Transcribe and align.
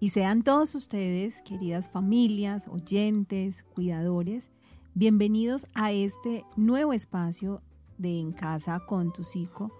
Y 0.00 0.10
sean 0.10 0.44
todos 0.44 0.76
ustedes, 0.76 1.42
queridas 1.42 1.90
familias, 1.90 2.68
oyentes, 2.68 3.64
cuidadores, 3.74 4.48
bienvenidos 4.94 5.66
a 5.74 5.90
este 5.90 6.44
nuevo 6.54 6.92
espacio 6.92 7.62
de 7.96 8.20
En 8.20 8.30
Casa 8.30 8.78
con 8.86 9.12
tu 9.12 9.24
Psico, 9.24 9.72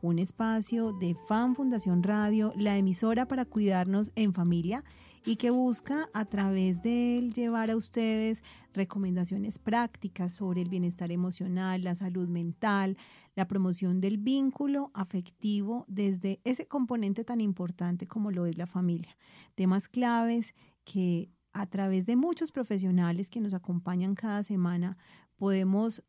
un 0.00 0.18
espacio 0.18 0.94
de 0.94 1.14
Fan 1.28 1.54
Fundación 1.54 2.02
Radio, 2.02 2.54
la 2.56 2.78
emisora 2.78 3.28
para 3.28 3.44
cuidarnos 3.44 4.12
en 4.14 4.32
familia 4.32 4.82
y 5.26 5.36
que 5.36 5.50
busca 5.50 6.08
a 6.14 6.24
través 6.24 6.80
de 6.80 7.18
él 7.18 7.34
llevar 7.34 7.70
a 7.70 7.76
ustedes 7.76 8.42
recomendaciones 8.72 9.58
prácticas 9.58 10.32
sobre 10.32 10.62
el 10.62 10.70
bienestar 10.70 11.12
emocional, 11.12 11.84
la 11.84 11.94
salud 11.94 12.28
mental, 12.28 12.96
la 13.36 13.46
promoción 13.46 14.00
del 14.00 14.18
vínculo 14.18 14.90
afectivo 14.94 15.84
desde 15.86 16.40
ese 16.44 16.66
componente 16.66 17.22
tan 17.22 17.40
importante 17.40 18.08
como 18.08 18.32
lo 18.32 18.46
es 18.46 18.56
la 18.56 18.66
familia. 18.66 19.16
Temas 19.54 19.88
claves 19.88 20.54
que 20.84 21.30
a 21.52 21.66
través 21.66 22.06
de 22.06 22.16
muchos 22.16 22.50
profesionales 22.50 23.30
que 23.30 23.40
nos 23.40 23.54
acompañan 23.54 24.14
cada 24.14 24.42
semana 24.42 24.96
podemos 25.36 26.02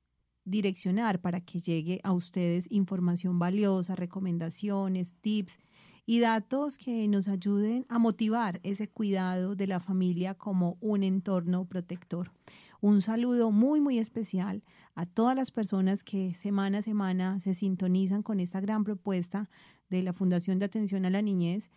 direccionar 0.45 1.19
para 1.19 1.41
que 1.41 1.59
llegue 1.59 1.99
a 2.03 2.13
ustedes 2.13 2.67
información 2.71 3.37
valiosa, 3.37 3.95
recomendaciones, 3.95 5.15
tips 5.19 5.59
y 6.05 6.21
datos 6.21 6.77
que 6.77 7.05
nos 7.09 7.27
ayuden 7.27 7.85
a 7.89 7.99
motivar 7.99 8.61
ese 8.63 8.87
cuidado 8.87 9.55
de 9.55 9.67
la 9.67 9.81
familia 9.81 10.33
como 10.35 10.77
un 10.79 11.03
entorno 11.03 11.65
protector. 11.65 12.31
Un 12.79 13.01
saludo 13.01 13.51
muy, 13.51 13.81
muy 13.81 13.99
especial 13.99 14.63
a 14.97 15.05
todas 15.05 15.35
las 15.35 15.51
personas 15.51 16.03
que 16.03 16.33
semana 16.33 16.79
a 16.79 16.81
semana 16.81 17.39
se 17.39 17.53
sintonizan 17.53 18.23
con 18.23 18.39
esta 18.39 18.59
gran 18.59 18.83
propuesta 18.83 19.47
de 19.91 20.01
la 20.01 20.11
Fundación 20.11 20.57
de 20.57 20.65
Atención 20.65 21.05
a 21.05 21.11
la 21.11 21.21
Niñez 21.21 21.69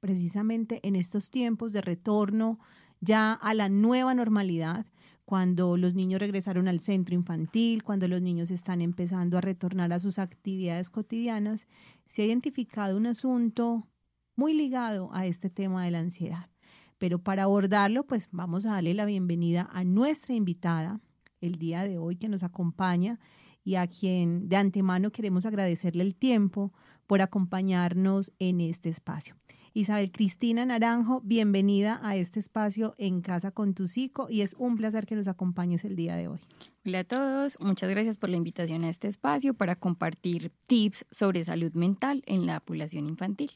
precisamente 0.00 0.80
en 0.82 0.96
estos 0.96 1.28
tiempos 1.30 1.74
de 1.74 1.82
retorno 1.82 2.58
ya 3.02 3.34
a 3.34 3.52
la 3.52 3.68
nueva 3.68 4.14
normalidad 4.14 4.86
cuando 5.30 5.76
los 5.76 5.94
niños 5.94 6.18
regresaron 6.18 6.66
al 6.66 6.80
centro 6.80 7.14
infantil, 7.14 7.84
cuando 7.84 8.08
los 8.08 8.20
niños 8.20 8.50
están 8.50 8.80
empezando 8.80 9.38
a 9.38 9.40
retornar 9.40 9.92
a 9.92 10.00
sus 10.00 10.18
actividades 10.18 10.90
cotidianas, 10.90 11.68
se 12.04 12.22
ha 12.22 12.26
identificado 12.26 12.96
un 12.96 13.06
asunto 13.06 13.86
muy 14.34 14.54
ligado 14.54 15.08
a 15.12 15.26
este 15.26 15.48
tema 15.48 15.84
de 15.84 15.92
la 15.92 16.00
ansiedad. 16.00 16.50
Pero 16.98 17.22
para 17.22 17.44
abordarlo, 17.44 18.08
pues 18.08 18.28
vamos 18.32 18.66
a 18.66 18.72
darle 18.72 18.92
la 18.92 19.04
bienvenida 19.04 19.68
a 19.70 19.84
nuestra 19.84 20.34
invitada 20.34 21.00
el 21.40 21.60
día 21.60 21.84
de 21.84 21.96
hoy 21.96 22.16
que 22.16 22.28
nos 22.28 22.42
acompaña 22.42 23.20
y 23.62 23.76
a 23.76 23.86
quien 23.86 24.48
de 24.48 24.56
antemano 24.56 25.12
queremos 25.12 25.46
agradecerle 25.46 26.02
el 26.02 26.16
tiempo 26.16 26.72
por 27.06 27.22
acompañarnos 27.22 28.32
en 28.40 28.60
este 28.60 28.88
espacio. 28.88 29.36
Isabel 29.72 30.10
Cristina 30.10 30.66
Naranjo, 30.66 31.20
bienvenida 31.20 32.00
a 32.02 32.16
este 32.16 32.40
espacio 32.40 32.96
en 32.98 33.20
Casa 33.20 33.52
con 33.52 33.72
tu 33.72 33.86
Psico 33.86 34.26
y 34.28 34.40
es 34.40 34.56
un 34.58 34.76
placer 34.76 35.06
que 35.06 35.14
nos 35.14 35.28
acompañes 35.28 35.84
el 35.84 35.94
día 35.94 36.16
de 36.16 36.26
hoy. 36.26 36.40
Hola 36.84 37.00
a 37.00 37.04
todos, 37.04 37.56
muchas 37.60 37.88
gracias 37.88 38.16
por 38.16 38.30
la 38.30 38.36
invitación 38.36 38.82
a 38.82 38.88
este 38.88 39.06
espacio 39.06 39.54
para 39.54 39.76
compartir 39.76 40.50
tips 40.66 41.06
sobre 41.12 41.44
salud 41.44 41.72
mental 41.74 42.22
en 42.26 42.46
la 42.46 42.58
población 42.58 43.06
infantil. 43.06 43.52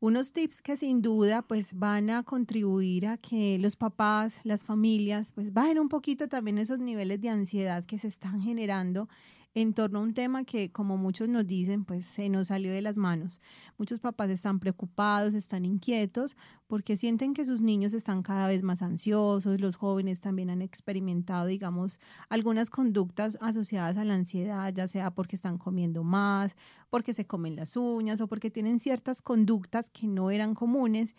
Unos 0.00 0.32
tips 0.32 0.62
que 0.62 0.78
sin 0.78 1.02
duda 1.02 1.42
pues 1.42 1.78
van 1.78 2.08
a 2.08 2.22
contribuir 2.22 3.06
a 3.06 3.18
que 3.18 3.58
los 3.58 3.76
papás, 3.76 4.40
las 4.44 4.64
familias 4.64 5.32
pues 5.32 5.52
bajen 5.52 5.78
un 5.78 5.90
poquito 5.90 6.28
también 6.28 6.56
esos 6.56 6.78
niveles 6.78 7.20
de 7.20 7.28
ansiedad 7.28 7.84
que 7.84 7.98
se 7.98 8.08
están 8.08 8.40
generando 8.40 9.08
en 9.54 9.74
torno 9.74 9.98
a 9.98 10.02
un 10.02 10.14
tema 10.14 10.44
que, 10.44 10.72
como 10.72 10.96
muchos 10.96 11.28
nos 11.28 11.46
dicen, 11.46 11.84
pues 11.84 12.06
se 12.06 12.28
nos 12.30 12.48
salió 12.48 12.72
de 12.72 12.80
las 12.80 12.96
manos. 12.96 13.40
Muchos 13.76 14.00
papás 14.00 14.30
están 14.30 14.58
preocupados, 14.60 15.34
están 15.34 15.64
inquietos 15.64 16.36
porque 16.66 16.96
sienten 16.96 17.34
que 17.34 17.44
sus 17.44 17.60
niños 17.60 17.92
están 17.92 18.22
cada 18.22 18.48
vez 18.48 18.62
más 18.62 18.80
ansiosos, 18.80 19.60
los 19.60 19.76
jóvenes 19.76 20.20
también 20.20 20.48
han 20.48 20.62
experimentado, 20.62 21.46
digamos, 21.46 22.00
algunas 22.30 22.70
conductas 22.70 23.36
asociadas 23.42 23.98
a 23.98 24.04
la 24.04 24.14
ansiedad, 24.14 24.72
ya 24.72 24.88
sea 24.88 25.10
porque 25.10 25.36
están 25.36 25.58
comiendo 25.58 26.02
más, 26.02 26.56
porque 26.88 27.12
se 27.12 27.26
comen 27.26 27.56
las 27.56 27.76
uñas 27.76 28.22
o 28.22 28.28
porque 28.28 28.50
tienen 28.50 28.78
ciertas 28.78 29.20
conductas 29.20 29.90
que 29.90 30.06
no 30.06 30.30
eran 30.30 30.54
comunes 30.54 31.14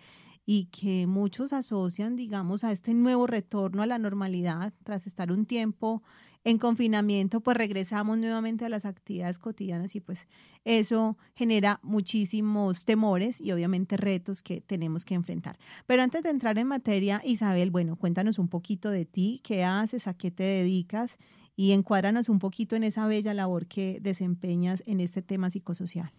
y 0.46 0.66
que 0.66 1.08
muchos 1.08 1.54
asocian, 1.54 2.16
digamos, 2.16 2.64
a 2.64 2.72
este 2.72 2.94
nuevo 2.94 3.28
retorno 3.28 3.82
a 3.82 3.86
la 3.86 3.98
normalidad 3.98 4.74
tras 4.84 5.08
estar 5.08 5.32
un 5.32 5.46
tiempo 5.46 6.04
en 6.44 6.58
confinamiento, 6.58 7.42
pues 7.42 7.56
regresamos 7.58 8.18
nuevamente 8.18 8.66
a 8.66 8.70
las 8.70 8.86
actividades 8.86 9.40
cotidianas 9.40 9.96
y 9.96 10.02
pues 10.02 10.28
eso 10.66 11.18
genera 11.36 11.80
muchísimos 11.84 12.86
temores 12.86 13.40
y 13.40 13.52
obviamente 13.52 13.98
retos 13.98 14.44
que 14.44 14.62
tenemos 14.62 15.06
que 15.06 15.16
enfrentar. 15.16 15.58
Pero 15.86 16.04
antes 16.04 16.24
de 16.24 16.30
entrar 16.30 16.58
en 16.58 16.68
materia, 16.68 17.22
Isabel, 17.24 17.72
bueno, 17.72 17.96
cuéntanos 17.96 18.40
un 18.40 18.50
poquito 18.50 18.90
de 18.90 19.06
ti, 19.06 19.40
qué 19.44 19.64
haces, 19.64 20.08
a 20.08 20.14
qué 20.14 20.32
te 20.32 20.44
dedicas 20.44 21.18
y 21.56 21.72
encuádranos 21.72 22.30
un 22.30 22.40
poquito 22.40 22.76
en 22.76 22.84
esa 22.84 23.06
bella 23.06 23.34
labor 23.34 23.68
que 23.68 24.00
desempeñas 24.02 24.84
en 24.86 25.00
este 25.00 25.22
tema 25.22 25.50
psicosocial. 25.50 26.12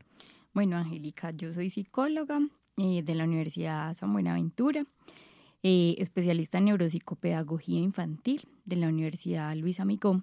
Bueno, 0.53 0.77
Angélica, 0.77 1.33
yo 1.33 1.53
soy 1.53 1.69
psicóloga 1.69 2.39
eh, 2.77 3.03
de 3.03 3.15
la 3.15 3.25
Universidad 3.25 3.95
San 3.95 4.13
Buenaventura. 4.13 4.87
Eh, 5.67 5.95
especialista 5.97 6.59
en 6.59 6.67
neuropsicopedagogía 6.67 7.81
infantil 7.81 8.43
de 8.67 8.77
la 8.77 8.87
Universidad 8.87 9.57
Luis 9.57 9.81
Amicó. 9.81 10.23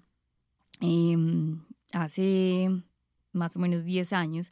Em, 0.81 1.63
hace 1.93 2.69
más 3.33 3.55
o 3.55 3.59
menos 3.59 3.83
10 3.83 4.13
años 4.13 4.51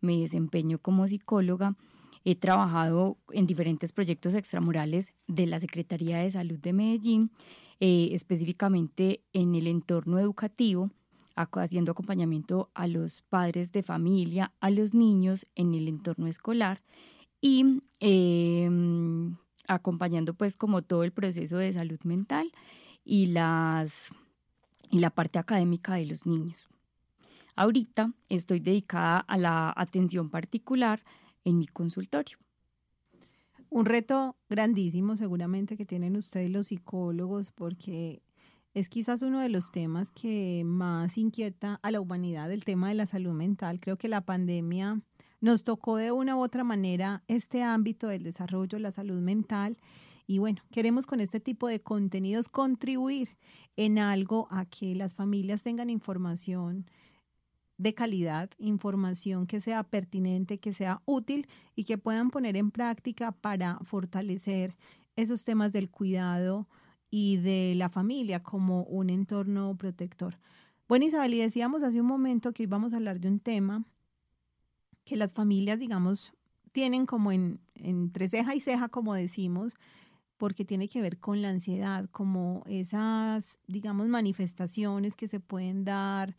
me 0.00 0.16
desempeño 0.16 0.78
como 0.78 1.08
psicóloga. 1.08 1.74
He 2.24 2.36
trabajado 2.36 3.18
en 3.32 3.48
diferentes 3.48 3.90
proyectos 3.90 4.36
extramurales 4.36 5.12
de 5.26 5.46
la 5.46 5.58
Secretaría 5.58 6.18
de 6.18 6.30
Salud 6.30 6.60
de 6.60 6.72
Medellín, 6.72 7.32
eh, 7.80 8.10
específicamente 8.12 9.24
en 9.32 9.56
el 9.56 9.66
entorno 9.66 10.20
educativo, 10.20 10.92
haciendo 11.34 11.90
acompañamiento 11.90 12.70
a 12.74 12.86
los 12.86 13.22
padres 13.22 13.72
de 13.72 13.82
familia, 13.82 14.52
a 14.60 14.70
los 14.70 14.94
niños 14.94 15.46
en 15.56 15.74
el 15.74 15.88
entorno 15.88 16.28
escolar 16.28 16.80
y 17.40 17.82
em, 17.98 19.36
acompañando 19.68 20.34
pues 20.34 20.56
como 20.56 20.82
todo 20.82 21.04
el 21.04 21.12
proceso 21.12 21.58
de 21.58 21.72
salud 21.72 22.00
mental 22.04 22.50
y, 23.04 23.26
las, 23.26 24.12
y 24.90 24.98
la 24.98 25.10
parte 25.10 25.38
académica 25.38 25.94
de 25.94 26.06
los 26.06 26.26
niños. 26.26 26.68
Ahorita 27.54 28.12
estoy 28.28 28.60
dedicada 28.60 29.18
a 29.18 29.36
la 29.36 29.72
atención 29.76 30.30
particular 30.30 31.02
en 31.44 31.58
mi 31.58 31.66
consultorio. 31.66 32.38
Un 33.70 33.84
reto 33.84 34.36
grandísimo 34.48 35.16
seguramente 35.16 35.76
que 35.76 35.84
tienen 35.84 36.16
ustedes 36.16 36.50
los 36.50 36.68
psicólogos 36.68 37.50
porque 37.52 38.22
es 38.74 38.88
quizás 38.88 39.22
uno 39.22 39.40
de 39.40 39.48
los 39.48 39.72
temas 39.72 40.12
que 40.12 40.62
más 40.64 41.18
inquieta 41.18 41.80
a 41.82 41.90
la 41.90 42.00
humanidad, 42.00 42.50
el 42.52 42.64
tema 42.64 42.88
de 42.88 42.94
la 42.94 43.06
salud 43.06 43.32
mental. 43.32 43.80
Creo 43.80 43.98
que 43.98 44.08
la 44.08 44.20
pandemia 44.20 45.00
nos 45.40 45.64
tocó 45.64 45.96
de 45.96 46.12
una 46.12 46.36
u 46.36 46.40
otra 46.40 46.64
manera 46.64 47.22
este 47.28 47.62
ámbito 47.62 48.08
del 48.08 48.22
desarrollo, 48.22 48.78
la 48.78 48.90
salud 48.90 49.20
mental. 49.20 49.78
Y 50.26 50.38
bueno, 50.38 50.62
queremos 50.70 51.06
con 51.06 51.20
este 51.20 51.40
tipo 51.40 51.68
de 51.68 51.80
contenidos 51.80 52.48
contribuir 52.48 53.36
en 53.76 53.98
algo 53.98 54.48
a 54.50 54.64
que 54.64 54.94
las 54.94 55.14
familias 55.14 55.62
tengan 55.62 55.90
información 55.90 56.86
de 57.78 57.94
calidad, 57.94 58.50
información 58.58 59.46
que 59.46 59.60
sea 59.60 59.84
pertinente, 59.84 60.58
que 60.58 60.72
sea 60.72 61.00
útil 61.06 61.46
y 61.76 61.84
que 61.84 61.96
puedan 61.96 62.30
poner 62.30 62.56
en 62.56 62.72
práctica 62.72 63.32
para 63.32 63.78
fortalecer 63.84 64.76
esos 65.14 65.44
temas 65.44 65.72
del 65.72 65.88
cuidado 65.88 66.68
y 67.10 67.38
de 67.38 67.74
la 67.76 67.88
familia 67.88 68.42
como 68.42 68.82
un 68.82 69.10
entorno 69.10 69.76
protector. 69.76 70.38
Bueno, 70.88 71.04
Isabel, 71.06 71.34
y 71.34 71.38
decíamos 71.38 71.82
hace 71.82 72.00
un 72.00 72.06
momento 72.06 72.52
que 72.52 72.64
íbamos 72.64 72.92
a 72.92 72.96
hablar 72.96 73.20
de 73.20 73.28
un 73.28 73.40
tema 73.40 73.84
que 75.08 75.16
las 75.16 75.32
familias, 75.32 75.78
digamos, 75.78 76.34
tienen 76.72 77.06
como 77.06 77.32
en, 77.32 77.60
entre 77.74 78.28
ceja 78.28 78.54
y 78.54 78.60
ceja, 78.60 78.90
como 78.90 79.14
decimos, 79.14 79.74
porque 80.36 80.66
tiene 80.66 80.86
que 80.86 81.00
ver 81.00 81.18
con 81.18 81.40
la 81.40 81.48
ansiedad, 81.48 82.10
como 82.12 82.62
esas, 82.66 83.58
digamos, 83.66 84.08
manifestaciones 84.08 85.16
que 85.16 85.26
se 85.26 85.40
pueden 85.40 85.84
dar 85.84 86.36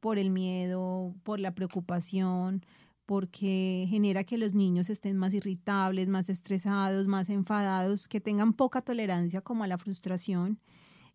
por 0.00 0.18
el 0.18 0.28
miedo, 0.30 1.14
por 1.22 1.40
la 1.40 1.54
preocupación, 1.54 2.64
porque 3.06 3.86
genera 3.88 4.22
que 4.22 4.36
los 4.36 4.52
niños 4.52 4.90
estén 4.90 5.16
más 5.16 5.32
irritables, 5.32 6.08
más 6.08 6.28
estresados, 6.28 7.06
más 7.06 7.30
enfadados, 7.30 8.06
que 8.06 8.20
tengan 8.20 8.52
poca 8.52 8.82
tolerancia 8.82 9.40
como 9.40 9.64
a 9.64 9.66
la 9.66 9.78
frustración 9.78 10.60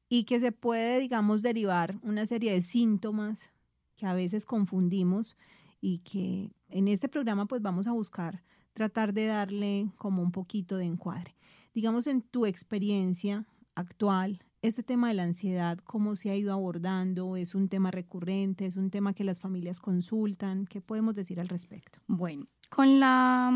y 0.09 0.23
que 0.23 0.39
se 0.39 0.51
puede, 0.51 0.99
digamos, 0.99 1.43
derivar 1.43 1.99
una 2.01 2.25
serie 2.25 2.51
de 2.51 2.63
síntomas 2.63 3.51
que 3.95 4.07
a 4.07 4.13
veces 4.15 4.47
confundimos 4.47 5.37
y 5.79 5.99
que 5.99 6.51
en 6.75 6.89
este 6.89 7.07
programa 7.07 7.45
pues 7.45 7.61
vamos 7.61 7.87
a 7.87 7.93
buscar 7.93 8.43
tratar 8.73 9.13
de 9.13 9.27
darle 9.27 9.89
como 9.95 10.21
un 10.21 10.33
poquito 10.33 10.75
de 10.75 10.83
encuadre. 10.83 11.33
Digamos, 11.73 12.05
en 12.05 12.21
tu 12.21 12.45
experiencia 12.45 13.45
actual, 13.75 14.43
este 14.61 14.83
tema 14.83 15.07
de 15.07 15.13
la 15.13 15.23
ansiedad, 15.23 15.77
¿cómo 15.77 16.17
se 16.17 16.31
ha 16.31 16.35
ido 16.35 16.51
abordando? 16.51 17.37
¿Es 17.37 17.55
un 17.55 17.69
tema 17.69 17.91
recurrente? 17.91 18.65
¿Es 18.65 18.75
un 18.75 18.89
tema 18.89 19.13
que 19.13 19.23
las 19.23 19.39
familias 19.39 19.79
consultan? 19.79 20.65
¿Qué 20.65 20.81
podemos 20.81 21.15
decir 21.15 21.39
al 21.39 21.47
respecto? 21.47 21.99
Bueno, 22.07 22.47
con 22.69 22.99
la, 22.99 23.53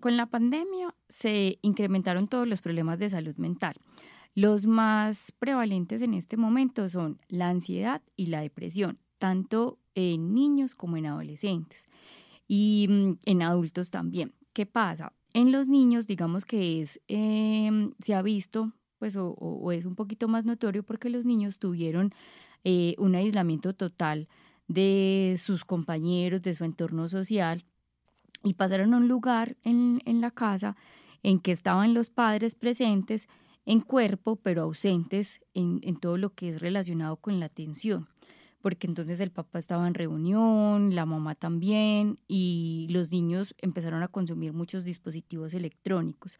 con 0.00 0.16
la 0.16 0.24
pandemia 0.24 0.94
se 1.06 1.58
incrementaron 1.60 2.28
todos 2.28 2.48
los 2.48 2.62
problemas 2.62 2.98
de 2.98 3.10
salud 3.10 3.36
mental. 3.36 3.74
Los 4.34 4.66
más 4.66 5.32
prevalentes 5.38 6.00
en 6.00 6.14
este 6.14 6.38
momento 6.38 6.88
son 6.88 7.18
la 7.28 7.50
ansiedad 7.50 8.00
y 8.16 8.26
la 8.26 8.40
depresión, 8.40 8.98
tanto 9.18 9.78
en 9.94 10.32
niños 10.32 10.74
como 10.74 10.96
en 10.96 11.06
adolescentes 11.06 11.88
y 12.46 12.86
mm, 12.88 13.18
en 13.24 13.42
adultos 13.42 13.90
también. 13.90 14.34
¿Qué 14.52 14.66
pasa? 14.66 15.12
En 15.32 15.50
los 15.50 15.68
niños, 15.68 16.06
digamos 16.06 16.44
que 16.44 16.80
es, 16.80 17.00
em, 17.08 17.92
se 17.98 18.14
ha 18.14 18.22
visto 18.22 18.72
pues 18.98 19.16
o, 19.18 19.70
es 19.72 19.84
un 19.84 19.96
poquito 19.96 20.28
más 20.28 20.46
notorio 20.46 20.82
porque 20.82 21.10
los 21.10 21.26
niños 21.26 21.58
tuvieron 21.58 22.14
eh, 22.62 22.94
un 22.96 23.14
aislamiento 23.14 23.74
total 23.74 24.28
de 24.66 25.36
sus 25.38 25.66
compañeros, 25.66 26.40
de 26.40 26.54
su 26.54 26.64
entorno 26.64 27.06
social 27.08 27.66
y 28.42 28.54
pasaron 28.54 28.94
a 28.94 28.96
un 28.96 29.08
lugar 29.08 29.58
en, 29.62 30.00
la 30.22 30.30
casa 30.30 30.76
en 31.22 31.38
que 31.38 31.52
estaban 31.52 31.92
los 31.92 32.08
padres 32.08 32.54
presentes 32.54 33.28
en 33.66 33.80
cuerpo, 33.80 34.36
pero 34.36 34.62
ausentes 34.62 35.40
en, 35.52 35.80
en, 35.82 35.96
todo 35.96 36.16
lo 36.16 36.34
que 36.34 36.50
es 36.50 36.60
relacionado 36.62 37.16
con 37.16 37.40
la 37.40 37.46
atención, 37.46 38.08
porque 38.64 38.86
entonces 38.86 39.20
el 39.20 39.30
papá 39.30 39.58
estaba 39.58 39.86
en 39.86 39.92
reunión, 39.92 40.94
la 40.94 41.04
mamá 41.04 41.34
también, 41.34 42.18
y 42.26 42.86
los 42.88 43.12
niños 43.12 43.54
empezaron 43.58 44.02
a 44.02 44.08
consumir 44.08 44.54
muchos 44.54 44.86
dispositivos 44.86 45.52
electrónicos. 45.52 46.38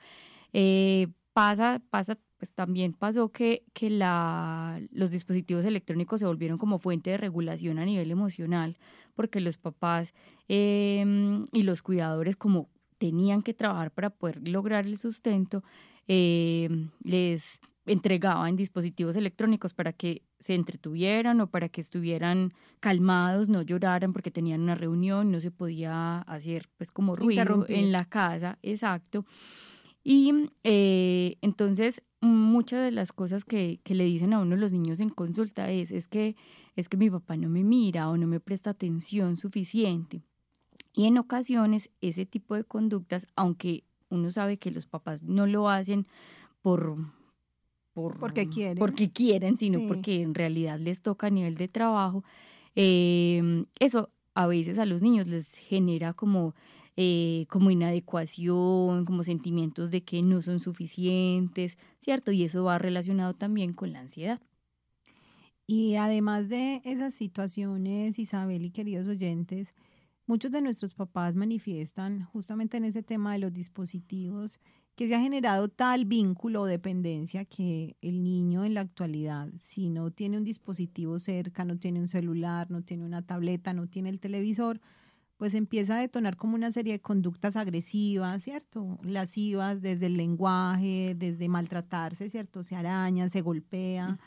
Eh, 0.55 1.09
pasa, 1.35 1.82
pasa 1.91 2.19
pues 2.38 2.55
también 2.55 2.94
pasó 2.94 3.29
que, 3.31 3.67
que 3.75 3.91
la, 3.91 4.81
los 4.91 5.11
dispositivos 5.11 5.67
electrónicos 5.67 6.21
se 6.21 6.26
volvieron 6.26 6.56
como 6.56 6.79
fuente 6.79 7.11
de 7.11 7.19
regulación 7.19 7.79
a 7.79 7.85
nivel 7.85 8.11
emocional, 8.11 8.79
porque 9.15 9.41
los 9.41 9.59
papás 9.59 10.15
em, 10.49 11.44
y 11.53 11.61
los 11.61 11.82
cuidadores 11.82 12.37
como 12.37 12.70
tenían 12.97 13.43
que 13.43 13.53
trabajar 13.53 13.91
para 13.91 14.09
poder 14.09 14.49
lograr 14.49 14.87
el 14.87 14.97
sustento, 14.97 15.62
em, 16.09 16.88
les 17.03 17.61
entregaban 17.86 18.56
dispositivos 18.56 19.16
electrónicos 19.16 19.75
para 19.75 19.92
que 19.92 20.22
se 20.38 20.54
entretuvieran 20.54 21.40
o 21.40 21.50
para 21.50 21.69
que 21.69 21.81
estuvieran 21.81 22.52
calmados, 22.81 23.48
no 23.48 23.62
lloraran 23.62 24.12
porque 24.12 24.31
tenían 24.31 24.62
una 24.62 24.75
reunión, 24.75 25.31
no 25.31 25.40
se 25.40 25.50
podía 25.50 26.19
hacer 26.20 26.69
pues 26.76 26.90
como 26.90 27.14
ruido 27.14 27.66
en 27.69 27.92
la 27.92 28.04
casa, 28.04 28.58
exacto. 28.62 29.26
Y 30.02 30.50
eh, 30.64 31.36
entonces 31.40 32.02
muchas 32.20 32.84
de 32.84 32.90
las 32.90 33.12
cosas 33.12 33.44
que, 33.44 33.81
que, 33.82 33.94
le 33.94 34.04
dicen 34.04 34.32
a 34.32 34.40
uno 34.40 34.56
los 34.56 34.72
niños 34.72 35.00
en 35.00 35.08
consulta 35.08 35.70
es, 35.70 35.90
es, 35.90 36.08
que, 36.08 36.36
es 36.76 36.88
que 36.88 36.96
mi 36.96 37.10
papá 37.10 37.36
no 37.36 37.48
me 37.48 37.64
mira 37.64 38.08
o 38.08 38.16
no 38.16 38.26
me 38.26 38.40
presta 38.40 38.70
atención 38.70 39.36
suficiente. 39.36 40.22
Y 40.94 41.06
en 41.06 41.19
ocasiones 41.19 41.90
ese 42.00 42.25
tipo 42.25 42.54
de 42.54 42.64
conductas, 42.64 43.26
aunque 43.34 43.84
uno 44.08 44.31
sabe 44.31 44.58
que 44.58 44.70
los 44.70 44.86
papás 44.86 45.22
no 45.22 45.46
lo 45.46 45.69
hacen 45.69 46.06
por... 46.62 46.96
por 47.94 48.19
porque 48.19 48.49
quieren. 48.49 48.79
Porque 48.79 49.11
quieren, 49.11 49.56
sino 49.56 49.87
porque 49.88 50.20
en 50.20 50.35
realidad 50.35 50.79
les 50.79 51.00
toca 51.00 51.29
a 51.29 51.31
nivel 51.31 51.55
de 51.55 51.69
trabajo. 51.69 52.25
Eh, 52.76 53.64
eso 53.81 54.11
a 54.35 54.46
veces 54.46 54.79
a 54.79 54.85
los 54.85 55.00
niños 55.00 55.29
les 55.29 55.55
genera 55.55 56.12
como 56.12 56.55
eh, 56.96 57.46
como 57.49 57.73
inadecuación, 57.73 59.05
como 59.05 59.25
sentimientos 59.25 59.91
de 59.91 60.05
que 60.05 60.23
no 60.23 60.43
son 60.43 60.61
suficientes, 60.61 61.76
¿cierto? 61.99 62.31
Y 62.31 62.44
eso 62.44 62.62
va 62.62 62.79
relacionado 62.79 63.35
también 63.35 63.73
con 63.73 63.93
la 63.93 63.99
ansiedad. 63.99 64.41
Y 65.67 65.96
además 65.96 66.49
de 66.49 66.82
esas 66.85 67.12
situaciones, 67.12 68.20
Isabel 68.20 68.64
y 68.64 68.70
queridos 68.70 69.08
oyentes, 69.08 69.75
muchos 70.26 70.52
de 70.52 70.61
nuestros 70.61 70.94
papás 70.94 71.35
manifiestan 71.35 72.26
justamente 72.26 72.76
en 72.76 72.85
ese 72.85 73.02
tema 73.02 73.32
de 73.32 73.41
los 73.41 73.52
dispositivos 73.52 74.61
que 74.94 75.08
se 75.08 75.14
ha 75.14 75.20
generado 75.20 75.69
tal 75.69 76.05
vínculo 76.05 76.62
o 76.62 76.67
dependencia 76.67 77.44
que 77.44 77.96
el 78.01 78.22
niño 78.22 78.65
en 78.65 78.74
la 78.74 78.81
actualidad, 78.81 79.48
si 79.56 79.91
no 79.91 80.10
tiene 80.10 80.39
un 80.39 80.44
dispositivo 80.44 81.19
cerca, 81.19 81.65
no 81.65 81.79
tiene 81.79 82.01
un 82.01 82.08
celular, 82.08 82.70
no 82.70 82.82
tiene 82.82 83.05
una 83.05 83.22
tableta, 83.22 83.72
no 83.72 83.89
tiene 83.89 84.10
el 84.10 84.20
televisor, 84.20 84.81
pues 85.36 85.55
empieza 85.55 85.96
a 85.96 86.01
detonar 86.01 86.36
como 86.36 86.55
una 86.55 86.70
serie 86.70 86.93
de 86.93 87.01
conductas 87.01 87.56
agresivas, 87.56 88.43
¿cierto? 88.43 88.98
Lascivas 89.03 89.82
desde 89.82 90.06
el 90.06 90.17
lenguaje, 90.17 91.17
desde 91.19 91.48
maltratarse, 91.48 92.31
¿cierto? 92.31 92.63
Se 92.63 92.77
araña, 92.77 93.29
se 93.29 93.41
golpea 93.41 94.19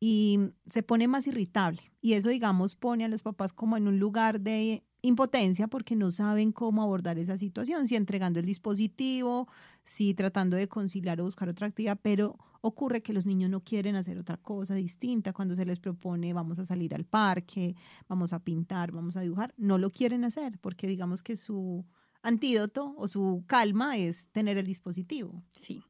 y 0.00 0.38
se 0.66 0.82
pone 0.82 1.08
más 1.08 1.26
irritable. 1.26 1.80
Y 2.02 2.12
eso, 2.12 2.28
digamos, 2.28 2.76
pone 2.76 3.06
a 3.06 3.08
los 3.08 3.22
papás 3.22 3.54
como 3.54 3.78
en 3.78 3.88
un 3.88 3.98
lugar 3.98 4.40
de 4.40 4.84
impotencia 5.02 5.68
porque 5.68 5.96
no 5.96 6.10
saben 6.10 6.52
cómo 6.52 6.82
abordar 6.82 7.18
esa 7.18 7.38
situación, 7.38 7.88
si 7.88 7.96
entregando 7.96 8.40
el 8.40 8.46
dispositivo, 8.46 9.48
si 9.88 10.12
tratando 10.12 10.58
de 10.58 10.68
conciliar 10.68 11.18
o 11.18 11.24
buscar 11.24 11.48
otra 11.48 11.66
actividad, 11.66 11.98
pero 12.02 12.36
ocurre 12.60 13.00
que 13.00 13.14
los 13.14 13.24
niños 13.24 13.48
no 13.48 13.64
quieren 13.64 13.96
hacer 13.96 14.18
otra 14.18 14.36
cosa 14.36 14.74
distinta 14.74 15.32
cuando 15.32 15.56
se 15.56 15.64
les 15.64 15.80
propone 15.80 16.34
vamos 16.34 16.58
a 16.58 16.66
salir 16.66 16.94
al 16.94 17.06
parque, 17.06 17.74
vamos 18.06 18.34
a 18.34 18.38
pintar, 18.38 18.92
vamos 18.92 19.16
a 19.16 19.22
dibujar, 19.22 19.54
no 19.56 19.78
lo 19.78 19.88
quieren 19.88 20.26
hacer 20.26 20.58
porque 20.58 20.86
digamos 20.86 21.22
que 21.22 21.38
su 21.38 21.86
antídoto 22.20 22.94
o 22.98 23.08
su 23.08 23.44
calma 23.46 23.96
es 23.96 24.28
tener 24.28 24.58
el 24.58 24.66
dispositivo. 24.66 25.42
Sí. 25.52 25.82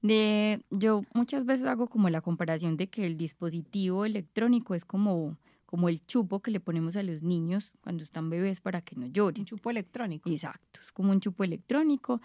De, 0.00 0.64
yo 0.70 1.02
muchas 1.12 1.44
veces 1.44 1.66
hago 1.66 1.88
como 1.88 2.08
la 2.08 2.20
comparación 2.20 2.76
de 2.76 2.88
que 2.88 3.04
el 3.04 3.16
dispositivo 3.16 4.04
electrónico 4.04 4.76
es 4.76 4.84
como 4.84 5.36
como 5.66 5.88
el 5.88 6.04
chupo 6.04 6.40
que 6.40 6.50
le 6.50 6.58
ponemos 6.58 6.96
a 6.96 7.04
los 7.04 7.22
niños 7.22 7.72
cuando 7.80 8.02
están 8.02 8.28
bebés 8.28 8.60
para 8.60 8.82
que 8.82 8.96
no 8.96 9.06
lloren. 9.06 9.42
Un 9.42 9.46
chupo 9.46 9.70
electrónico. 9.70 10.28
Exacto, 10.28 10.80
es 10.80 10.90
como 10.90 11.12
un 11.12 11.20
chupo 11.20 11.44
electrónico. 11.44 12.20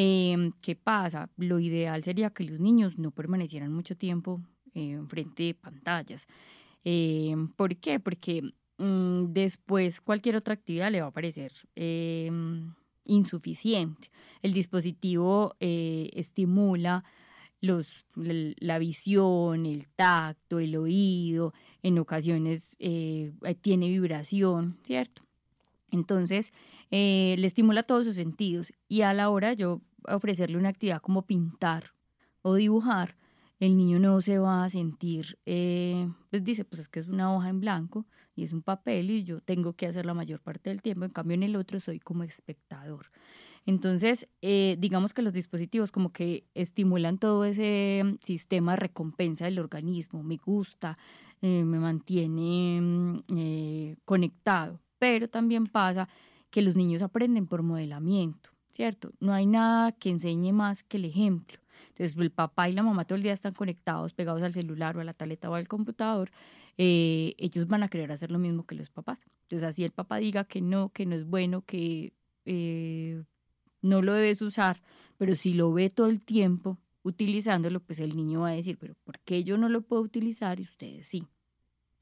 Em, 0.00 0.52
¿Qué 0.62 0.76
pasa? 0.76 1.28
Lo 1.36 1.58
ideal 1.58 2.04
sería 2.04 2.30
que 2.30 2.44
los 2.44 2.60
niños 2.60 2.98
no 2.98 3.10
permanecieran 3.10 3.72
mucho 3.72 3.96
tiempo 3.96 4.40
eh, 4.72 4.96
frente 5.08 5.42
de 5.42 5.54
pantallas. 5.54 6.28
Em, 6.84 7.48
¿Por 7.48 7.74
qué? 7.78 7.98
Porque 7.98 8.42
mm, 8.78 9.32
después 9.32 10.00
cualquier 10.00 10.36
otra 10.36 10.54
actividad 10.54 10.92
le 10.92 11.00
va 11.00 11.08
a 11.08 11.10
parecer 11.10 11.52
em, 11.74 12.74
insuficiente. 13.06 14.08
El 14.40 14.52
dispositivo 14.52 15.56
eh, 15.58 16.10
estimula 16.12 17.02
los, 17.60 18.06
la 18.14 18.78
visión, 18.78 19.66
el 19.66 19.88
tacto, 19.88 20.60
el 20.60 20.76
oído, 20.76 21.54
en 21.82 21.98
ocasiones 21.98 22.76
eh, 22.78 23.32
tiene 23.62 23.88
vibración, 23.88 24.78
¿cierto? 24.84 25.22
Entonces, 25.90 26.52
eh, 26.90 27.34
le 27.38 27.46
estimula 27.46 27.82
todos 27.82 28.04
sus 28.06 28.16
sentidos 28.16 28.72
y 28.88 29.02
a 29.02 29.12
la 29.12 29.28
hora 29.28 29.52
yo 29.52 29.80
ofrecerle 30.16 30.58
una 30.58 30.68
actividad 30.68 31.00
como 31.00 31.22
pintar 31.22 31.94
o 32.42 32.54
dibujar, 32.54 33.16
el 33.60 33.76
niño 33.76 33.98
no 33.98 34.20
se 34.20 34.38
va 34.38 34.64
a 34.64 34.68
sentir, 34.68 35.38
eh, 35.44 36.08
pues 36.30 36.44
dice, 36.44 36.64
pues 36.64 36.82
es 36.82 36.88
que 36.88 37.00
es 37.00 37.08
una 37.08 37.34
hoja 37.34 37.48
en 37.48 37.60
blanco 37.60 38.06
y 38.36 38.44
es 38.44 38.52
un 38.52 38.62
papel 38.62 39.10
y 39.10 39.24
yo 39.24 39.40
tengo 39.40 39.72
que 39.72 39.86
hacer 39.86 40.06
la 40.06 40.14
mayor 40.14 40.40
parte 40.40 40.70
del 40.70 40.80
tiempo, 40.80 41.04
en 41.04 41.10
cambio 41.10 41.34
en 41.34 41.42
el 41.42 41.56
otro 41.56 41.80
soy 41.80 41.98
como 41.98 42.22
espectador. 42.22 43.06
Entonces, 43.66 44.28
eh, 44.42 44.76
digamos 44.78 45.12
que 45.12 45.22
los 45.22 45.32
dispositivos 45.32 45.90
como 45.90 46.12
que 46.12 46.46
estimulan 46.54 47.18
todo 47.18 47.44
ese 47.44 48.16
sistema 48.20 48.72
de 48.72 48.76
recompensa 48.76 49.44
del 49.44 49.58
organismo, 49.58 50.22
me 50.22 50.36
gusta, 50.36 50.96
eh, 51.42 51.64
me 51.64 51.80
mantiene 51.80 52.80
mm, 52.80 53.96
conectado, 54.04 54.80
pero 54.98 55.28
también 55.28 55.66
pasa 55.66 56.08
que 56.50 56.62
los 56.62 56.76
niños 56.76 57.02
aprenden 57.02 57.46
por 57.46 57.62
modelamiento, 57.62 58.50
¿cierto? 58.78 59.12
No 59.18 59.34
hay 59.34 59.44
nada 59.44 59.90
que 59.90 60.08
enseñe 60.08 60.52
más 60.52 60.84
que 60.84 60.98
el 60.98 61.04
ejemplo. 61.04 61.58
Entonces, 61.88 62.16
el 62.16 62.30
papá 62.30 62.68
y 62.68 62.72
la 62.72 62.84
mamá 62.84 63.04
todo 63.04 63.16
el 63.16 63.24
día 63.24 63.32
están 63.32 63.52
conectados, 63.52 64.14
pegados 64.14 64.40
al 64.40 64.52
celular 64.52 64.96
o 64.96 65.00
a 65.00 65.04
la 65.04 65.14
tableta 65.14 65.50
o 65.50 65.54
al 65.54 65.66
computador. 65.66 66.30
Eh, 66.76 67.34
ellos 67.38 67.66
van 67.66 67.82
a 67.82 67.88
querer 67.88 68.12
hacer 68.12 68.30
lo 68.30 68.38
mismo 68.38 68.66
que 68.66 68.76
los 68.76 68.88
papás. 68.88 69.26
Entonces, 69.42 69.68
así 69.68 69.82
el 69.82 69.90
papá 69.90 70.18
diga 70.18 70.44
que 70.44 70.60
no, 70.60 70.90
que 70.90 71.06
no 71.06 71.16
es 71.16 71.24
bueno, 71.24 71.62
que 71.62 72.12
eh, 72.44 73.20
no 73.82 74.00
lo 74.00 74.12
debes 74.12 74.42
usar, 74.42 74.80
pero 75.16 75.34
si 75.34 75.54
lo 75.54 75.72
ve 75.72 75.90
todo 75.90 76.06
el 76.06 76.20
tiempo 76.20 76.78
utilizándolo, 77.02 77.80
pues 77.80 77.98
el 77.98 78.14
niño 78.14 78.42
va 78.42 78.50
a 78.50 78.52
decir, 78.52 78.78
pero 78.78 78.94
¿por 79.02 79.18
qué 79.18 79.42
yo 79.42 79.58
no 79.58 79.68
lo 79.68 79.80
puedo 79.80 80.02
utilizar 80.02 80.60
y 80.60 80.62
ustedes 80.62 81.08
sí? 81.08 81.26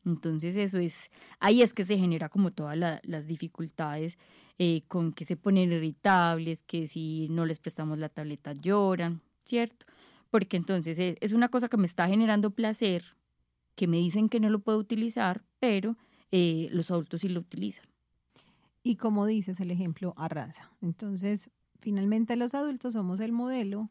Entonces 0.07 0.57
eso 0.57 0.79
es, 0.79 1.11
ahí 1.41 1.63
es 1.63 1.75
que 1.75 1.85
se 1.85 1.99
genera 1.99 2.29
como 2.29 2.53
todas 2.53 2.79
las 3.03 3.27
dificultades 3.27 4.17
eh, 4.59 4.83
con 4.87 5.13
que 5.13 5.25
se 5.25 5.37
ponen 5.37 5.73
irritables, 5.73 6.63
que 6.63 6.87
si 6.87 7.29
no 7.29 7.45
les 7.45 7.59
prestamos 7.59 7.99
la 7.99 8.09
tableta 8.09 8.53
lloran, 8.53 9.21
¿cierto? 9.45 9.85
Porque 10.31 10.57
entonces 10.57 10.99
e, 11.01 11.19
es 11.21 11.33
una 11.33 11.49
cosa 11.49 11.69
que 11.69 11.77
me 11.77 11.87
está 11.87 12.07
generando 12.07 12.53
placer, 12.53 13.17
que 13.75 13.89
me 13.89 13.97
dicen 13.97 14.29
que 14.29 14.39
no 14.39 14.49
lo 14.49 14.61
puedo 14.61 14.79
utilizar, 14.79 15.45
pero 15.59 15.97
eh, 16.31 16.69
los 16.71 16.91
adultos 16.93 17.23
sí 17.23 17.29
lo 17.29 17.41
utilizan. 17.41 17.87
Y 18.85 18.95
como 18.97 19.27
dices, 19.27 19.59
el 19.59 19.73
ejemplo 19.73 20.15
arrasa. 20.17 20.71
Entonces, 20.81 21.51
finalmente 21.81 22.37
los 22.37 22.55
adultos 22.55 22.93
somos 22.93 23.19
el 23.19 23.33
modelo 23.33 23.91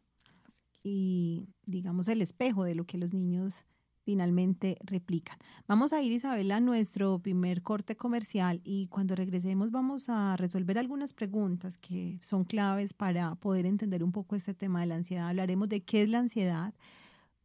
y, 0.81 1.49
digamos, 1.65 2.07
el 2.07 2.21
espejo 2.21 2.63
de 2.63 2.75
lo 2.75 2.85
que 2.85 2.97
los 2.97 3.13
niños 3.13 3.65
finalmente 4.05 4.77
replican. 4.81 5.37
Vamos 5.67 5.91
a 5.91 6.01
ir, 6.01 6.11
Isabel, 6.11 6.51
a 6.51 6.59
nuestro 6.59 7.17
primer 7.19 7.63
corte 7.63 7.97
comercial 7.97 8.61
y 8.63 8.87
cuando 8.87 9.15
regresemos 9.15 9.71
vamos 9.71 10.09
a 10.09 10.37
resolver 10.37 10.77
algunas 10.77 11.13
preguntas 11.13 11.79
que 11.79 12.19
son 12.21 12.43
claves 12.43 12.93
para 12.93 13.33
poder 13.35 13.65
entender 13.65 14.03
un 14.03 14.11
poco 14.11 14.35
este 14.35 14.53
tema 14.53 14.81
de 14.81 14.85
la 14.85 14.95
ansiedad. 14.95 15.29
Hablaremos 15.29 15.67
de 15.69 15.83
qué 15.83 16.03
es 16.03 16.09
la 16.09 16.19
ansiedad, 16.19 16.75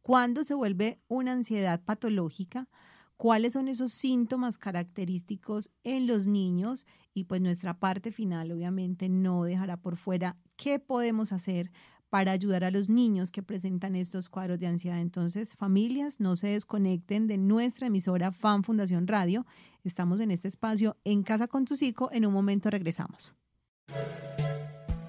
cuándo 0.03 0.43
se 0.43 0.53
vuelve 0.53 1.01
una 1.07 1.31
ansiedad 1.31 1.83
patológica, 1.83 2.69
cuáles 3.17 3.53
son 3.53 3.67
esos 3.67 3.91
síntomas 3.91 4.59
característicos 4.59 5.71
en 5.83 6.05
los 6.05 6.27
niños 6.27 6.85
y 7.13 7.23
pues 7.23 7.41
nuestra 7.41 7.79
parte 7.79 8.11
final 8.11 8.51
obviamente 8.51 9.09
no 9.09 9.43
dejará 9.43 9.77
por 9.77 9.97
fuera 9.97 10.37
qué 10.57 10.77
podemos 10.77 11.31
hacer 11.31 11.71
para 12.11 12.33
ayudar 12.33 12.65
a 12.65 12.71
los 12.71 12.89
niños 12.89 13.31
que 13.31 13.41
presentan 13.41 13.95
estos 13.95 14.27
cuadros 14.27 14.59
de 14.59 14.67
ansiedad. 14.67 14.99
Entonces, 14.99 15.55
familias, 15.55 16.19
no 16.19 16.35
se 16.35 16.49
desconecten 16.49 17.25
de 17.25 17.37
nuestra 17.37 17.87
emisora 17.87 18.33
Fan 18.33 18.65
Fundación 18.65 19.07
Radio. 19.07 19.45
Estamos 19.85 20.19
en 20.19 20.29
este 20.29 20.49
espacio 20.49 20.97
en 21.05 21.23
Casa 21.23 21.47
con 21.47 21.63
tu 21.63 21.77
Psico. 21.77 22.09
En 22.11 22.25
un 22.25 22.33
momento 22.33 22.69
regresamos. 22.69 23.33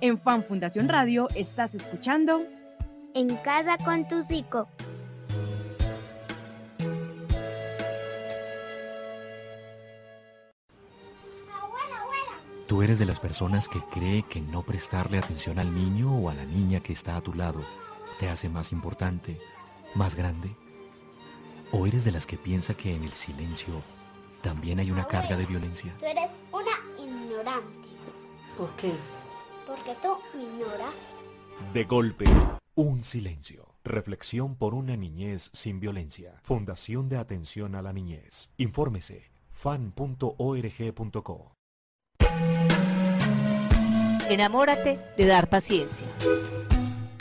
En 0.01 0.17
Fan 0.17 0.45
Fundación 0.45 0.89
Radio 0.89 1.29
estás 1.35 1.75
escuchando 1.75 2.47
En 3.15 3.35
Casa 3.39 3.79
con 3.85 4.07
tu 4.07 4.23
Psico. 4.23 4.69
¿Tú 12.73 12.81
eres 12.81 12.99
de 12.99 13.05
las 13.05 13.21
personas 13.21 13.69
que 13.69 13.81
cree 13.81 14.23
que 14.23 14.41
no 14.41 14.63
prestarle 14.63 15.19
atención 15.19 15.59
al 15.59 15.75
niño 15.75 16.17
o 16.17 16.31
a 16.31 16.35
la 16.35 16.47
niña 16.47 16.81
que 16.81 16.95
está 16.95 17.17
a 17.17 17.21
tu 17.21 17.35
lado 17.35 17.63
te 18.19 18.31
hace 18.31 18.49
más 18.49 18.73
importante, 18.73 19.39
más 19.95 20.15
grande? 20.15 20.57
¿O 21.71 21.87
eres 21.87 22.03
de 22.03 22.13
las 22.13 22.25
que 22.25 22.39
piensa 22.39 22.73
que 22.73 22.97
en 22.97 23.05
el 23.05 23.13
silencio 23.13 23.83
también 24.41 24.79
hay 24.79 24.91
una 24.91 25.07
carga 25.07 25.37
de 25.37 25.45
violencia? 25.45 25.95
Tú 25.99 26.07
eres 26.07 26.31
una 26.51 26.71
ignorante. 26.99 27.91
¿Por 28.57 28.71
qué? 28.77 28.95
Porque 29.67 29.95
tú 30.01 30.17
ignoras. 30.35 30.95
De 31.75 31.85
golpe, 31.85 32.25
un 32.75 33.05
silencio. 33.05 33.75
Reflexión 33.85 34.57
por 34.57 34.73
una 34.73 34.97
niñez 34.97 35.51
sin 35.53 35.79
violencia. 35.79 36.41
Fundación 36.43 37.11
de 37.11 37.19
Atención 37.19 37.75
a 37.75 37.83
la 37.83 37.93
Niñez. 37.93 38.49
Infórmese 38.57 39.31
fan.org.co. 39.51 41.53
Enamórate 44.29 44.99
de 45.17 45.27
dar 45.27 45.49
paciencia. 45.49 46.07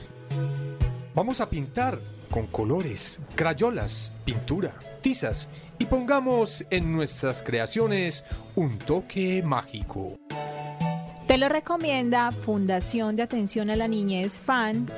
Vamos 1.15 1.41
a 1.41 1.49
pintar 1.49 1.99
con 2.31 2.47
colores, 2.47 3.23
crayolas, 3.37 4.13
pintura, 4.27 4.75
tizas 5.01 5.49
y 5.79 5.87
pongamos 5.87 6.63
en 6.69 6.93
nuestras 6.93 7.43
creaciones 7.43 8.27
un 8.55 8.79
toque 8.79 9.43
mágico. 9.43 10.19
Te 11.27 11.39
lo 11.39 11.49
recomienda 11.49 12.33
Fundación 12.33 13.17
de 13.17 13.23
Atención 13.23 13.71
a 13.71 13.77
la 13.77 13.89
Niñez 13.89 14.41
FAN. 14.43 14.89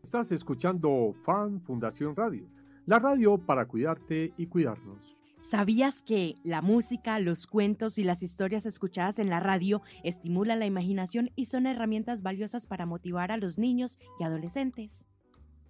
Estás 0.00 0.30
escuchando 0.30 1.12
Fan 1.24 1.60
Fundación 1.60 2.14
Radio, 2.14 2.46
la 2.86 3.00
radio 3.00 3.36
para 3.36 3.66
cuidarte 3.66 4.32
y 4.36 4.46
cuidarnos. 4.46 5.16
¿Sabías 5.44 6.02
que 6.02 6.36
la 6.42 6.62
música, 6.62 7.18
los 7.18 7.46
cuentos 7.46 7.98
y 7.98 8.02
las 8.02 8.22
historias 8.22 8.64
escuchadas 8.64 9.18
en 9.18 9.28
la 9.28 9.40
radio 9.40 9.82
estimulan 10.02 10.58
la 10.58 10.64
imaginación 10.64 11.32
y 11.36 11.44
son 11.44 11.66
herramientas 11.66 12.22
valiosas 12.22 12.66
para 12.66 12.86
motivar 12.86 13.30
a 13.30 13.36
los 13.36 13.58
niños 13.58 13.98
y 14.18 14.24
adolescentes? 14.24 15.06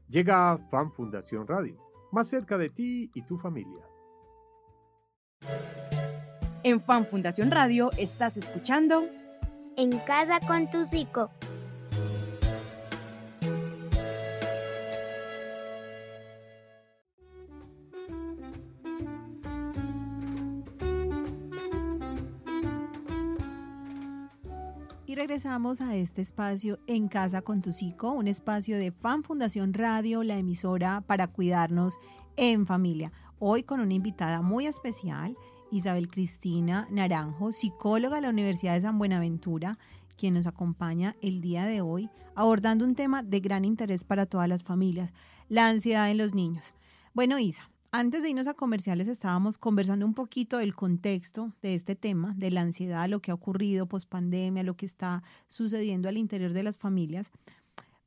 Llega 0.09 0.59
Fan 0.71 0.93
Fundación 0.93 1.49
Radio, 1.49 1.76
más 2.12 2.28
cerca 2.28 2.57
de 2.57 2.71
ti 2.71 3.11
y 3.14 3.23
tu 3.23 3.37
familia. 3.37 3.85
En 6.62 6.81
Fan 6.81 7.07
Fundación 7.07 7.50
Radio 7.50 7.90
estás 7.99 8.37
escuchando 8.37 9.09
En 9.76 9.99
Casa 9.99 10.38
con 10.47 10.71
tu 10.71 10.87
Psico. 10.87 11.31
Regresamos 25.34 25.80
a 25.80 25.96
este 25.96 26.22
espacio 26.22 26.78
En 26.86 27.08
Casa 27.08 27.42
con 27.42 27.60
tu 27.60 27.72
Psico, 27.72 28.12
un 28.12 28.28
espacio 28.28 28.78
de 28.78 28.92
Fan 28.92 29.24
Fundación 29.24 29.74
Radio, 29.74 30.22
la 30.22 30.38
emisora 30.38 31.00
para 31.00 31.26
cuidarnos 31.26 31.98
en 32.36 32.68
familia. 32.68 33.10
Hoy 33.40 33.64
con 33.64 33.80
una 33.80 33.94
invitada 33.94 34.42
muy 34.42 34.66
especial, 34.66 35.36
Isabel 35.72 36.08
Cristina 36.08 36.86
Naranjo, 36.88 37.50
psicóloga 37.50 38.14
de 38.14 38.22
la 38.22 38.28
Universidad 38.28 38.74
de 38.74 38.82
San 38.82 38.96
Buenaventura, 38.96 39.76
quien 40.16 40.34
nos 40.34 40.46
acompaña 40.46 41.16
el 41.20 41.40
día 41.40 41.64
de 41.64 41.80
hoy 41.80 42.10
abordando 42.36 42.84
un 42.84 42.94
tema 42.94 43.24
de 43.24 43.40
gran 43.40 43.64
interés 43.64 44.04
para 44.04 44.26
todas 44.26 44.48
las 44.48 44.62
familias, 44.62 45.12
la 45.48 45.68
ansiedad 45.68 46.12
en 46.12 46.18
los 46.18 46.32
niños. 46.32 46.74
Bueno, 47.12 47.40
Isa, 47.40 47.68
antes 47.96 48.22
de 48.22 48.30
irnos 48.30 48.48
a 48.48 48.54
comerciales 48.54 49.06
estábamos 49.06 49.56
conversando 49.56 50.04
un 50.04 50.14
poquito 50.14 50.58
del 50.58 50.74
contexto 50.74 51.52
de 51.62 51.76
este 51.76 51.94
tema, 51.94 52.34
de 52.36 52.50
la 52.50 52.60
ansiedad, 52.60 53.08
lo 53.08 53.20
que 53.20 53.30
ha 53.30 53.34
ocurrido 53.34 53.86
post 53.86 54.08
pandemia, 54.08 54.64
lo 54.64 54.76
que 54.76 54.84
está 54.84 55.22
sucediendo 55.46 56.08
al 56.08 56.16
interior 56.16 56.52
de 56.52 56.64
las 56.64 56.76
familias. 56.76 57.30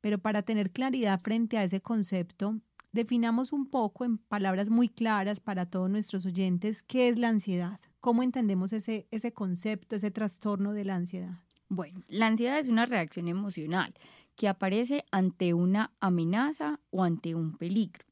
Pero 0.02 0.18
para 0.18 0.42
tener 0.42 0.72
claridad 0.72 1.22
frente 1.22 1.56
a 1.56 1.64
ese 1.64 1.80
concepto, 1.80 2.60
definamos 2.92 3.50
un 3.54 3.64
poco 3.64 4.04
en 4.04 4.18
palabras 4.18 4.68
muy 4.68 4.90
claras 4.90 5.40
para 5.40 5.64
todos 5.64 5.88
nuestros 5.88 6.26
oyentes 6.26 6.82
qué 6.82 7.08
es 7.08 7.16
la 7.16 7.30
ansiedad, 7.30 7.80
cómo 8.00 8.22
entendemos 8.22 8.74
ese, 8.74 9.06
ese 9.10 9.32
concepto, 9.32 9.96
ese 9.96 10.10
trastorno 10.10 10.74
de 10.74 10.84
la 10.84 10.96
ansiedad. 10.96 11.40
Bueno, 11.70 12.02
la 12.08 12.26
ansiedad 12.26 12.58
es 12.58 12.68
una 12.68 12.84
reacción 12.84 13.26
emocional 13.26 13.94
que 14.36 14.48
aparece 14.48 15.06
ante 15.10 15.54
una 15.54 15.92
amenaza 15.98 16.78
o 16.90 17.04
ante 17.04 17.34
un 17.34 17.56
peligro. 17.56 18.04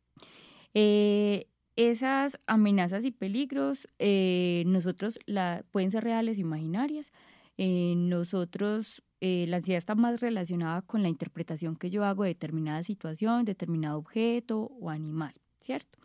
Eh, 0.72 1.48
esas 1.76 2.40
amenazas 2.46 3.04
y 3.04 3.10
peligros, 3.10 3.86
eh, 3.98 4.64
nosotros 4.66 5.18
la, 5.26 5.62
pueden 5.70 5.90
ser 5.90 6.04
reales 6.04 6.38
o 6.38 6.40
imaginarias. 6.40 7.12
Eh, 7.58 7.94
nosotros, 7.96 9.02
eh, 9.20 9.44
la 9.48 9.58
ansiedad 9.58 9.78
está 9.78 9.94
más 9.94 10.20
relacionada 10.20 10.82
con 10.82 11.02
la 11.02 11.10
interpretación 11.10 11.76
que 11.76 11.90
yo 11.90 12.04
hago 12.04 12.24
de 12.24 12.30
determinada 12.30 12.82
situación, 12.82 13.44
determinado 13.44 13.98
objeto 13.98 14.72
o 14.80 14.88
animal, 14.88 15.34
¿cierto? 15.60 15.98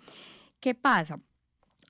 ¿Qué 0.59 0.75
pasa? 0.75 1.19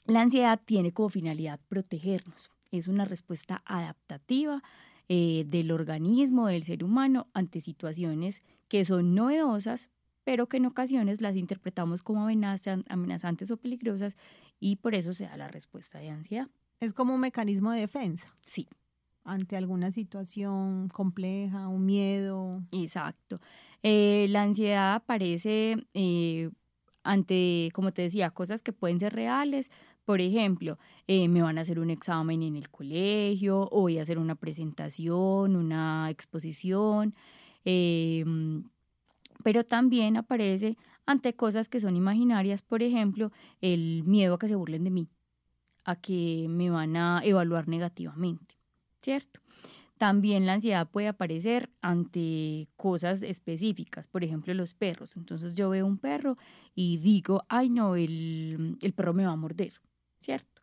La 0.06 0.22
ansiedad 0.22 0.60
tiene 0.64 0.92
como 0.92 1.10
finalidad 1.10 1.60
protegernos. 1.68 2.52
Es 2.72 2.88
una 2.88 3.06
respuesta 3.06 3.62
adaptativa 3.66 4.64
del 5.10 5.72
organismo, 5.72 6.48
del 6.48 6.64
ser 6.64 6.86
humano, 6.86 7.28
ante 7.34 7.60
situaciones 7.60 8.42
que 8.70 8.86
son 8.86 9.14
novedosas 9.14 9.90
pero 10.24 10.48
que 10.48 10.58
en 10.58 10.66
ocasiones 10.66 11.22
las 11.22 11.36
interpretamos 11.36 12.04
como 12.04 12.28
amenazantes 12.28 13.52
o 13.52 13.58
peligrosas 13.58 14.16
y 14.60 14.78
por 14.78 14.96
eso 14.96 15.14
se 15.14 15.26
da 15.26 15.38
la 15.38 15.48
respuesta 15.48 16.00
de 16.00 16.10
ansiedad. 16.10 16.48
Es 16.80 16.94
como 16.94 17.14
un 17.14 17.22
mecanismo 17.22 17.72
de 17.72 17.82
defensa. 17.82 18.28
Sí. 18.42 18.68
Ante 19.24 19.56
alguna 19.56 19.92
situación 19.92 20.90
compleja, 20.90 21.68
un 21.68 21.86
miedo. 21.86 22.64
Exacto. 22.72 23.40
Eh, 23.84 24.26
la 24.30 24.42
ansiedad 24.44 24.96
aparece 24.96 25.76
eh, 25.94 26.50
ante, 27.04 27.70
como 27.74 27.92
te 27.92 28.02
decía, 28.02 28.32
cosas 28.32 28.64
que 28.64 28.74
pueden 28.74 29.00
ser 29.00 29.14
reales. 29.14 29.70
Por 30.06 30.22
ejemplo, 30.22 30.80
eh, 31.08 31.28
me 31.28 31.44
van 31.44 31.60
a 31.60 31.62
hacer 31.62 31.80
un 31.80 31.92
examen 31.92 32.42
en 32.42 32.56
el 32.56 32.70
colegio 32.72 33.68
o 33.72 33.82
voy 33.82 34.00
a 34.00 34.02
hacer 34.02 34.18
una 34.18 34.34
presentación, 34.34 35.56
una 35.56 36.10
exposición 36.10 37.14
pero 39.42 39.64
también 39.64 40.18
aparece 40.18 40.78
ante 41.06 41.36
cosas 41.36 41.70
que 41.70 41.80
son 41.80 41.96
imaginarias, 41.96 42.62
por 42.62 42.84
ejemplo, 42.84 43.32
el 43.60 44.04
miedo 44.06 44.36
a 44.36 44.40
que 44.40 44.48
se 44.48 44.56
burlen 44.56 44.84
de 44.84 44.92
mí, 44.92 45.10
a 45.84 45.96
que 45.96 46.48
me 46.50 46.70
van 46.70 46.96
a 46.96 47.22
evaluar 47.24 47.68
negativamente, 47.68 48.56
¿cierto? 49.02 49.42
También 49.98 50.48
la 50.48 50.54
ansiedad 50.54 50.90
puede 50.90 51.08
aparecer 51.08 51.70
ante 51.80 52.68
cosas 52.76 53.22
específicas, 53.22 54.08
por 54.08 54.24
ejemplo, 54.24 54.52
los 54.56 54.74
perros. 54.74 55.16
Entonces 55.16 55.54
yo 55.54 55.70
veo 55.70 55.86
un 55.86 56.00
perro 56.00 56.40
y 56.74 56.98
digo, 56.98 57.44
ay 57.50 57.70
no, 57.70 57.96
el, 57.96 58.80
perro 58.96 59.14
me 59.14 59.26
va 59.28 59.34
a 59.34 59.36
morder, 59.36 59.74
¿cierto? 60.20 60.60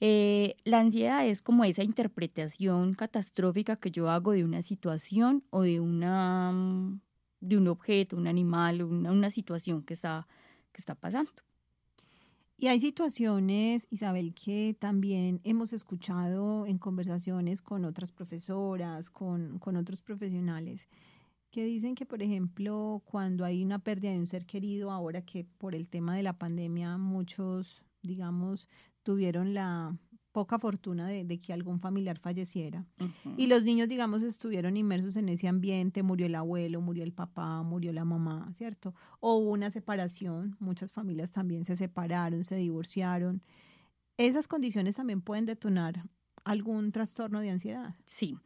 Eh, 0.00 0.56
la 0.64 0.80
ansiedad 0.80 1.26
es 1.26 1.42
como 1.42 1.64
esa 1.64 1.82
interpretación 1.82 2.94
catastrófica 2.94 3.76
que 3.76 3.90
yo 3.90 4.08
hago 4.08 4.32
de 4.32 4.44
una 4.44 4.62
situación 4.62 5.44
o 5.50 5.62
de 5.62 5.80
una 5.80 6.98
de 7.40 7.56
un 7.56 7.68
objeto, 7.68 8.16
un 8.16 8.26
animal, 8.26 8.82
una, 8.82 9.12
una 9.12 9.30
situación 9.30 9.82
que 9.82 9.94
está, 9.94 10.26
que 10.72 10.80
está 10.80 10.94
pasando. 10.94 11.32
Y 12.60 12.66
hay 12.66 12.80
situaciones, 12.80 13.86
Isabel, 13.88 14.34
que 14.34 14.76
también 14.76 15.40
hemos 15.44 15.72
escuchado 15.72 16.66
en 16.66 16.78
conversaciones 16.78 17.62
con 17.62 17.84
otras 17.84 18.10
profesoras, 18.10 19.10
con, 19.10 19.60
con, 19.60 19.76
otros 19.76 20.00
profesionales, 20.00 20.88
que 21.52 21.64
dicen 21.64 21.94
que, 21.94 22.04
por 22.04 22.20
ejemplo, 22.20 23.00
cuando 23.04 23.44
hay 23.44 23.62
una 23.62 23.78
pérdida 23.78 24.10
de 24.10 24.18
un 24.18 24.26
ser 24.26 24.44
querido, 24.44 24.90
ahora 24.90 25.22
que 25.22 25.44
por 25.44 25.76
el 25.76 25.88
tema 25.88 26.16
de 26.16 26.24
la 26.24 26.36
pandemia 26.36 26.98
muchos, 26.98 27.84
digamos, 28.02 28.68
tuvieron 29.04 29.54
la, 29.54 29.96
poca 30.32 30.58
fortuna 30.58 31.08
de, 31.08 31.38
que 31.38 31.52
algún 31.52 31.80
familiar 31.80 32.18
falleciera. 32.18 32.84
Y 33.36 33.46
los 33.46 33.64
niños, 33.64 33.88
digamos, 33.88 34.22
estuvieron 34.22 34.76
inmersos 34.76 35.16
en 35.16 35.28
ese 35.28 35.48
ambiente, 35.48 36.02
murió 36.02 36.26
el 36.26 36.34
abuelo, 36.34 36.80
murió 36.80 37.02
el 37.04 37.12
papá, 37.12 37.62
murió 37.62 37.92
la 37.92 38.04
mamá, 38.04 38.50
¿cierto? 38.54 38.94
O 39.20 39.36
hubo 39.36 39.50
una 39.50 39.70
separación, 39.70 40.56
muchas 40.60 40.92
familias 40.92 41.32
también 41.32 41.64
se 41.64 41.76
separaron, 41.76 42.44
se 42.44 42.56
divorciaron. 42.56 43.42
Esas 44.16 44.48
condiciones 44.48 44.96
también 44.96 45.20
pueden 45.22 45.46
detonar 45.46 46.04
algún 46.44 46.92
trastorno 46.92 47.40
de 47.40 47.50
ansiedad. 47.50 47.94
Sí. 48.06 48.38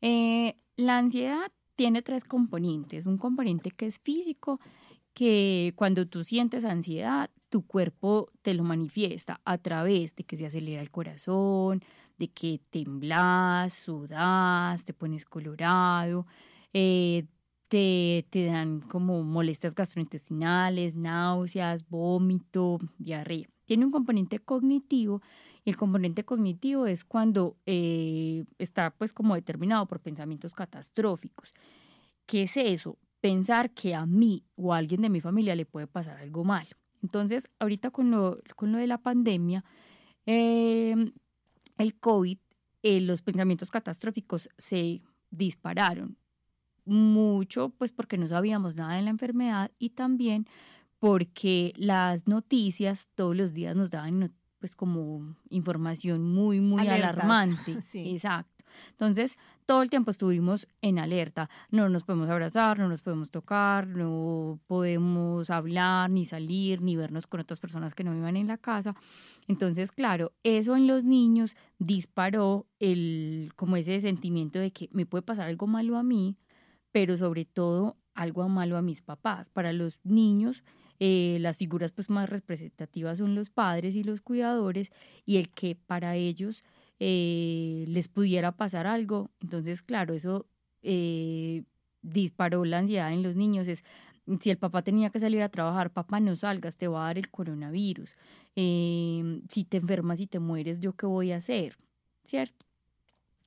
Eh, 0.00 0.56
la 0.76 0.98
ansiedad 0.98 1.50
tiene 1.74 2.02
tres 2.02 2.24
componentes. 2.24 3.06
Un 3.06 3.18
componente 3.18 3.70
que 3.70 3.86
es 3.86 3.98
físico, 3.98 4.60
que 5.12 5.72
cuando 5.76 6.06
tú 6.06 6.24
sientes 6.24 6.64
ansiedad, 6.64 7.30
tu 7.54 7.64
cuerpo 7.64 8.26
te 8.42 8.52
lo 8.52 8.64
manifiesta 8.64 9.40
a 9.44 9.58
través 9.58 10.16
de 10.16 10.24
que 10.24 10.36
se 10.36 10.44
acelera 10.44 10.82
el 10.82 10.90
corazón, 10.90 11.84
de 12.18 12.26
que 12.26 12.60
temblas, 12.70 13.74
sudas, 13.74 14.84
te 14.84 14.92
pones 14.92 15.24
colorado, 15.24 16.26
eh, 16.72 17.28
te, 17.68 18.26
te, 18.30 18.46
dan 18.46 18.80
como 18.80 19.22
molestias 19.22 19.76
gastrointestinales, 19.76 20.96
náuseas, 20.96 21.88
vómito, 21.88 22.80
diarrea. 22.98 23.48
Tiene 23.66 23.84
un 23.84 23.92
componente 23.92 24.40
cognitivo 24.40 25.22
y 25.64 25.70
el 25.70 25.76
componente 25.76 26.24
cognitivo 26.24 26.88
es 26.88 27.04
cuando 27.04 27.56
eh, 27.66 28.46
está 28.58 28.90
pues 28.90 29.12
como 29.12 29.36
determinado 29.36 29.86
por 29.86 30.00
pensamientos 30.00 30.54
catastróficos. 30.54 31.54
¿Qué 32.26 32.42
es 32.42 32.56
eso? 32.56 32.98
Pensar 33.20 33.70
que 33.70 33.94
a 33.94 34.06
mí 34.06 34.42
o 34.56 34.74
a 34.74 34.78
alguien 34.78 35.02
de 35.02 35.08
mi 35.08 35.20
familia 35.20 35.54
le 35.54 35.66
puede 35.66 35.86
pasar 35.86 36.16
algo 36.16 36.42
malo. 36.42 36.83
Entonces, 37.04 37.50
ahorita 37.58 37.90
con 37.90 38.10
lo, 38.10 38.40
con 38.56 38.72
lo 38.72 38.78
de 38.78 38.86
la 38.86 38.96
pandemia, 38.96 39.62
em, 40.24 41.12
el 41.76 41.94
COVID, 42.00 42.38
eh, 42.82 43.00
los 43.02 43.20
pensamientos 43.20 43.70
catastróficos 43.70 44.48
se 44.56 45.02
dispararon 45.30 46.16
mucho, 46.86 47.68
pues 47.76 47.92
porque 47.92 48.16
no 48.16 48.26
sabíamos 48.26 48.74
nada 48.74 48.94
de 48.94 49.02
la 49.02 49.10
enfermedad 49.10 49.70
y 49.78 49.90
también 49.90 50.46
porque 50.98 51.74
las 51.76 52.26
noticias 52.26 53.10
todos 53.14 53.36
los 53.36 53.52
días 53.52 53.76
nos 53.76 53.90
daban 53.90 54.32
pues 54.58 54.74
como 54.74 55.36
información 55.50 56.22
muy, 56.22 56.62
muy 56.62 56.88
alarmante. 56.88 57.76
Exacto. 57.92 58.53
Entonces, 58.90 59.38
todo 59.66 59.82
el 59.82 59.90
tiempo 59.90 60.10
estuvimos 60.10 60.68
en 60.82 60.98
alerta. 60.98 61.48
No 61.70 61.88
nos 61.88 62.04
podemos 62.04 62.28
abrazar, 62.28 62.78
no 62.78 62.88
nos 62.88 63.02
podemos 63.02 63.30
tocar, 63.30 63.86
no 63.86 64.60
podemos 64.66 65.50
hablar, 65.50 66.10
ni 66.10 66.24
salir, 66.24 66.82
ni 66.82 66.96
vernos 66.96 67.26
con 67.26 67.40
otras 67.40 67.60
personas 67.60 67.94
que 67.94 68.04
no 68.04 68.12
vivan 68.12 68.36
en 68.36 68.48
la 68.48 68.58
casa. 68.58 68.94
Entonces, 69.48 69.92
claro, 69.92 70.32
eso 70.42 70.76
en 70.76 70.86
los 70.86 71.04
niños 71.04 71.56
disparó 71.78 72.66
el, 72.78 73.52
como 73.56 73.76
ese 73.76 74.00
sentimiento 74.00 74.58
de 74.58 74.70
que 74.70 74.88
me 74.92 75.06
puede 75.06 75.22
pasar 75.22 75.48
algo 75.48 75.66
malo 75.66 75.96
a 75.96 76.02
mí, 76.02 76.36
pero 76.92 77.16
sobre 77.16 77.44
todo 77.44 77.96
algo 78.14 78.48
malo 78.48 78.76
a 78.76 78.82
mis 78.82 79.02
papás. 79.02 79.48
Para 79.50 79.72
los 79.72 80.00
niños, 80.04 80.62
eh, 81.00 81.38
las 81.40 81.58
figuras 81.58 81.92
pues 81.92 82.08
más 82.08 82.28
representativas 82.28 83.18
son 83.18 83.34
los 83.34 83.50
padres 83.50 83.96
y 83.96 84.04
los 84.04 84.20
cuidadores 84.20 84.92
y 85.26 85.38
el 85.38 85.50
que 85.50 85.74
para 85.74 86.16
ellos 86.16 86.62
eh, 87.00 87.84
les 87.88 88.08
pudiera 88.08 88.52
pasar 88.52 88.86
algo. 88.86 89.30
Entonces, 89.40 89.82
claro, 89.82 90.14
eso 90.14 90.46
eh, 90.82 91.64
disparó 92.02 92.64
la 92.64 92.78
ansiedad 92.78 93.12
en 93.12 93.22
los 93.22 93.36
niños. 93.36 93.68
Es, 93.68 93.84
si 94.40 94.50
el 94.50 94.58
papá 94.58 94.82
tenía 94.82 95.10
que 95.10 95.20
salir 95.20 95.42
a 95.42 95.48
trabajar, 95.48 95.92
papá, 95.92 96.20
no 96.20 96.36
salgas, 96.36 96.76
te 96.76 96.88
va 96.88 97.04
a 97.04 97.06
dar 97.06 97.18
el 97.18 97.30
coronavirus. 97.30 98.16
Eh, 98.56 99.42
si 99.48 99.64
te 99.64 99.78
enfermas 99.78 100.20
y 100.20 100.26
te 100.26 100.38
mueres, 100.38 100.80
¿yo 100.80 100.94
qué 100.94 101.06
voy 101.06 101.32
a 101.32 101.36
hacer? 101.36 101.76
¿Cierto? 102.22 102.64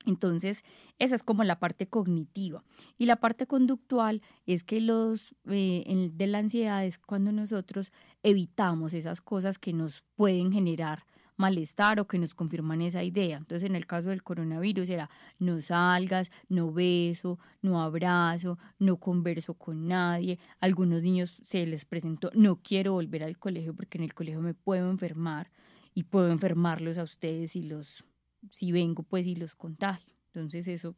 Entonces, 0.06 0.64
esa 0.98 1.14
es 1.14 1.22
como 1.22 1.44
la 1.44 1.58
parte 1.58 1.86
cognitiva. 1.86 2.64
Y 2.96 3.06
la 3.06 3.16
parte 3.16 3.46
conductual 3.46 4.22
es 4.46 4.64
que 4.64 4.80
los 4.80 5.34
de 5.44 6.26
la 6.26 6.38
ansiedad 6.38 6.84
es 6.86 6.98
cuando 6.98 7.32
nosotros 7.32 7.92
evitamos 8.22 8.94
esas 8.94 9.20
cosas 9.20 9.58
que 9.58 9.72
nos 9.72 10.04
pueden 10.14 10.52
generar 10.52 11.04
malestar 11.38 11.98
o 12.00 12.06
que 12.06 12.18
nos 12.18 12.34
confirman 12.34 12.82
esa 12.82 13.02
idea. 13.02 13.38
Entonces, 13.38 13.68
en 13.70 13.76
el 13.76 13.86
caso 13.86 14.10
del 14.10 14.22
coronavirus 14.22 14.90
era 14.90 15.08
no 15.38 15.60
salgas, 15.62 16.30
no 16.48 16.72
beso, 16.72 17.38
no 17.62 17.80
abrazo, 17.80 18.58
no 18.78 18.98
converso 18.98 19.54
con 19.54 19.88
nadie. 19.88 20.38
algunos 20.60 21.02
niños 21.02 21.38
se 21.42 21.64
les 21.64 21.86
presentó 21.86 22.30
no 22.34 22.56
quiero 22.56 22.92
volver 22.92 23.22
al 23.24 23.38
colegio 23.38 23.74
porque 23.74 23.98
en 23.98 24.04
el 24.04 24.14
colegio 24.14 24.40
me 24.42 24.52
puedo 24.54 24.90
enfermar 24.90 25.50
y 25.94 26.04
puedo 26.04 26.30
enfermarlos 26.30 26.98
a 26.98 27.04
ustedes 27.04 27.52
si 27.52 27.62
los 27.62 28.04
si 28.50 28.72
vengo 28.72 29.02
pues 29.02 29.26
y 29.26 29.34
los 29.34 29.54
contagio. 29.54 30.14
Entonces, 30.26 30.68
eso 30.68 30.94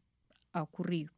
ha 0.53 0.62
ocurrido. 0.62 1.12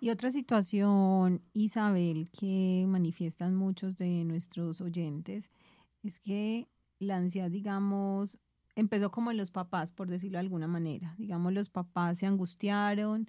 Y 0.00 0.10
otra 0.10 0.30
situación, 0.30 1.42
Isabel, 1.52 2.28
que 2.30 2.84
manifiestan 2.86 3.56
muchos 3.56 3.96
de 3.96 4.24
nuestros 4.24 4.80
oyentes, 4.80 5.50
es 6.02 6.20
que 6.20 6.68
la 6.98 7.16
ansiedad, 7.16 7.50
digamos, 7.50 8.38
empezó 8.74 9.10
como 9.10 9.30
en 9.30 9.36
los 9.36 9.50
papás, 9.50 9.92
por 9.92 10.08
decirlo 10.08 10.36
de 10.36 10.40
alguna 10.40 10.66
manera. 10.66 11.14
Digamos, 11.18 11.52
los 11.52 11.68
papás 11.68 12.18
se 12.18 12.26
angustiaron, 12.26 13.28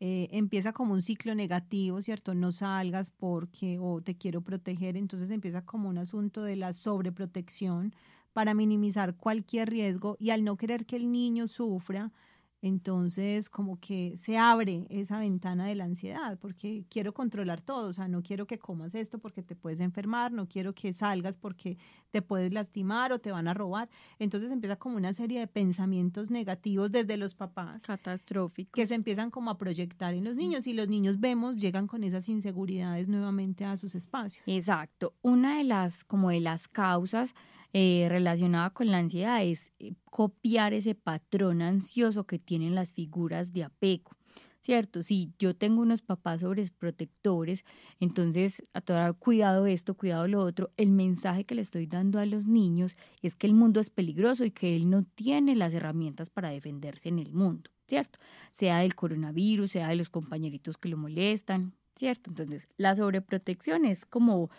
eh, 0.00 0.28
empieza 0.30 0.72
como 0.72 0.94
un 0.94 1.02
ciclo 1.02 1.34
negativo, 1.34 2.00
¿cierto? 2.02 2.34
No 2.34 2.52
salgas 2.52 3.10
porque 3.10 3.78
o 3.80 4.00
te 4.00 4.16
quiero 4.16 4.42
proteger, 4.42 4.96
entonces 4.96 5.30
empieza 5.30 5.64
como 5.64 5.88
un 5.88 5.98
asunto 5.98 6.42
de 6.42 6.56
la 6.56 6.72
sobreprotección 6.72 7.94
para 8.32 8.54
minimizar 8.54 9.16
cualquier 9.16 9.70
riesgo 9.70 10.16
y 10.20 10.30
al 10.30 10.44
no 10.44 10.56
querer 10.56 10.86
que 10.86 10.96
el 10.96 11.10
niño 11.10 11.48
sufra, 11.48 12.12
entonces, 12.60 13.48
como 13.48 13.78
que 13.78 14.16
se 14.16 14.36
abre 14.36 14.86
esa 14.90 15.20
ventana 15.20 15.66
de 15.66 15.76
la 15.76 15.84
ansiedad, 15.84 16.38
porque 16.40 16.84
quiero 16.88 17.14
controlar 17.14 17.60
todo, 17.60 17.88
o 17.88 17.92
sea, 17.92 18.08
no 18.08 18.22
quiero 18.22 18.46
que 18.46 18.58
comas 18.58 18.96
esto 18.96 19.18
porque 19.18 19.42
te 19.42 19.54
puedes 19.54 19.78
enfermar, 19.80 20.32
no 20.32 20.48
quiero 20.48 20.74
que 20.74 20.92
salgas 20.92 21.36
porque 21.36 21.78
te 22.10 22.20
puedes 22.20 22.52
lastimar 22.52 23.12
o 23.12 23.20
te 23.20 23.30
van 23.30 23.46
a 23.46 23.54
robar. 23.54 23.88
Entonces 24.18 24.50
empieza 24.50 24.76
como 24.76 24.96
una 24.96 25.12
serie 25.12 25.38
de 25.38 25.46
pensamientos 25.46 26.30
negativos 26.30 26.90
desde 26.90 27.16
los 27.16 27.34
papás. 27.34 27.82
Catastróficos. 27.82 28.72
Que 28.72 28.86
se 28.86 28.94
empiezan 28.94 29.30
como 29.30 29.50
a 29.50 29.58
proyectar 29.58 30.14
en 30.14 30.24
los 30.24 30.34
niños 30.34 30.66
y 30.66 30.72
los 30.72 30.88
niños 30.88 31.20
vemos, 31.20 31.56
llegan 31.56 31.86
con 31.86 32.02
esas 32.02 32.28
inseguridades 32.28 33.08
nuevamente 33.08 33.64
a 33.64 33.76
sus 33.76 33.94
espacios. 33.94 34.42
Exacto. 34.48 35.14
Una 35.22 35.58
de 35.58 35.64
las, 35.64 36.02
como 36.02 36.30
de 36.30 36.40
las 36.40 36.66
causas 36.66 37.34
eh, 37.72 38.06
relacionada 38.08 38.70
con 38.70 38.90
la 38.90 38.98
ansiedad 38.98 39.44
es 39.44 39.72
eh, 39.78 39.92
copiar 40.06 40.72
ese 40.72 40.94
patrón 40.94 41.60
ansioso 41.60 42.24
que 42.24 42.38
tienen 42.38 42.74
las 42.74 42.94
figuras 42.94 43.52
de 43.52 43.64
apego. 43.64 44.12
¿Cierto? 44.60 45.02
Si 45.02 45.32
yo 45.38 45.54
tengo 45.56 45.80
unos 45.80 46.02
papás 46.02 46.42
sobreprotectores, 46.42 47.64
entonces 48.00 48.62
a 48.74 48.82
todo 48.82 49.14
cuidado 49.14 49.66
esto, 49.66 49.94
cuidado 49.94 50.26
lo 50.28 50.40
otro, 50.40 50.72
el 50.76 50.90
mensaje 50.90 51.44
que 51.44 51.54
le 51.54 51.62
estoy 51.62 51.86
dando 51.86 52.18
a 52.18 52.26
los 52.26 52.44
niños 52.44 52.96
es 53.22 53.34
que 53.34 53.46
el 53.46 53.54
mundo 53.54 53.80
es 53.80 53.88
peligroso 53.88 54.44
y 54.44 54.50
que 54.50 54.76
él 54.76 54.90
no 54.90 55.04
tiene 55.04 55.56
las 55.56 55.72
herramientas 55.72 56.28
para 56.28 56.50
defenderse 56.50 57.08
en 57.08 57.18
el 57.18 57.32
mundo, 57.32 57.70
¿cierto? 57.86 58.18
Sea 58.50 58.80
del 58.80 58.94
coronavirus, 58.94 59.70
sea 59.70 59.88
de 59.88 59.96
los 59.96 60.10
compañeritos 60.10 60.76
que 60.76 60.90
lo 60.90 60.98
molestan, 60.98 61.72
¿cierto? 61.96 62.30
Entonces, 62.30 62.68
la 62.76 62.94
sobreprotección 62.94 63.86
es 63.86 64.04
como 64.04 64.50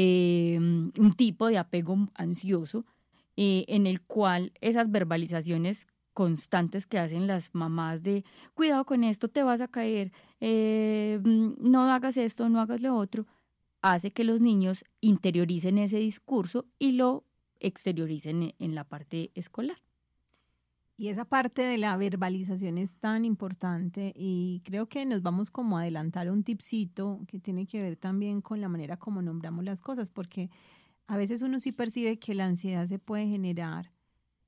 Em, 0.00 0.92
un 0.96 1.12
tipo 1.12 1.48
de 1.48 1.58
apego 1.58 2.08
ansioso 2.14 2.84
eh, 3.36 3.64
en 3.66 3.84
el 3.84 4.00
cual 4.00 4.52
esas 4.60 4.92
verbalizaciones 4.92 5.88
constantes 6.14 6.86
que 6.86 7.00
hacen 7.00 7.26
las 7.26 7.52
mamás 7.52 8.04
de 8.04 8.24
cuidado 8.54 8.84
con 8.84 9.02
esto, 9.02 9.26
te 9.26 9.42
vas 9.42 9.60
a 9.60 9.66
caer, 9.66 10.12
eh, 10.38 11.18
no 11.24 11.82
hagas 11.90 12.16
esto, 12.16 12.48
no 12.48 12.60
hagas 12.60 12.80
lo 12.80 12.94
otro, 12.94 13.26
hace 13.82 14.12
que 14.12 14.22
los 14.22 14.40
niños 14.40 14.84
interioricen 15.00 15.78
ese 15.78 15.98
discurso 15.98 16.66
y 16.78 16.92
lo 16.92 17.24
exterioricen 17.58 18.54
en 18.56 18.74
la 18.76 18.84
parte 18.84 19.32
escolar. 19.34 19.78
Y 21.00 21.10
esa 21.10 21.24
parte 21.24 21.62
de 21.62 21.78
la 21.78 21.96
verbalización 21.96 22.76
es 22.76 22.96
tan 22.96 23.24
importante 23.24 24.12
y 24.16 24.62
creo 24.64 24.88
que 24.88 25.06
nos 25.06 25.22
vamos 25.22 25.48
como 25.48 25.78
a 25.78 25.82
adelantar 25.82 26.28
un 26.28 26.42
tipcito 26.42 27.20
que 27.28 27.38
tiene 27.38 27.66
que 27.66 27.80
ver 27.80 27.96
también 27.96 28.40
con 28.42 28.60
la 28.60 28.68
manera 28.68 28.96
como 28.96 29.22
nombramos 29.22 29.64
las 29.64 29.80
cosas, 29.80 30.10
porque 30.10 30.50
a 31.06 31.16
veces 31.16 31.40
uno 31.42 31.60
sí 31.60 31.70
percibe 31.70 32.18
que 32.18 32.34
la 32.34 32.46
ansiedad 32.46 32.84
se 32.86 32.98
puede 32.98 33.28
generar 33.28 33.92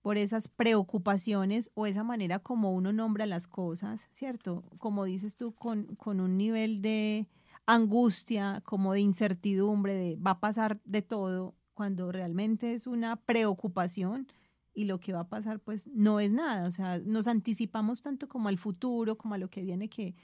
por 0.02 0.18
esas 0.18 0.48
preocupaciones 0.48 1.70
o 1.74 1.86
esa 1.86 2.02
manera 2.02 2.40
como 2.40 2.72
uno 2.72 2.92
nombra 2.92 3.26
las 3.26 3.46
cosas, 3.46 4.08
¿cierto? 4.12 4.64
Como 4.78 5.04
dices 5.04 5.36
tú, 5.36 5.52
con, 5.52 5.94
con 5.94 6.18
un 6.18 6.36
nivel 6.36 6.82
de 6.82 7.28
angustia, 7.64 8.60
como 8.64 8.92
de 8.94 9.00
incertidumbre, 9.02 9.94
de 9.94 10.16
va 10.16 10.32
a 10.32 10.40
pasar 10.40 10.80
de 10.84 11.02
todo, 11.02 11.54
cuando 11.74 12.10
realmente 12.10 12.72
es 12.72 12.88
una 12.88 13.14
preocupación 13.14 14.26
y 14.74 14.85
lo 14.85 15.00
que 15.00 15.12
va 15.12 15.20
a 15.20 15.28
pasar 15.28 15.61
pues 15.61 15.87
no 15.88 16.20
es 16.20 16.33
nada, 16.33 16.66
o 16.66 16.70
sea, 16.70 16.98
nos 16.98 17.26
anticipamos 17.26 18.02
tanto 18.02 18.28
como 18.28 18.48
al 18.48 18.59
futuro, 18.59 19.16
como 19.16 19.35
a 19.35 19.38
lo 19.38 19.48
que 19.48 19.62
viene, 19.62 19.88
que, 19.88 20.14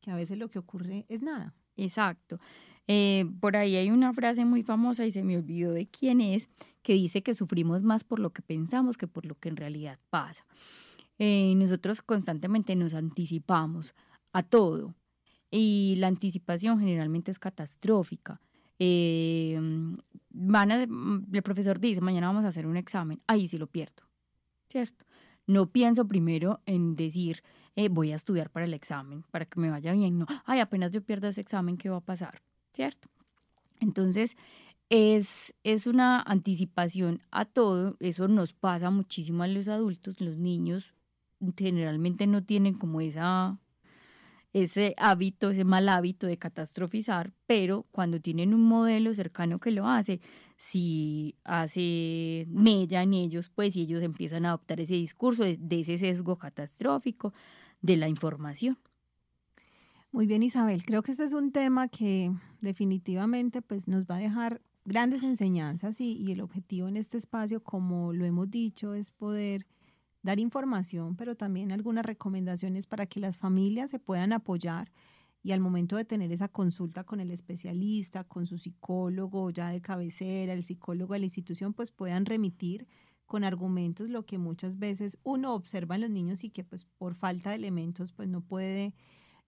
que 0.00 0.10
a 0.10 0.16
veces 0.16 0.38
lo 0.38 0.48
que 0.48 0.58
ocurre 0.58 1.06
es 1.08 1.22
nada. 1.22 1.54
Exacto. 1.76 2.38
Eh, 2.86 3.24
por 3.40 3.56
ahí 3.56 3.76
hay 3.76 3.90
una 3.90 4.12
frase 4.12 4.44
muy 4.44 4.62
famosa 4.62 5.06
y 5.06 5.10
se 5.10 5.22
me 5.22 5.36
olvidó 5.36 5.70
de 5.72 5.86
quién 5.86 6.20
es, 6.20 6.48
que 6.82 6.94
dice 6.94 7.22
que 7.22 7.34
sufrimos 7.34 7.82
más 7.82 8.04
por 8.04 8.18
lo 8.18 8.32
que 8.32 8.42
pensamos 8.42 8.96
que 8.96 9.06
por 9.06 9.26
lo 9.26 9.34
que 9.34 9.48
en 9.48 9.56
realidad 9.56 9.98
pasa. 10.10 10.44
Eh, 11.18 11.54
nosotros 11.56 12.02
constantemente 12.02 12.74
nos 12.76 12.94
anticipamos 12.94 13.94
a 14.32 14.42
todo 14.42 14.94
y 15.50 15.96
la 15.98 16.06
anticipación 16.06 16.80
generalmente 16.80 17.30
es 17.30 17.38
catastrófica. 17.38 18.40
Eh, 18.82 19.60
van 20.30 20.72
a, 20.72 20.86
mm, 20.86 21.26
el 21.32 21.42
profesor 21.42 21.78
dice, 21.78 22.00
mañana 22.00 22.28
vamos 22.28 22.44
a 22.44 22.48
hacer 22.48 22.66
un 22.66 22.78
examen, 22.78 23.20
ahí 23.26 23.46
sí 23.46 23.58
lo 23.58 23.66
pierdo, 23.66 24.02
¿cierto? 24.70 25.04
No 25.46 25.66
pienso 25.66 26.08
primero 26.08 26.60
en 26.64 26.96
decir, 26.96 27.42
eh, 27.76 27.90
voy 27.90 28.12
a 28.12 28.16
estudiar 28.16 28.48
para 28.48 28.64
el 28.64 28.72
examen, 28.72 29.22
para 29.30 29.44
que 29.44 29.60
me 29.60 29.68
vaya 29.70 29.92
bien, 29.92 30.18
no, 30.18 30.26
ay, 30.46 30.60
apenas 30.60 30.92
yo 30.92 31.02
pierda 31.02 31.28
ese 31.28 31.42
examen, 31.42 31.76
¿qué 31.76 31.90
va 31.90 31.98
a 31.98 32.00
pasar? 32.00 32.40
¿Cierto? 32.72 33.10
Entonces, 33.80 34.38
es, 34.88 35.54
es 35.62 35.86
una 35.86 36.22
anticipación 36.22 37.22
a 37.30 37.44
todo, 37.44 37.98
eso 38.00 38.28
nos 38.28 38.54
pasa 38.54 38.90
muchísimo 38.90 39.42
a 39.42 39.48
los 39.48 39.68
adultos, 39.68 40.22
los 40.22 40.38
niños 40.38 40.94
generalmente 41.56 42.26
no 42.26 42.44
tienen 42.44 42.74
como 42.74 43.02
esa 43.02 43.58
ese 44.52 44.94
hábito, 44.98 45.50
ese 45.50 45.64
mal 45.64 45.88
hábito 45.88 46.26
de 46.26 46.38
catastrofizar, 46.38 47.32
pero 47.46 47.86
cuando 47.92 48.20
tienen 48.20 48.52
un 48.52 48.62
modelo 48.62 49.14
cercano 49.14 49.60
que 49.60 49.70
lo 49.70 49.86
hace, 49.86 50.20
si 50.56 51.36
hace 51.44 52.46
mella 52.48 53.02
en 53.02 53.14
ellos, 53.14 53.50
pues 53.54 53.76
y 53.76 53.82
ellos 53.82 54.02
empiezan 54.02 54.44
a 54.44 54.48
adoptar 54.48 54.80
ese 54.80 54.94
discurso 54.94 55.44
de, 55.44 55.58
ese 55.80 55.98
sesgo 55.98 56.36
catastrófico 56.36 57.32
de 57.80 57.96
la 57.96 58.08
información. 58.08 58.78
Muy 60.12 60.26
bien, 60.26 60.42
Isabel. 60.42 60.84
Creo 60.84 61.02
que 61.02 61.12
este 61.12 61.24
es 61.24 61.32
un 61.32 61.52
tema 61.52 61.88
que 61.88 62.32
definitivamente 62.60 63.62
pues, 63.62 63.86
nos 63.86 64.04
va 64.04 64.16
a 64.16 64.18
dejar 64.18 64.60
grandes 64.84 65.22
enseñanzas 65.22 66.00
y 66.00 66.32
el 66.32 66.40
objetivo 66.40 66.88
en 66.88 66.96
este 66.96 67.16
espacio, 67.16 67.62
como 67.62 68.12
lo 68.12 68.24
hemos 68.24 68.50
dicho, 68.50 68.94
es 68.94 69.12
poder 69.12 69.66
dar 70.22 70.38
información, 70.38 71.16
pero 71.16 71.36
también 71.36 71.72
algunas 71.72 72.04
recomendaciones 72.04 72.86
para 72.86 73.06
que 73.06 73.20
las 73.20 73.36
familias 73.36 73.90
se 73.90 73.98
puedan 73.98 74.32
apoyar 74.32 74.92
y 75.42 75.52
al 75.52 75.60
momento 75.60 75.96
de 75.96 76.04
tener 76.04 76.30
esa 76.32 76.48
consulta 76.48 77.04
con 77.04 77.20
el 77.20 77.30
especialista, 77.30 78.24
con 78.24 78.46
su 78.46 78.58
psicólogo 78.58 79.50
ya 79.50 79.70
de 79.70 79.80
cabecera, 79.80 80.52
el 80.52 80.64
psicólogo 80.64 81.14
de 81.14 81.20
la 81.20 81.26
institución, 81.26 81.72
pues 81.72 81.90
puedan 81.90 82.26
remitir 82.26 82.86
con 83.24 83.44
argumentos 83.44 84.08
lo 84.08 84.26
que 84.26 84.38
muchas 84.38 84.78
veces 84.78 85.18
uno 85.22 85.54
observa 85.54 85.94
en 85.94 86.02
los 86.02 86.10
niños 86.10 86.44
y 86.44 86.50
que 86.50 86.64
pues 86.64 86.84
por 86.84 87.14
falta 87.14 87.50
de 87.50 87.56
elementos 87.56 88.12
pues 88.12 88.28
no 88.28 88.40
puede 88.40 88.92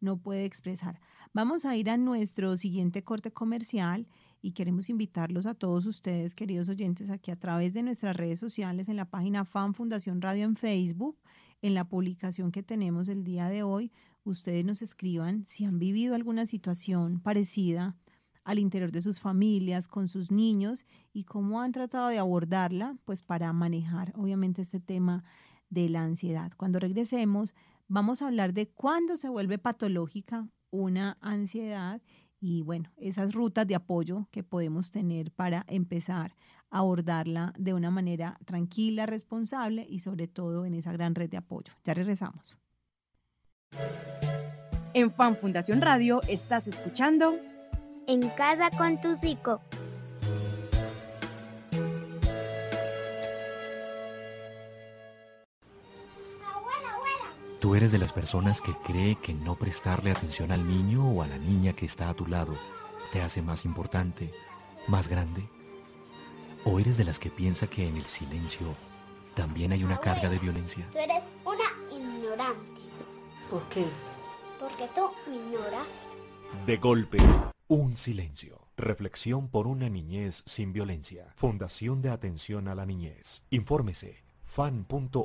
no 0.01 0.19
puede 0.19 0.45
expresar. 0.45 1.01
Vamos 1.33 1.65
a 1.65 1.77
ir 1.77 1.89
a 1.89 1.97
nuestro 1.97 2.57
siguiente 2.57 3.05
corte 3.05 3.33
comercial 3.33 4.09
y 4.43 4.53
queremos 4.53 4.91
invitarlos 4.91 5.47
a 5.47 5.55
todos 5.55 5.87
ustedes, 5.87 6.35
queridos 6.35 6.69
oyentes, 6.69 7.11
aquí 7.11 7.31
a 7.31 7.37
través 7.37 7.73
de 7.73 7.85
nuestras 7.85 8.17
redes 8.17 8.41
sociales, 8.41 8.89
en 8.89 8.97
la 8.97 9.09
página 9.09 9.45
Fan 9.45 9.73
Fundación 9.73 10.21
Radio 10.21 10.45
en 10.45 10.57
Facebook, 10.57 11.17
en 11.63 11.75
la 11.75 11.89
publicación 11.89 12.51
que 12.51 12.65
tenemos 12.65 13.09
el 13.09 13.23
día 13.23 13.49
de 13.49 13.63
hoy, 13.63 13.93
ustedes 14.25 14.65
nos 14.65 14.83
escriban 14.83 15.47
si 15.47 15.65
han 15.65 15.79
vivido 15.79 16.17
alguna 16.17 16.45
situación 16.45 17.21
parecida 17.21 17.97
al 18.43 18.59
interior 18.59 18.91
de 18.91 19.01
sus 19.01 19.21
familias, 19.21 19.87
con 19.87 20.09
sus 20.09 20.33
niños 20.33 20.85
y 21.13 21.23
cómo 21.23 21.61
han 21.61 21.71
tratado 21.71 22.09
de 22.09 22.19
abordarla, 22.19 22.99
pues 23.05 23.23
para 23.23 23.53
manejar 23.53 24.13
obviamente 24.17 24.63
este 24.63 24.81
tema 24.81 25.23
de 25.71 25.89
la 25.89 26.03
ansiedad. 26.03 26.51
Cuando 26.57 26.81
regresemos, 26.81 27.55
vamos 27.87 28.21
a 28.21 28.27
hablar 28.27 28.53
de 28.53 28.69
cuándo 28.69 29.17
se 29.17 29.29
vuelve 29.29 29.59
patológica 29.59 30.49
una 30.73 31.19
ansiedad 31.21 32.03
y 32.43 32.63
bueno, 32.63 32.91
esas 32.97 33.35
rutas 33.35 33.69
de 33.69 33.77
apoyo 33.77 34.27
que 34.33 34.43
podemos 34.43 34.91
tener 34.91 35.31
para 35.31 35.65
empezar 35.69 36.35
a 36.71 36.79
abordarla 36.79 37.55
de 37.57 37.73
una 37.73 37.93
manera 37.93 38.37
tranquila, 38.45 39.07
responsable 39.07 39.87
y 39.89 40.01
sobre 40.01 40.27
todo 40.27 40.67
en 40.67 40.75
esa 40.75 40.91
gran 40.91 41.15
red 41.15 41.31
de 41.31 41.37
apoyo. 41.37 41.73
Ya 41.85 41.95
regresamos. 41.95 42.59
En 44.93 45.13
Fan 45.13 45.37
Fundación 45.37 45.81
Radio 45.81 46.21
estás 46.29 46.67
escuchando 46.67 47.37
En 48.09 48.29
casa 48.31 48.71
con 48.77 49.01
tu 49.01 49.15
psico. 49.15 49.61
¿Tú 57.63 57.77
eres 57.77 57.93
de 57.93 57.99
las 57.99 58.13
personas 58.13 58.61
que 58.61 58.75
cree 58.75 59.15
que 59.15 59.33
no 59.35 59.55
prestarle 59.55 60.11
atención 60.11 60.51
al 60.51 60.67
niño 60.67 61.09
o 61.09 61.23
a 61.23 61.29
la 61.29 61.39
niña 61.39 61.75
que 61.75 61.87
está 61.87 62.09
a 62.09 62.15
tu 62.15 62.27
lado 62.27 62.59
te 63.13 63.23
hace 63.23 63.41
más 63.41 63.65
importante, 63.65 64.33
más 64.89 65.07
grande? 65.07 65.49
¿O 66.65 66.81
eres 66.81 66.97
de 66.97 67.05
las 67.05 67.21
que 67.21 67.31
piensa 67.31 67.69
que 67.69 67.87
en 67.87 67.97
el 67.97 68.07
silencio 68.07 68.75
también 69.37 69.71
hay 69.71 69.85
una 69.85 70.01
carga 70.01 70.29
de 70.29 70.41
violencia? 70.41 70.89
Tú 70.91 70.99
eres 70.99 71.23
una 71.45 71.97
ignorante. 71.97 72.81
¿Por 73.49 73.63
qué? 73.69 73.87
Porque 74.59 74.89
tú 74.93 75.03
me 75.29 75.37
ignoras. 75.37 75.87
De 76.67 76.79
golpe, 76.79 77.19
un 77.69 77.97
silencio. 77.97 78.67
Reflexión 78.77 79.47
por 79.47 79.69
una 79.69 79.89
niñez 79.89 80.43
sin 80.47 80.73
violencia. 80.73 81.33
Fundación 81.37 82.03
de 82.03 82.11
Atención 82.11 82.67
a 82.67 82.75
la 82.75 82.87
Niñez. 82.87 83.45
Infórmese 83.51 84.25
fan.org.co. 84.47 85.23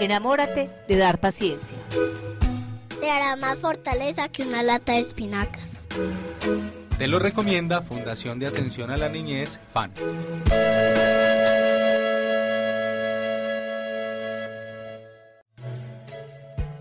Enamórate 0.00 0.70
de 0.88 0.96
dar 0.96 1.18
paciencia. 1.18 1.76
Te 3.00 3.10
hará 3.10 3.36
más 3.36 3.58
fortaleza 3.58 4.28
que 4.28 4.42
una 4.42 4.62
lata 4.62 4.92
de 4.92 5.00
espinacas. 5.00 5.82
Te 6.96 7.06
lo 7.06 7.18
recomienda 7.18 7.82
Fundación 7.82 8.38
de 8.38 8.46
Atención 8.46 8.90
a 8.90 8.96
la 8.96 9.10
Niñez, 9.10 9.60
FAN. 9.72 9.92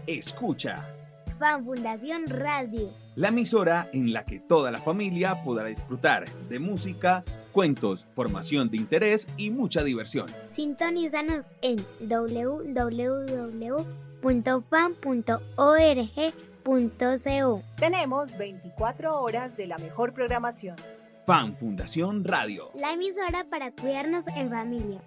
Escucha 0.08 0.86
Fan 1.39 1.63
Fundación 1.63 2.25
Radio. 2.28 2.89
la 3.15 3.30
emisora 3.30 3.89
en 3.93 4.12
la 4.13 4.25
que 4.25 4.39
toda 4.39 4.71
la 4.71 4.78
familia 4.78 5.41
podrá 5.43 5.65
disfrutar 5.65 6.30
de 6.49 6.60
música, 6.60 7.23
cuentos, 7.54 8.06
formación 8.13 8.69
de 8.69 8.78
interés 8.78 9.28
y 9.38 9.49
mucha 9.49 9.84
diversión. 9.84 10.28
Sintonízanos 10.49 11.45
en 11.62 11.78
www.fan.org.co. 16.69 17.63
Tenemos 17.78 18.38
24 18.38 19.21
horas 19.21 19.58
de 19.58 19.67
la 19.67 19.78
mejor 19.78 20.13
programación. 20.13 20.75
Fan 21.25 21.56
Fundación 21.56 22.23
Radio. 22.25 22.71
La 22.75 22.93
emisora 22.93 23.45
para 23.49 23.71
cuidarnos 23.71 24.28
en 24.28 24.49
familia. 24.49 24.99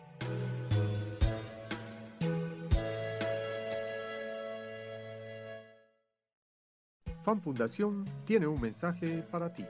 Fan 7.23 7.41
Fundación 7.41 8.05
tiene 8.25 8.47
un 8.47 8.61
mensaje 8.61 9.23
para 9.31 9.53
ti. 9.53 9.65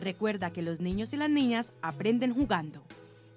Recuerda 0.00 0.50
que 0.50 0.62
los 0.62 0.80
niños 0.80 1.12
y 1.12 1.16
las 1.16 1.30
niñas 1.30 1.72
aprenden 1.82 2.34
jugando. 2.34 2.82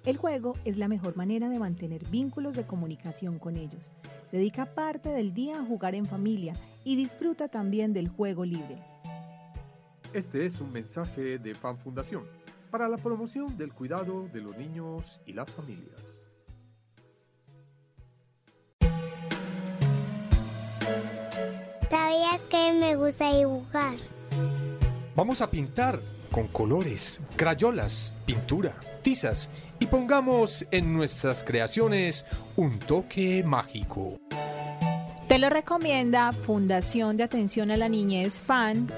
El 0.04 0.16
juego 0.16 0.54
es 0.64 0.76
la 0.78 0.88
mejor 0.88 1.16
manera 1.16 1.48
de 1.48 1.58
mantener 1.58 2.04
vínculos 2.06 2.56
de 2.56 2.64
comunicación 2.64 3.38
con 3.38 3.56
ellos. 3.56 3.90
Dedica 4.32 4.66
parte 4.66 5.10
del 5.10 5.34
día 5.34 5.60
a 5.60 5.64
jugar 5.64 5.94
en 5.94 6.06
familia 6.06 6.54
y 6.84 6.96
disfruta 6.96 7.48
también 7.48 7.92
del 7.92 8.08
juego 8.08 8.44
libre. 8.44 8.78
Este 10.14 10.46
es 10.46 10.60
un 10.60 10.72
mensaje 10.72 11.38
de 11.38 11.54
Fan 11.54 11.78
Fundación 11.78 12.24
para 12.70 12.88
la 12.88 12.96
promoción 12.96 13.56
del 13.58 13.72
cuidado 13.72 14.28
de 14.32 14.40
los 14.40 14.56
niños 14.56 15.20
y 15.26 15.32
las 15.32 15.50
familias. 15.50 16.19
¿Sabías 22.10 22.44
que 22.46 22.72
me 22.72 22.96
gusta 22.96 23.32
dibujar? 23.32 23.94
Vamos 25.14 25.40
a 25.42 25.48
pintar 25.48 26.00
con 26.32 26.48
colores, 26.48 27.22
crayolas, 27.36 28.12
pintura, 28.26 28.74
tizas 29.02 29.48
y 29.78 29.86
pongamos 29.86 30.66
en 30.72 30.92
nuestras 30.92 31.44
creaciones 31.44 32.26
un 32.56 32.80
toque 32.80 33.44
mágico. 33.44 34.16
Te 35.28 35.38
lo 35.38 35.50
recomienda 35.50 36.32
Fundación 36.32 37.16
de 37.16 37.22
Atención 37.22 37.70
a 37.70 37.76
la 37.76 37.88
Niñez 37.88 38.40
FAN. 38.40 38.88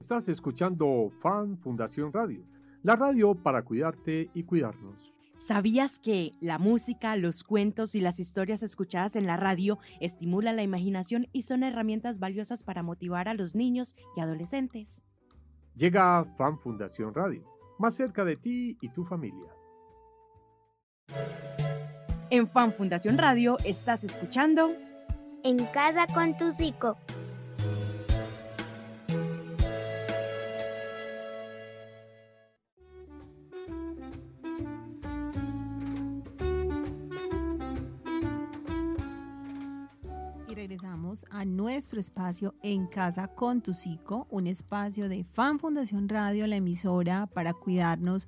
Estás 0.00 0.26
escuchando 0.30 1.10
Fan 1.20 1.58
Fundación 1.58 2.14
Radio, 2.14 2.46
la 2.82 2.96
radio 2.96 3.34
para 3.34 3.62
cuidarte 3.62 4.30
y 4.32 4.44
cuidarnos. 4.44 5.17
¿Sabías 5.38 6.00
que 6.00 6.32
la 6.40 6.58
música, 6.58 7.14
los 7.14 7.44
cuentos 7.44 7.94
y 7.94 8.00
las 8.00 8.18
historias 8.18 8.64
escuchadas 8.64 9.14
en 9.14 9.24
la 9.24 9.36
radio 9.36 9.78
estimulan 10.00 10.56
la 10.56 10.64
imaginación 10.64 11.28
y 11.32 11.42
son 11.42 11.62
herramientas 11.62 12.18
valiosas 12.18 12.64
para 12.64 12.82
motivar 12.82 13.28
a 13.28 13.34
los 13.34 13.54
niños 13.54 13.94
y 14.16 14.20
adolescentes? 14.20 15.04
Llega 15.76 16.24
Fan 16.36 16.58
Fundación 16.58 17.14
Radio, 17.14 17.44
más 17.78 17.94
cerca 17.94 18.24
de 18.24 18.36
ti 18.36 18.76
y 18.80 18.88
tu 18.88 19.04
familia. 19.04 19.48
En 22.30 22.48
Fan 22.48 22.74
Fundación 22.74 23.16
Radio 23.16 23.58
estás 23.64 24.02
escuchando 24.02 24.72
En 25.44 25.64
casa 25.66 26.08
con 26.12 26.36
tu 26.36 26.52
psico. 26.52 26.98
Nuestro 41.68 42.00
espacio 42.00 42.54
En 42.62 42.86
Casa 42.86 43.28
con 43.28 43.60
tu 43.60 43.74
Psico, 43.74 44.26
un 44.30 44.46
espacio 44.46 45.06
de 45.10 45.24
Fan 45.24 45.58
Fundación 45.58 46.08
Radio, 46.08 46.46
la 46.46 46.56
emisora 46.56 47.26
para 47.26 47.52
cuidarnos 47.52 48.26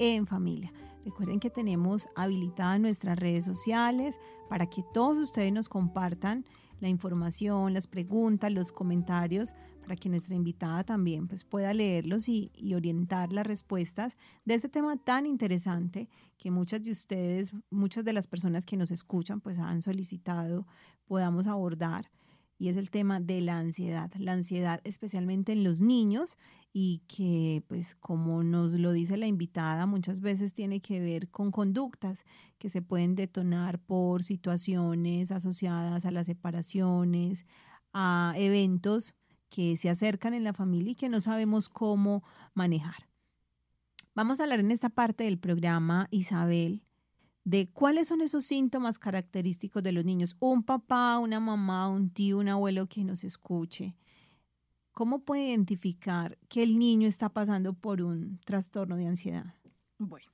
en 0.00 0.26
familia. 0.26 0.72
Recuerden 1.04 1.38
que 1.38 1.50
tenemos 1.50 2.08
habilitadas 2.16 2.80
nuestras 2.80 3.16
redes 3.16 3.44
sociales 3.44 4.18
para 4.48 4.66
que 4.66 4.82
todos 4.92 5.18
ustedes 5.18 5.52
nos 5.52 5.68
compartan 5.68 6.44
la 6.80 6.88
información, 6.88 7.74
las 7.74 7.86
preguntas, 7.86 8.52
los 8.52 8.72
comentarios, 8.72 9.54
para 9.82 9.94
que 9.94 10.08
nuestra 10.08 10.34
invitada 10.34 10.82
también 10.82 11.28
pues, 11.28 11.44
pueda 11.44 11.72
leerlos 11.72 12.28
y, 12.28 12.50
y 12.56 12.74
orientar 12.74 13.32
las 13.32 13.46
respuestas 13.46 14.16
de 14.44 14.54
este 14.54 14.68
tema 14.68 14.96
tan 14.96 15.26
interesante 15.26 16.08
que 16.38 16.50
muchas 16.50 16.82
de 16.82 16.90
ustedes, 16.90 17.52
muchas 17.70 18.04
de 18.04 18.14
las 18.14 18.26
personas 18.26 18.66
que 18.66 18.76
nos 18.76 18.90
escuchan, 18.90 19.40
pues 19.40 19.60
han 19.60 19.80
solicitado 19.80 20.66
podamos 21.06 21.46
abordar 21.46 22.10
y 22.60 22.68
es 22.68 22.76
el 22.76 22.90
tema 22.90 23.20
de 23.20 23.40
la 23.40 23.58
ansiedad, 23.58 24.12
la 24.18 24.34
ansiedad 24.34 24.82
especialmente 24.84 25.52
en 25.52 25.64
los 25.64 25.80
niños 25.80 26.36
y 26.74 26.98
que 27.08 27.64
pues 27.68 27.94
como 27.94 28.42
nos 28.42 28.74
lo 28.74 28.92
dice 28.92 29.16
la 29.16 29.26
invitada 29.26 29.86
muchas 29.86 30.20
veces 30.20 30.52
tiene 30.52 30.82
que 30.82 31.00
ver 31.00 31.30
con 31.30 31.52
conductas 31.52 32.22
que 32.58 32.68
se 32.68 32.82
pueden 32.82 33.14
detonar 33.14 33.78
por 33.78 34.22
situaciones 34.24 35.32
asociadas 35.32 36.04
a 36.04 36.10
las 36.10 36.26
separaciones, 36.26 37.46
a 37.94 38.34
eventos 38.36 39.14
que 39.48 39.78
se 39.78 39.88
acercan 39.88 40.34
en 40.34 40.44
la 40.44 40.52
familia 40.52 40.92
y 40.92 40.96
que 40.96 41.08
no 41.08 41.22
sabemos 41.22 41.70
cómo 41.70 42.22
manejar. 42.52 43.08
Vamos 44.14 44.38
a 44.38 44.42
hablar 44.42 44.60
en 44.60 44.70
esta 44.70 44.90
parte 44.90 45.24
del 45.24 45.38
programa, 45.38 46.08
Isabel, 46.10 46.82
de 47.50 47.68
cuáles 47.68 48.06
son 48.06 48.20
esos 48.20 48.44
síntomas 48.44 49.00
característicos 49.00 49.82
de 49.82 49.90
los 49.90 50.04
niños. 50.04 50.36
Un 50.38 50.62
papá, 50.62 51.18
una 51.18 51.40
mamá, 51.40 51.88
un 51.88 52.10
tío, 52.10 52.38
un 52.38 52.48
abuelo 52.48 52.86
que 52.86 53.02
nos 53.02 53.24
escuche. 53.24 53.96
¿Cómo 54.92 55.24
puede 55.24 55.48
identificar 55.48 56.38
que 56.48 56.62
el 56.62 56.78
niño 56.78 57.08
está 57.08 57.28
pasando 57.28 57.72
por 57.72 58.02
un 58.02 58.38
trastorno 58.44 58.96
de 58.96 59.08
ansiedad? 59.08 59.52
Bueno, 59.98 60.30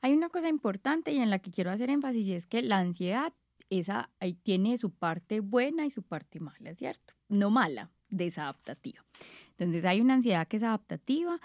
hay 0.00 0.14
una 0.14 0.30
cosa 0.30 0.48
importante 0.48 1.12
y 1.12 1.18
en 1.18 1.30
la 1.30 1.38
que 1.38 1.52
quiero 1.52 1.70
hacer 1.70 1.90
énfasis 1.90 2.26
y 2.26 2.32
es 2.32 2.46
que 2.46 2.60
la 2.62 2.78
ansiedad 2.78 3.32
esa 3.70 4.10
ahí 4.18 4.34
tiene 4.34 4.78
su 4.78 4.90
parte 4.90 5.38
buena 5.38 5.86
y 5.86 5.90
su 5.90 6.02
parte 6.02 6.40
mala, 6.40 6.74
¿cierto? 6.74 7.14
No 7.28 7.50
mala, 7.50 7.92
desadaptativa. 8.08 9.04
Entonces 9.50 9.84
hay 9.84 10.00
una 10.00 10.14
ansiedad 10.14 10.48
que 10.48 10.56
es 10.56 10.64
adaptativa, 10.64 11.38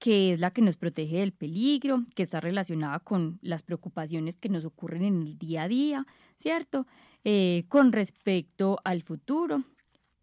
que 0.00 0.32
es 0.32 0.40
la 0.40 0.50
que 0.50 0.62
nos 0.62 0.78
protege 0.78 1.18
del 1.18 1.32
peligro, 1.32 2.04
que 2.16 2.22
está 2.22 2.40
relacionada 2.40 2.98
con 3.00 3.38
las 3.42 3.62
preocupaciones 3.62 4.38
que 4.38 4.48
nos 4.48 4.64
ocurren 4.64 5.04
en 5.04 5.22
el 5.22 5.38
día 5.38 5.64
a 5.64 5.68
día, 5.68 6.06
¿cierto? 6.38 6.86
Eh, 7.22 7.64
con 7.68 7.92
respecto 7.92 8.80
al 8.82 9.02
futuro. 9.02 9.62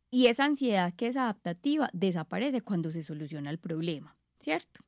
Y 0.10 0.26
esa 0.26 0.46
ansiedad 0.46 0.94
que 0.96 1.08
es 1.08 1.16
adaptativa 1.16 1.90
desaparece 1.94 2.62
cuando 2.62 2.92
se 2.92 3.04
soluciona 3.04 3.52
el 3.52 3.60
problema, 3.60 4.18
¿cierto? 4.40 4.82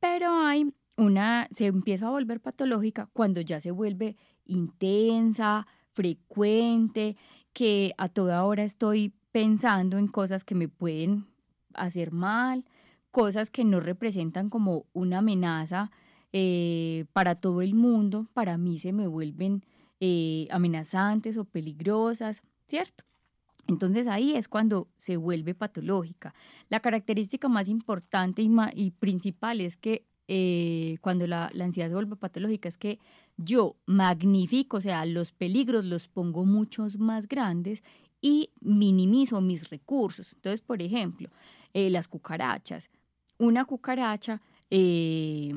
Pero 0.00 0.32
hay 0.40 0.74
una, 0.96 1.46
se 1.52 1.66
empieza 1.66 2.08
a 2.08 2.10
volver 2.10 2.40
patológica 2.40 3.08
cuando 3.12 3.40
ya 3.40 3.60
se 3.60 3.70
vuelve 3.70 4.16
intensa, 4.44 5.68
frecuente, 5.92 7.16
que 7.52 7.94
a 7.96 8.08
toda 8.08 8.44
hora 8.44 8.64
estoy 8.64 9.14
pensando 9.30 9.98
en 9.98 10.08
cosas 10.08 10.42
que 10.42 10.56
me 10.56 10.66
pueden 10.68 11.26
hacer 11.74 12.10
mal, 12.10 12.64
cosas 13.10 13.50
que 13.50 13.64
no 13.64 13.80
representan 13.80 14.50
como 14.50 14.86
una 14.92 15.18
amenaza 15.18 15.90
eh, 16.32 17.06
para 17.12 17.34
todo 17.34 17.60
el 17.60 17.74
mundo, 17.74 18.28
para 18.34 18.56
mí 18.56 18.78
se 18.78 18.92
me 18.92 19.08
vuelven 19.08 19.64
eh, 19.98 20.46
amenazantes 20.50 21.36
o 21.36 21.44
peligrosas, 21.44 22.42
¿cierto? 22.66 23.04
Entonces 23.66 24.06
ahí 24.06 24.34
es 24.34 24.48
cuando 24.48 24.88
se 24.96 25.16
vuelve 25.16 25.54
patológica. 25.54 26.34
La 26.68 26.80
característica 26.80 27.48
más 27.48 27.68
importante 27.68 28.42
y, 28.42 28.90
principal 28.92 29.60
es 29.60 29.76
que 29.76 30.06
eh, 30.28 30.98
cuando 31.00 31.26
la, 31.26 31.50
ansiedad 31.60 31.88
se 31.88 31.94
vuelve 31.94 32.16
patológica 32.16 32.68
es 32.68 32.78
que 32.78 33.00
yo 33.36 33.76
magnifico, 33.86 34.76
o 34.76 34.80
sea, 34.80 35.04
los 35.04 35.32
peligros 35.32 35.84
los 35.84 36.06
pongo 36.06 36.44
muchos 36.44 36.98
más 36.98 37.26
grandes 37.26 37.82
y 38.20 38.50
minimizo 38.60 39.40
mis 39.40 39.68
recursos. 39.68 40.32
Entonces, 40.34 40.60
por 40.60 40.80
ejemplo, 40.80 41.28
las 41.72 42.06
cucarachas. 42.06 42.90
Una 43.40 43.64
cucaracha, 43.64 44.40
eh, 44.68 45.52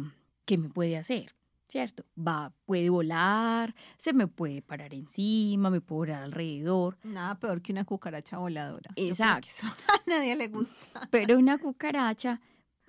¿qué 0.46 0.58
me 0.58 0.69
puede 0.69 0.98
hacer? 0.98 1.36
¿Cierto? 1.67 2.06
Va, 2.17 2.54
puede 2.65 2.89
volar, 2.89 3.76
se 3.98 4.13
me 4.13 4.28
puede 4.28 4.62
parar 4.62 4.93
encima, 4.93 5.69
me 5.69 5.82
puede 5.82 6.00
volar 6.12 6.24
alrededor. 6.24 6.98
Nada 7.04 7.38
peor 7.39 7.62
que 7.62 7.74
una 7.74 7.84
cucaracha 7.84 8.38
voladora. 8.38 8.89
Exacto. 8.96 9.50
a 9.89 10.02
nadie 10.10 10.36
le 10.38 10.48
gusta. 10.48 11.08
Pero 11.12 11.38
una 11.38 11.58
cucaracha, 11.58 12.39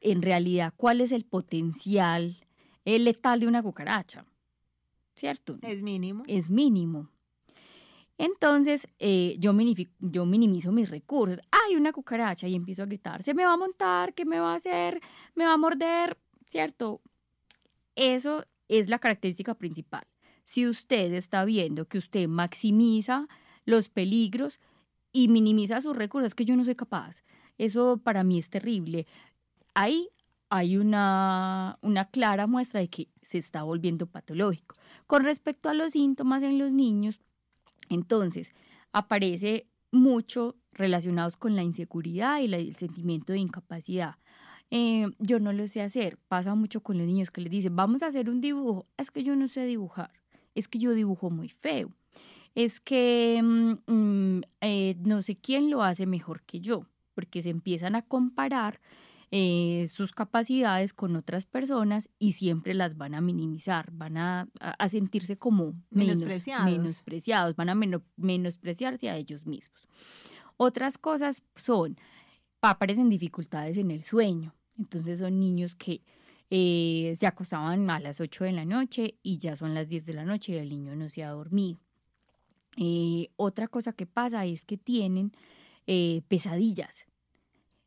en 0.00 0.22
realidad, 0.22 0.72
¿cuál 0.76 1.00
es 1.00 1.10
el 1.10 1.24
potencial 1.24 2.36
eh, 2.84 2.98
letal 3.00 3.40
de 3.40 3.48
una 3.48 3.62
cucaracha? 3.64 4.26
¿Cierto? 5.16 5.58
Es 5.62 5.82
mínimo. 5.82 6.22
Es 6.28 6.50
mínimo. 6.50 7.08
Entonces, 8.16 8.86
eh, 9.00 9.34
yo, 9.40 9.52
minifi- 9.54 9.90
yo 9.98 10.24
minimizo 10.24 10.70
mis 10.70 10.88
recursos. 10.88 11.38
Hay 11.66 11.76
una 11.76 11.92
cucaracha 11.92 12.46
y 12.46 12.54
empiezo 12.54 12.82
a 12.82 12.86
gritar, 12.86 13.22
se 13.22 13.34
me 13.34 13.44
va 13.44 13.54
a 13.54 13.56
montar, 13.56 14.14
¿qué 14.14 14.24
me 14.24 14.40
va 14.40 14.52
a 14.52 14.56
hacer? 14.56 15.00
¿Me 15.34 15.44
va 15.44 15.54
a 15.54 15.56
morder? 15.56 16.18
¿Cierto? 16.44 17.00
Eso 17.94 18.44
es 18.68 18.88
la 18.88 18.98
característica 18.98 19.54
principal. 19.54 20.06
Si 20.44 20.66
usted 20.66 21.12
está 21.14 21.44
viendo 21.44 21.86
que 21.86 21.98
usted 21.98 22.28
maximiza 22.28 23.28
los 23.64 23.88
peligros 23.88 24.60
y 25.12 25.28
minimiza 25.28 25.80
sus 25.80 25.96
recursos, 25.96 26.28
es 26.28 26.34
que 26.34 26.44
yo 26.44 26.56
no 26.56 26.64
soy 26.64 26.74
capaz. 26.74 27.22
Eso 27.56 27.98
para 28.02 28.24
mí 28.24 28.38
es 28.38 28.50
terrible. 28.50 29.06
Ahí 29.74 30.10
hay 30.50 30.76
una, 30.76 31.78
una 31.80 32.04
clara 32.06 32.46
muestra 32.46 32.80
de 32.80 32.88
que 32.88 33.08
se 33.22 33.38
está 33.38 33.62
volviendo 33.62 34.06
patológico. 34.06 34.76
Con 35.06 35.24
respecto 35.24 35.68
a 35.68 35.74
los 35.74 35.92
síntomas 35.92 36.42
en 36.42 36.58
los 36.58 36.72
niños, 36.72 37.20
entonces 37.88 38.52
aparece 38.92 39.66
mucho 39.90 40.56
relacionados 40.74 41.36
con 41.36 41.56
la 41.56 41.62
inseguridad 41.62 42.40
y 42.40 42.48
la- 42.48 42.58
el 42.58 42.74
sentimiento 42.74 43.32
de 43.32 43.38
incapacidad. 43.40 44.16
Eh, 44.70 45.06
yo 45.18 45.38
no 45.40 45.52
lo 45.52 45.66
sé 45.68 45.82
hacer. 45.82 46.18
Pasa 46.28 46.54
mucho 46.54 46.80
con 46.82 46.98
los 46.98 47.06
niños 47.06 47.30
que 47.30 47.40
les 47.40 47.50
dicen, 47.50 47.76
vamos 47.76 48.02
a 48.02 48.06
hacer 48.08 48.28
un 48.28 48.40
dibujo. 48.40 48.86
Es 48.96 49.10
que 49.10 49.22
yo 49.22 49.36
no 49.36 49.46
sé 49.48 49.64
dibujar. 49.66 50.10
Es 50.54 50.68
que 50.68 50.78
yo 50.78 50.92
dibujo 50.94 51.30
muy 51.30 51.48
feo. 51.48 51.90
Es 52.54 52.80
que 52.80 53.40
mm, 53.42 53.92
mm, 53.92 54.40
eh, 54.60 54.96
no 55.00 55.22
sé 55.22 55.36
quién 55.36 55.70
lo 55.70 55.82
hace 55.82 56.06
mejor 56.06 56.42
que 56.44 56.60
yo, 56.60 56.86
porque 57.14 57.42
se 57.42 57.50
empiezan 57.50 57.94
a 57.94 58.02
comparar 58.02 58.80
eh, 59.36 59.86
sus 59.88 60.12
capacidades 60.12 60.92
con 60.94 61.16
otras 61.16 61.44
personas 61.44 62.08
y 62.20 62.32
siempre 62.32 62.72
las 62.72 62.96
van 62.96 63.14
a 63.16 63.20
minimizar, 63.20 63.90
van 63.90 64.16
a, 64.16 64.48
a- 64.60 64.88
sentirse 64.88 65.36
como 65.36 65.72
menos- 65.90 66.18
Menospreciados. 66.20 66.70
menospreciados, 66.70 67.56
van 67.56 67.68
a 67.70 67.74
meno- 67.74 68.02
menospreciarse 68.16 69.10
a 69.10 69.16
ellos 69.16 69.44
mismos. 69.44 69.88
Otras 70.56 70.98
cosas 70.98 71.42
son, 71.54 71.96
aparecen 72.60 73.08
dificultades 73.08 73.76
en 73.78 73.90
el 73.90 74.02
sueño. 74.02 74.54
Entonces 74.78 75.18
son 75.18 75.38
niños 75.38 75.74
que 75.74 76.02
eh, 76.50 77.14
se 77.16 77.26
acostaban 77.26 77.88
a 77.90 78.00
las 78.00 78.20
8 78.20 78.44
de 78.44 78.52
la 78.52 78.64
noche 78.64 79.18
y 79.22 79.38
ya 79.38 79.56
son 79.56 79.74
las 79.74 79.88
10 79.88 80.06
de 80.06 80.14
la 80.14 80.24
noche 80.24 80.52
y 80.52 80.56
el 80.56 80.68
niño 80.68 80.94
no 80.96 81.08
se 81.08 81.24
ha 81.24 81.30
dormido. 81.30 81.80
Eh, 82.76 83.28
otra 83.36 83.68
cosa 83.68 83.92
que 83.92 84.06
pasa 84.06 84.44
es 84.44 84.64
que 84.64 84.76
tienen 84.76 85.32
eh, 85.86 86.22
pesadillas. 86.28 87.06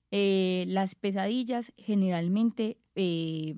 Las 0.10 0.96
pesadillas 0.96 1.74
generalmente, 1.78 2.78
eh, 2.96 3.54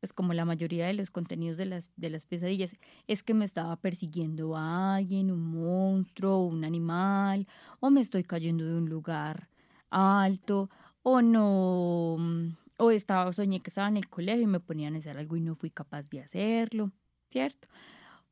pues 0.00 0.12
como 0.12 0.32
la 0.32 0.44
mayoría 0.44 0.86
de 0.86 0.94
los 0.94 1.10
contenidos 1.10 1.56
de 1.56 1.66
las, 1.66 1.90
de 1.96 2.10
las 2.10 2.24
pesadillas, 2.26 2.76
es 3.06 3.22
que 3.22 3.34
me 3.34 3.44
estaba 3.44 3.76
persiguiendo 3.76 4.56
a 4.56 4.96
alguien, 4.96 5.30
un 5.30 5.44
monstruo, 5.44 6.46
un 6.46 6.64
animal, 6.64 7.46
o 7.80 7.90
me 7.90 8.00
estoy 8.00 8.24
cayendo 8.24 8.64
de 8.64 8.76
un 8.76 8.88
lugar 8.88 9.48
alto, 9.90 10.70
o 11.02 11.22
no, 11.22 12.16
mm, 12.18 12.48
o 12.78 12.90
estaba, 12.90 13.32
soñé 13.32 13.60
que 13.60 13.70
estaba 13.70 13.88
en 13.88 13.96
el 13.96 14.08
colegio 14.08 14.42
y 14.42 14.46
me 14.46 14.60
ponían 14.60 14.94
a 14.94 14.98
hacer 14.98 15.18
algo 15.18 15.36
y 15.36 15.40
no 15.40 15.56
fui 15.56 15.70
capaz 15.70 16.08
de 16.10 16.20
hacerlo, 16.20 16.92
¿cierto? 17.30 17.68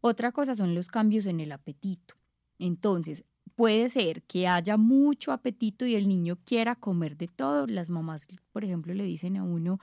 Otra 0.00 0.32
cosa 0.32 0.54
son 0.54 0.74
los 0.74 0.88
cambios 0.88 1.26
en 1.26 1.40
el 1.40 1.52
apetito. 1.52 2.14
Entonces, 2.58 3.24
puede 3.56 3.88
ser 3.88 4.22
que 4.22 4.46
haya 4.46 4.76
mucho 4.76 5.32
apetito 5.32 5.86
y 5.86 5.96
el 5.96 6.08
niño 6.08 6.38
quiera 6.44 6.76
comer 6.76 7.16
de 7.16 7.26
todo. 7.26 7.66
Las 7.66 7.90
mamás, 7.90 8.28
por 8.52 8.64
ejemplo, 8.64 8.94
le 8.94 9.04
dicen 9.04 9.36
a 9.36 9.42
uno, 9.42 9.80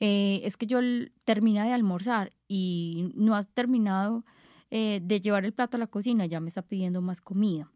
eh, 0.00 0.40
es 0.44 0.56
que 0.56 0.66
yo 0.66 0.80
termina 1.24 1.64
de 1.64 1.72
almorzar 1.72 2.32
y 2.48 3.12
no 3.14 3.34
has 3.34 3.48
terminado 3.48 4.24
eh, 4.70 5.00
de 5.02 5.20
llevar 5.20 5.44
el 5.44 5.52
plato 5.52 5.76
a 5.76 5.80
la 5.80 5.86
cocina, 5.86 6.26
ya 6.26 6.40
me 6.40 6.48
está 6.48 6.62
pidiendo 6.62 7.00
más 7.00 7.20
comida. 7.20 7.70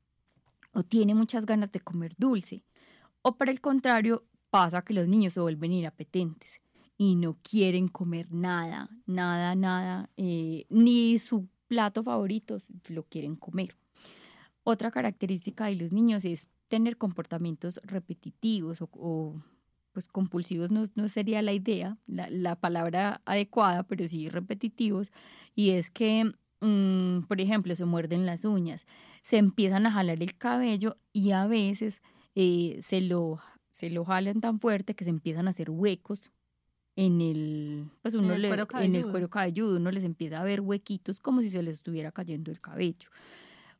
O 0.72 0.82
tiene 0.82 1.14
muchas 1.14 1.46
ganas 1.46 1.70
de 1.72 1.80
comer 1.80 2.14
dulce. 2.18 2.64
O 3.22 3.36
por 3.36 3.48
el 3.48 3.60
contrario, 3.60 4.24
pasa 4.50 4.82
que 4.82 4.94
los 4.94 5.08
niños 5.08 5.34
se 5.34 5.40
vuelven 5.40 5.72
inapetentes 5.72 6.60
y 6.96 7.14
no 7.14 7.38
quieren 7.42 7.88
comer 7.88 8.32
nada, 8.32 8.90
nada, 9.06 9.54
nada, 9.54 10.10
eh, 10.16 10.66
ni 10.68 11.18
su 11.18 11.48
plato 11.68 12.02
favorito 12.02 12.60
lo 12.88 13.04
quieren 13.04 13.36
comer. 13.36 13.76
Otra 14.64 14.90
característica 14.90 15.66
de 15.66 15.76
los 15.76 15.92
niños 15.92 16.24
es 16.24 16.48
tener 16.66 16.98
comportamientos 16.98 17.80
repetitivos 17.84 18.78
o, 18.82 19.40
pues 19.98 20.06
compulsivos 20.06 20.70
no, 20.70 20.84
no 20.94 21.08
sería 21.08 21.42
la 21.42 21.52
idea, 21.52 21.98
la, 22.06 22.30
la 22.30 22.54
palabra 22.54 23.20
adecuada, 23.24 23.82
pero 23.82 24.06
sí 24.06 24.28
repetitivos, 24.28 25.10
y 25.56 25.70
es 25.70 25.90
que, 25.90 26.32
mm, 26.60 27.22
por 27.26 27.40
ejemplo, 27.40 27.74
se 27.74 27.84
muerden 27.84 28.24
las 28.26 28.44
uñas, 28.44 28.86
se 29.24 29.38
empiezan 29.38 29.86
a 29.86 29.90
jalar 29.90 30.22
el 30.22 30.38
cabello 30.38 30.96
y 31.12 31.32
a 31.32 31.48
veces 31.48 32.00
eh, 32.36 32.78
se, 32.80 33.00
lo, 33.00 33.40
se 33.72 33.90
lo 33.90 34.04
jalan 34.04 34.40
tan 34.40 34.58
fuerte 34.60 34.94
que 34.94 35.02
se 35.02 35.10
empiezan 35.10 35.48
a 35.48 35.50
hacer 35.50 35.68
huecos 35.68 36.30
en 36.94 37.20
el, 37.20 37.90
pues 38.02 38.14
uno 38.14 38.34
el 38.34 38.42
le- 38.42 38.48
cuero 38.48 38.62
en 38.68 38.94
el 38.94 39.02
cabelludo. 39.02 39.10
cuero 39.10 39.28
cabelludo, 39.30 39.76
uno 39.78 39.90
les 39.90 40.04
empieza 40.04 40.40
a 40.40 40.44
ver 40.44 40.60
huequitos 40.60 41.18
como 41.18 41.40
si 41.42 41.50
se 41.50 41.62
les 41.64 41.74
estuviera 41.74 42.12
cayendo 42.12 42.52
el 42.52 42.60
cabello. 42.60 43.10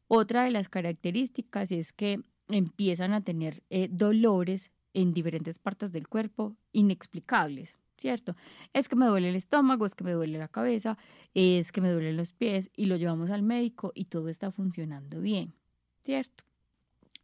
Otra 0.08 0.44
de 0.44 0.50
las 0.50 0.68
características 0.68 1.70
es 1.70 1.92
que 1.92 2.20
empiezan 2.48 3.12
a 3.12 3.22
tener 3.22 3.62
eh, 3.70 3.88
dolores 3.90 4.70
en 5.00 5.12
diferentes 5.12 5.60
partes 5.60 5.92
del 5.92 6.08
cuerpo 6.08 6.56
inexplicables, 6.72 7.78
¿cierto? 7.98 8.34
Es 8.72 8.88
que 8.88 8.96
me 8.96 9.06
duele 9.06 9.28
el 9.28 9.36
estómago, 9.36 9.86
es 9.86 9.94
que 9.94 10.02
me 10.02 10.10
duele 10.10 10.38
la 10.38 10.48
cabeza, 10.48 10.98
es 11.34 11.70
que 11.70 11.80
me 11.80 11.92
duelen 11.92 12.16
los 12.16 12.32
pies 12.32 12.70
y 12.76 12.86
lo 12.86 12.96
llevamos 12.96 13.30
al 13.30 13.44
médico 13.44 13.92
y 13.94 14.06
todo 14.06 14.28
está 14.28 14.50
funcionando 14.50 15.20
bien, 15.20 15.54
¿cierto? 16.02 16.42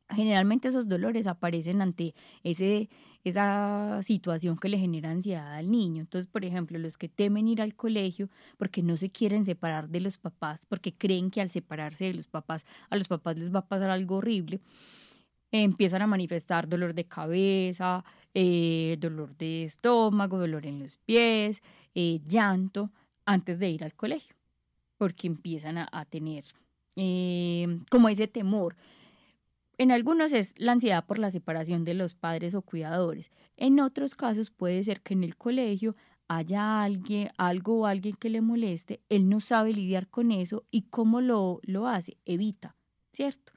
Generalmente 0.08 0.68
esos 0.68 0.88
dolores 0.88 1.26
aparecen 1.26 1.82
ante 1.82 2.14
ese, 2.44 2.90
esa 3.24 4.00
situación 4.04 4.56
que 4.56 4.68
le 4.68 4.78
genera 4.78 5.10
ansiedad 5.10 5.54
al 5.54 5.70
niño. 5.70 6.02
Entonces, 6.02 6.30
por 6.30 6.44
ejemplo, 6.44 6.78
los 6.78 6.96
que 6.96 7.08
temen 7.08 7.48
ir 7.48 7.60
al 7.60 7.74
colegio 7.74 8.28
porque 8.56 8.82
no 8.84 8.96
se 8.96 9.10
quieren 9.10 9.44
separar 9.44 9.88
de 9.88 10.00
los 10.00 10.18
papás, 10.18 10.64
porque 10.66 10.94
creen 10.94 11.32
que 11.32 11.40
al 11.40 11.50
separarse 11.50 12.04
de 12.04 12.14
los 12.14 12.28
papás, 12.28 12.66
a 12.88 12.96
los 12.96 13.08
papás 13.08 13.36
les 13.36 13.52
va 13.52 13.60
a 13.60 13.66
pasar 13.66 13.90
algo 13.90 14.16
horrible, 14.16 14.60
empiezan 15.62 16.02
a 16.02 16.06
manifestar 16.06 16.68
dolor 16.68 16.94
de 16.94 17.04
cabeza, 17.04 18.04
eh, 18.34 18.96
dolor 18.98 19.36
de 19.36 19.64
estómago, 19.64 20.38
dolor 20.38 20.66
en 20.66 20.80
los 20.80 20.98
pies, 20.98 21.62
eh, 21.94 22.20
llanto, 22.26 22.90
antes 23.24 23.58
de 23.58 23.70
ir 23.70 23.84
al 23.84 23.94
colegio, 23.94 24.34
porque 24.98 25.28
empiezan 25.28 25.78
a, 25.78 26.04
tener 26.06 26.44
eh, 26.96 27.80
como 27.90 28.08
ese 28.08 28.26
temor. 28.26 28.76
En 29.78 29.90
algunos 29.90 30.32
es 30.32 30.54
la 30.56 30.72
ansiedad 30.72 31.04
por 31.06 31.18
la 31.18 31.30
separación 31.30 31.84
de 31.84 31.94
los 31.94 32.14
padres 32.14 32.54
o 32.54 32.62
cuidadores. 32.62 33.30
En 33.56 33.80
otros 33.80 34.14
casos 34.14 34.50
puede 34.50 34.84
ser 34.84 35.00
que 35.00 35.14
en 35.14 35.24
el 35.24 35.36
colegio 35.36 35.96
haya 36.28 36.82
alguien, 36.82 37.30
algo 37.38 37.80
o 37.80 37.86
alguien 37.86 38.14
que 38.16 38.28
le 38.28 38.40
moleste, 38.40 39.00
él 39.08 39.28
no 39.28 39.40
sabe 39.40 39.72
lidiar 39.72 40.08
con 40.08 40.32
eso 40.32 40.64
y 40.70 40.82
cómo 40.82 41.20
lo, 41.20 41.60
lo 41.62 41.86
hace, 41.86 42.16
evita, 42.24 42.76
¿cierto? 43.12 43.53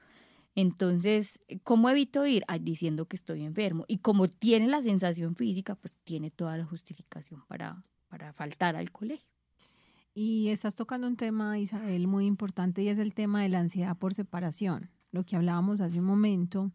Entonces, 0.60 1.40
¿cómo 1.62 1.88
evito 1.88 2.26
ir? 2.26 2.44
Diciendo 2.62 3.06
que 3.06 3.14
estoy 3.14 3.44
enfermo. 3.44 3.84
Y 3.86 3.98
como 3.98 4.26
tiene 4.28 4.66
la 4.66 4.82
sensación 4.82 5.36
física, 5.36 5.76
pues 5.76 6.00
tiene 6.02 6.32
toda 6.32 6.56
la 6.56 6.64
justificación 6.64 7.44
para, 7.46 7.84
para 8.08 8.32
faltar 8.32 8.74
al 8.74 8.90
colegio. 8.90 9.28
Y 10.14 10.48
estás 10.48 10.74
tocando 10.74 11.06
un 11.06 11.14
tema, 11.14 11.60
Isabel, 11.60 12.08
muy 12.08 12.26
importante 12.26 12.82
y 12.82 12.88
es 12.88 12.98
el 12.98 13.14
tema 13.14 13.40
de 13.40 13.50
la 13.50 13.60
ansiedad 13.60 13.96
por 13.96 14.14
separación. 14.14 14.90
Lo 15.12 15.24
que 15.24 15.36
hablábamos 15.36 15.80
hace 15.80 16.00
un 16.00 16.06
momento, 16.06 16.72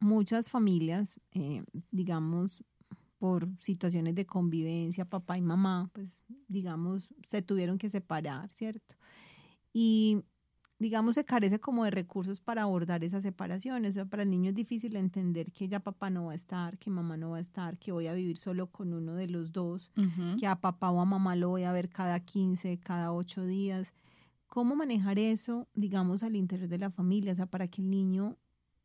muchas 0.00 0.50
familias, 0.50 1.20
eh, 1.30 1.62
digamos, 1.92 2.64
por 3.18 3.48
situaciones 3.60 4.16
de 4.16 4.26
convivencia, 4.26 5.04
papá 5.04 5.38
y 5.38 5.42
mamá, 5.42 5.88
pues 5.92 6.20
digamos, 6.48 7.08
se 7.22 7.42
tuvieron 7.42 7.78
que 7.78 7.88
separar, 7.88 8.50
¿cierto? 8.50 8.96
Y 9.72 10.24
digamos, 10.78 11.14
se 11.14 11.24
carece 11.24 11.60
como 11.60 11.84
de 11.84 11.90
recursos 11.90 12.40
para 12.40 12.62
abordar 12.62 13.04
esa 13.04 13.20
separación. 13.20 13.84
O 13.84 13.92
sea, 13.92 14.04
para 14.04 14.22
el 14.22 14.30
niño 14.30 14.50
es 14.50 14.54
difícil 14.54 14.96
entender 14.96 15.52
que 15.52 15.68
ya 15.68 15.80
papá 15.80 16.10
no 16.10 16.26
va 16.26 16.32
a 16.32 16.34
estar, 16.34 16.78
que 16.78 16.90
mamá 16.90 17.16
no 17.16 17.30
va 17.30 17.38
a 17.38 17.40
estar, 17.40 17.78
que 17.78 17.92
voy 17.92 18.06
a 18.06 18.14
vivir 18.14 18.36
solo 18.36 18.66
con 18.66 18.92
uno 18.92 19.14
de 19.14 19.28
los 19.28 19.52
dos, 19.52 19.90
que 20.38 20.46
a 20.46 20.56
papá 20.60 20.90
o 20.90 21.00
a 21.00 21.04
mamá 21.04 21.36
lo 21.36 21.50
voy 21.50 21.62
a 21.62 21.72
ver 21.72 21.88
cada 21.88 22.20
15, 22.20 22.78
cada 22.78 23.12
8 23.12 23.46
días. 23.46 23.94
¿Cómo 24.46 24.76
manejar 24.76 25.18
eso, 25.18 25.68
digamos, 25.74 26.22
al 26.22 26.36
interior 26.36 26.68
de 26.68 26.78
la 26.78 26.90
familia? 26.90 27.32
O 27.32 27.36
sea, 27.36 27.46
para 27.46 27.66
que 27.66 27.82
el 27.82 27.90
niño, 27.90 28.36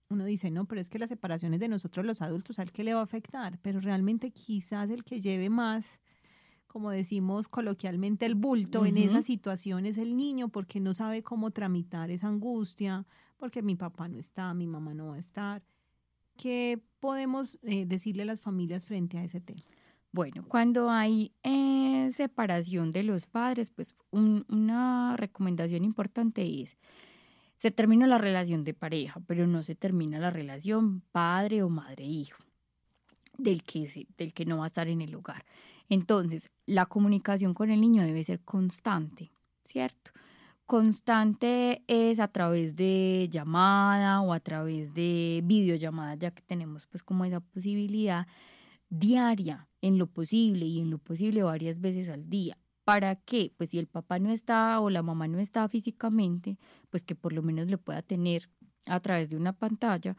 uno 0.09 0.25
dice, 0.25 0.49
no, 0.49 0.65
pero 0.65 0.81
es 0.81 0.89
que 0.89 0.97
la 0.97 1.07
separación 1.07 1.53
es 1.53 1.59
de 1.59 1.67
nosotros 1.67 2.05
los 2.05 2.21
adultos, 2.21 2.57
¿al 2.57 2.71
que 2.71 2.83
le 2.83 2.93
va 2.93 3.01
a 3.01 3.03
afectar? 3.03 3.59
Pero 3.61 3.79
realmente 3.79 4.31
quizás 4.31 4.89
el 4.89 5.03
que 5.03 5.21
lleve 5.21 5.49
más 5.49 5.99
como 6.69 6.91
decimos 6.91 7.47
coloquialmente, 7.47 8.27
el 8.27 8.35
bulto 8.35 8.85
en 8.85 8.97
esa 8.97 9.23
situación 9.23 9.87
es 9.87 9.97
el 9.97 10.15
niño 10.15 10.49
porque 10.49 10.79
no 10.79 10.93
sabe 10.93 11.23
cómo 11.23 11.49
tramitar 11.49 12.11
esa 12.11 12.27
angustia, 12.27 13.07
porque 13.37 13.63
mi 13.63 13.75
papá 13.75 14.07
no 14.07 14.19
está, 14.19 14.53
mi 14.53 14.67
mamá 14.67 14.93
no 14.93 15.07
va 15.07 15.15
a 15.15 15.19
estar. 15.19 15.63
¿Qué 16.37 16.79
podemos 16.99 17.57
eh, 17.63 17.87
decirle 17.87 18.21
a 18.21 18.27
las 18.27 18.39
familias 18.39 18.85
frente 18.85 19.17
a 19.17 19.23
ese 19.23 19.41
tema? 19.41 19.63
Bueno, 20.11 20.45
cuando 20.47 20.91
hay 20.91 21.31
eh, 21.41 22.07
separación 22.11 22.91
de 22.91 23.01
los 23.01 23.25
padres, 23.25 23.71
pues 23.71 23.95
una 24.11 25.17
recomendación 25.17 25.83
importante 25.83 26.61
es, 26.61 26.77
se 27.57 27.71
termina 27.71 28.05
la 28.05 28.19
relación 28.19 28.63
de 28.63 28.75
pareja, 28.75 29.19
pero 29.25 29.47
no 29.47 29.63
se 29.63 29.73
termina 29.73 30.19
la 30.19 30.29
relación 30.29 31.01
padre 31.11 31.63
o 31.63 31.69
madre-hijo 31.69 32.43
del 33.39 33.63
que, 33.63 34.07
del 34.17 34.33
que 34.33 34.45
no 34.45 34.59
va 34.59 34.65
a 34.65 34.67
estar 34.67 34.87
en 34.87 35.01
el 35.01 35.15
hogar. 35.15 35.45
Entonces, 35.89 36.51
la 36.65 36.85
comunicación 36.85 37.53
con 37.53 37.71
el 37.71 37.81
niño 37.81 38.03
debe 38.03 38.23
ser 38.23 38.41
constante, 38.41 39.31
¿cierto? 39.63 40.11
Constante 40.65 41.83
es 41.87 42.19
a 42.19 42.27
través 42.27 42.75
de 42.75 43.27
llamada 43.31 44.21
o 44.21 44.33
a 44.33 44.39
través 44.39 44.93
de 44.93 45.41
videollamada, 45.43 46.13
ya 46.15 46.31
que 46.31 46.43
tenemos 46.43 46.85
pues 46.85 47.01
como 47.01 47.25
esa 47.25 47.39
posibilidad 47.39 48.27
diaria 48.89 49.67
en 49.81 49.97
lo 49.97 50.07
posible 50.07 50.65
y 50.65 50.79
en 50.79 50.91
lo 50.91 50.99
posible 50.99 51.41
varias 51.41 51.79
veces 51.79 52.07
al 52.09 52.29
día. 52.29 52.57
¿Para 52.83 53.15
qué? 53.15 53.51
Pues 53.57 53.71
si 53.71 53.79
el 53.79 53.87
papá 53.87 54.19
no 54.19 54.29
está 54.29 54.79
o 54.79 54.89
la 54.89 55.01
mamá 55.01 55.27
no 55.27 55.39
está 55.39 55.67
físicamente, 55.69 56.57
pues 56.89 57.03
que 57.03 57.15
por 57.15 57.33
lo 57.33 57.41
menos 57.41 57.69
lo 57.71 57.79
pueda 57.79 58.01
tener 58.01 58.49
a 58.87 58.99
través 58.99 59.29
de 59.29 59.37
una 59.37 59.53
pantalla 59.53 60.15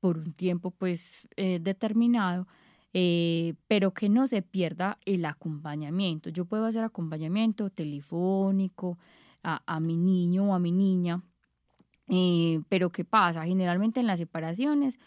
por 0.00 0.18
un 0.18 0.32
tiempo 0.32 0.70
pues 0.70 1.28
eh, 1.36 1.58
determinado 1.60 2.46
eh, 2.92 3.54
pero 3.68 3.94
que 3.94 4.08
no 4.08 4.26
se 4.26 4.42
pierda 4.42 4.98
el 5.04 5.24
acompañamiento. 5.24 6.28
Yo 6.30 6.44
puedo 6.44 6.64
hacer 6.64 6.82
acompañamiento 6.82 7.70
telefónico 7.70 8.98
a, 9.44 9.80
mi 9.80 9.96
niño 9.96 10.50
o 10.50 10.54
a 10.54 10.58
mi 10.58 10.72
niña, 10.72 11.22
eh, 12.08 12.60
pero 12.68 12.90
¿qué 12.90 13.04
pasa? 13.04 13.46
Generalmente 13.46 14.00
en 14.00 14.08
las 14.08 14.18
separaciones 14.18 14.98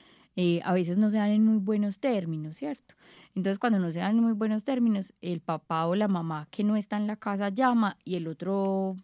a 0.64 0.74
veces 0.74 0.98
no 0.98 1.10
se 1.10 1.18
dan 1.18 1.30
en 1.30 1.46
muy 1.46 1.58
buenos 1.58 2.00
términos, 2.00 2.56
¿cierto? 2.58 2.96
Entonces 3.36 3.60
cuando 3.60 3.80
no 3.80 3.92
se 3.92 4.00
dan 4.00 4.18
en 4.18 4.24
muy 4.24 4.34
buenos 4.34 4.64
términos, 4.64 5.14
el 5.22 5.42
papá 5.42 5.86
o 5.86 5.96
la 5.96 6.08
mamá 6.08 6.48
que 6.52 6.64
no 6.64 6.78
está 6.78 6.96
en 6.98 7.06
la 7.06 7.18
casa 7.18 7.50
llama 7.50 7.98
y 8.06 8.16
el 8.16 8.28
otro 8.28 8.96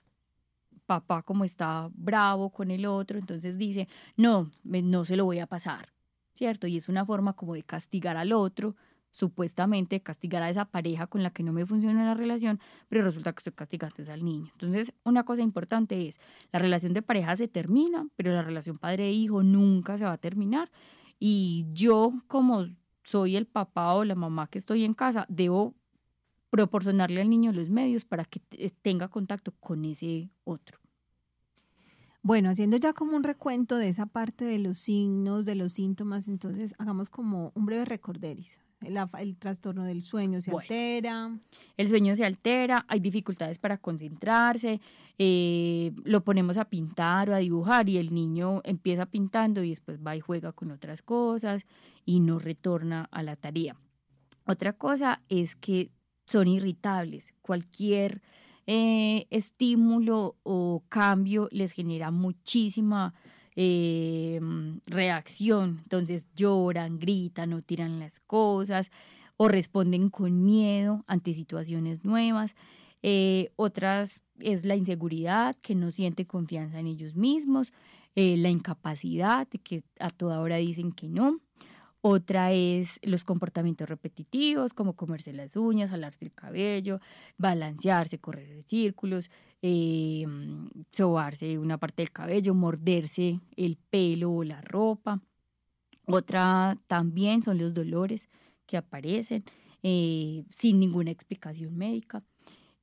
papá 0.90 1.22
como 1.22 1.46
está 1.46 1.88
bravo 1.94 2.50
con 2.50 2.72
el 2.72 2.88
otro, 2.88 3.20
entonces 3.20 3.60
dice, 3.60 3.88
no, 4.18 4.50
no 4.64 5.06
se 5.06 5.16
lo 5.16 5.26
voy 5.26 5.38
a 5.38 5.46
pasar, 5.46 5.94
¿cierto? 6.34 6.66
Y 6.66 6.78
es 6.78 6.90
una 6.90 7.06
forma 7.06 7.34
como 7.34 7.54
de 7.54 7.62
castigar 7.62 8.18
al 8.18 8.34
otro, 8.34 8.76
supuestamente 9.12 10.02
castigar 10.02 10.42
a 10.42 10.50
esa 10.50 10.66
pareja 10.66 11.06
con 11.06 11.22
la 11.22 11.30
que 11.30 11.44
no 11.44 11.54
me 11.54 11.68
funciona 11.68 12.04
la 12.06 12.16
relación, 12.16 12.60
pero 12.88 13.04
resulta 13.04 13.34
que 13.34 13.42
estoy 13.42 13.54
castigando 13.54 14.12
al 14.12 14.26
niño. 14.26 14.50
Entonces, 14.54 14.92
una 15.04 15.24
cosa 15.26 15.44
importante 15.44 16.08
es, 16.08 16.20
la 16.52 16.58
relación 16.58 16.94
de 16.94 17.04
pareja 17.04 17.36
se 17.36 17.48
termina, 17.48 18.08
pero 18.16 18.32
la 18.32 18.42
relación 18.42 18.80
padre-hijo 18.80 19.44
nunca 19.44 19.96
se 19.96 20.06
va 20.06 20.14
a 20.14 20.18
terminar. 20.18 20.72
Y 21.20 21.68
yo, 21.72 22.14
como 22.28 22.66
soy 23.04 23.36
el 23.36 23.46
papá 23.46 23.94
o 23.94 24.06
la 24.06 24.16
mamá 24.16 24.48
que 24.48 24.58
estoy 24.58 24.86
en 24.86 24.96
casa, 24.96 25.28
debo 25.30 25.76
proporcionarle 26.50 27.22
al 27.22 27.30
niño 27.30 27.52
los 27.52 27.70
medios 27.70 28.06
para 28.06 28.26
que 28.26 28.40
tenga 28.82 29.08
contacto 29.08 29.54
con 29.60 29.86
ese 29.86 30.30
otro. 30.44 30.80
Bueno, 32.22 32.50
haciendo 32.50 32.78
ya 32.78 32.94
como 32.94 33.16
un 33.16 33.24
recuento 33.24 33.78
de 33.78 33.90
esa 33.90 34.06
parte 34.06 34.44
de 34.44 34.60
los 34.60 34.78
signos, 34.78 35.46
de 35.46 35.56
los 35.56 35.74
síntomas, 35.74 36.28
entonces 36.28 36.76
hagamos 36.78 37.10
como 37.10 37.52
un 37.56 37.66
breve 37.66 37.86
recorderis. 37.86 38.60
El, 38.82 39.36
trastorno 39.38 39.84
del 39.84 40.02
sueño 40.02 40.42
se 40.42 40.52
altera. 40.52 41.38
El 41.76 41.90
sueño 41.90 42.16
se 42.16 42.26
altera, 42.26 42.86
hay 42.88 43.00
dificultades 43.00 43.58
para 43.58 43.78
concentrarse, 43.78 44.80
eh, 45.18 45.92
lo 46.06 46.24
ponemos 46.24 46.58
a 46.58 46.66
pintar 46.66 47.30
o 47.30 47.36
a 47.36 47.40
dibujar 47.40 47.90
y 47.90 47.98
el 47.98 48.14
niño 48.14 48.62
empieza 48.64 49.06
pintando 49.06 49.64
y 49.64 49.70
después 49.70 50.00
va 50.06 50.16
y 50.16 50.22
juega 50.22 50.54
con 50.54 50.72
otras 50.72 51.02
cosas 51.02 51.66
y 52.06 52.22
no 52.22 52.40
retorna 52.40 53.08
a 53.12 53.22
la 53.22 53.36
tarea. 53.36 53.76
Otra 54.46 54.74
cosa 54.74 55.22
es 55.28 55.56
que 55.56 55.92
son 56.30 56.48
irritables. 56.48 57.34
Cualquier 57.42 58.22
eh, 58.68 59.26
estímulo 59.32 60.38
o 60.44 60.84
cambio 60.88 61.50
les 61.52 61.72
genera 61.72 62.12
muchísima 62.12 63.16
eh, 63.56 64.40
reacción. 64.86 65.80
Entonces 65.84 66.30
lloran, 66.36 67.00
gritan 67.00 67.54
o 67.54 67.64
tiran 67.64 68.00
las 68.00 68.20
cosas 68.20 68.92
o 69.38 69.48
responden 69.48 70.10
con 70.10 70.46
miedo 70.46 71.04
ante 71.08 71.34
situaciones 71.34 72.06
nuevas. 72.06 72.56
Eh, 73.02 73.50
otras 73.56 74.22
es 74.40 74.66
la 74.66 74.76
inseguridad, 74.76 75.56
que 75.56 75.74
no 75.74 75.90
siente 75.90 76.28
confianza 76.28 76.80
en 76.80 76.88
ellos 76.88 77.16
mismos, 77.16 77.74
la 78.16 78.50
incapacidad, 78.50 79.48
que 79.48 79.82
a 79.98 80.10
toda 80.10 80.42
hora 80.42 80.58
dicen 80.58 80.92
que 80.92 81.08
no. 81.08 81.40
Otra 82.02 82.54
es 82.54 83.00
los 83.04 83.26
comportamientos 83.26 83.90
repetitivos, 83.90 84.74
como 84.74 84.96
comerse 84.96 85.34
las 85.34 85.58
uñas, 85.58 85.92
alarse 85.92 86.24
el 86.24 86.34
cabello, 86.34 87.02
balancearse, 87.38 88.20
correr 88.20 88.64
círculos, 88.64 89.30
eh, 89.62 90.26
sobarse 90.92 91.58
una 91.58 91.78
parte 91.78 92.02
del 92.04 92.12
cabello, 92.12 92.56
morderse 92.56 93.42
el 93.58 93.78
pelo 93.90 94.32
o 94.32 94.44
la 94.46 94.62
ropa. 94.62 95.22
Otra 96.06 96.78
también 96.88 97.44
son 97.44 97.58
los 97.58 97.74
dolores 97.74 98.30
que 98.66 98.78
aparecen 98.78 99.44
eh, 99.84 100.46
sin 100.50 100.80
ninguna 100.80 101.12
explicación 101.12 101.76
médica. 101.76 102.24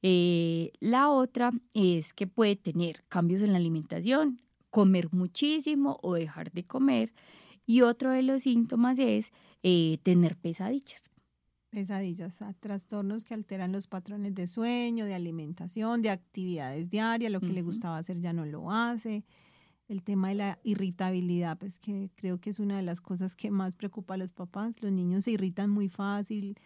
Eh, 0.02 0.72
la 0.78 1.08
otra 1.08 1.52
es 1.72 2.12
que 2.12 2.26
puede 2.26 2.56
tener 2.56 3.02
cambios 3.08 3.40
en 3.40 3.52
la 3.52 3.58
alimentación, 3.58 4.40
comer 4.68 5.08
muchísimo 5.10 5.98
o 6.02 6.14
dejar 6.14 6.52
de 6.52 6.66
comer 6.66 7.14
y 7.66 7.82
otro 7.82 8.12
de 8.12 8.22
los 8.22 8.42
síntomas 8.42 8.98
es 8.98 9.32
eh, 9.62 9.98
tener 10.02 10.36
pesadillas. 10.36 11.10
Pesadillas, 11.70 12.42
trastornos 12.60 13.24
que 13.24 13.34
alteran 13.34 13.72
los 13.72 13.88
patrones 13.88 14.34
de 14.34 14.46
sueño, 14.46 15.04
de 15.04 15.14
alimentación, 15.14 16.00
de 16.00 16.10
actividades 16.10 16.88
diarias, 16.88 17.30
lo 17.30 17.40
que 17.40 17.52
le 17.52 17.62
gustaba 17.62 17.98
hacer 17.98 18.20
ya 18.20 18.32
no 18.32 18.46
lo 18.46 18.70
hace. 18.70 19.24
El 19.88 20.02
tema 20.02 20.28
de 20.28 20.36
la 20.36 20.58
irritabilidad, 20.62 21.58
pues 21.58 21.78
que 21.78 22.10
creo 22.14 22.38
que 22.38 22.50
es 22.50 22.60
una 22.60 22.76
de 22.76 22.82
las 22.82 23.00
cosas 23.00 23.36
que 23.36 23.50
más 23.50 23.74
preocupa 23.74 24.14
a 24.14 24.16
los 24.16 24.30
papás. 24.30 24.74
Los 24.80 24.92
niños 24.92 25.24
se 25.24 25.32
irritan 25.32 25.68
muy 25.68 25.88
fácil. 25.88 26.56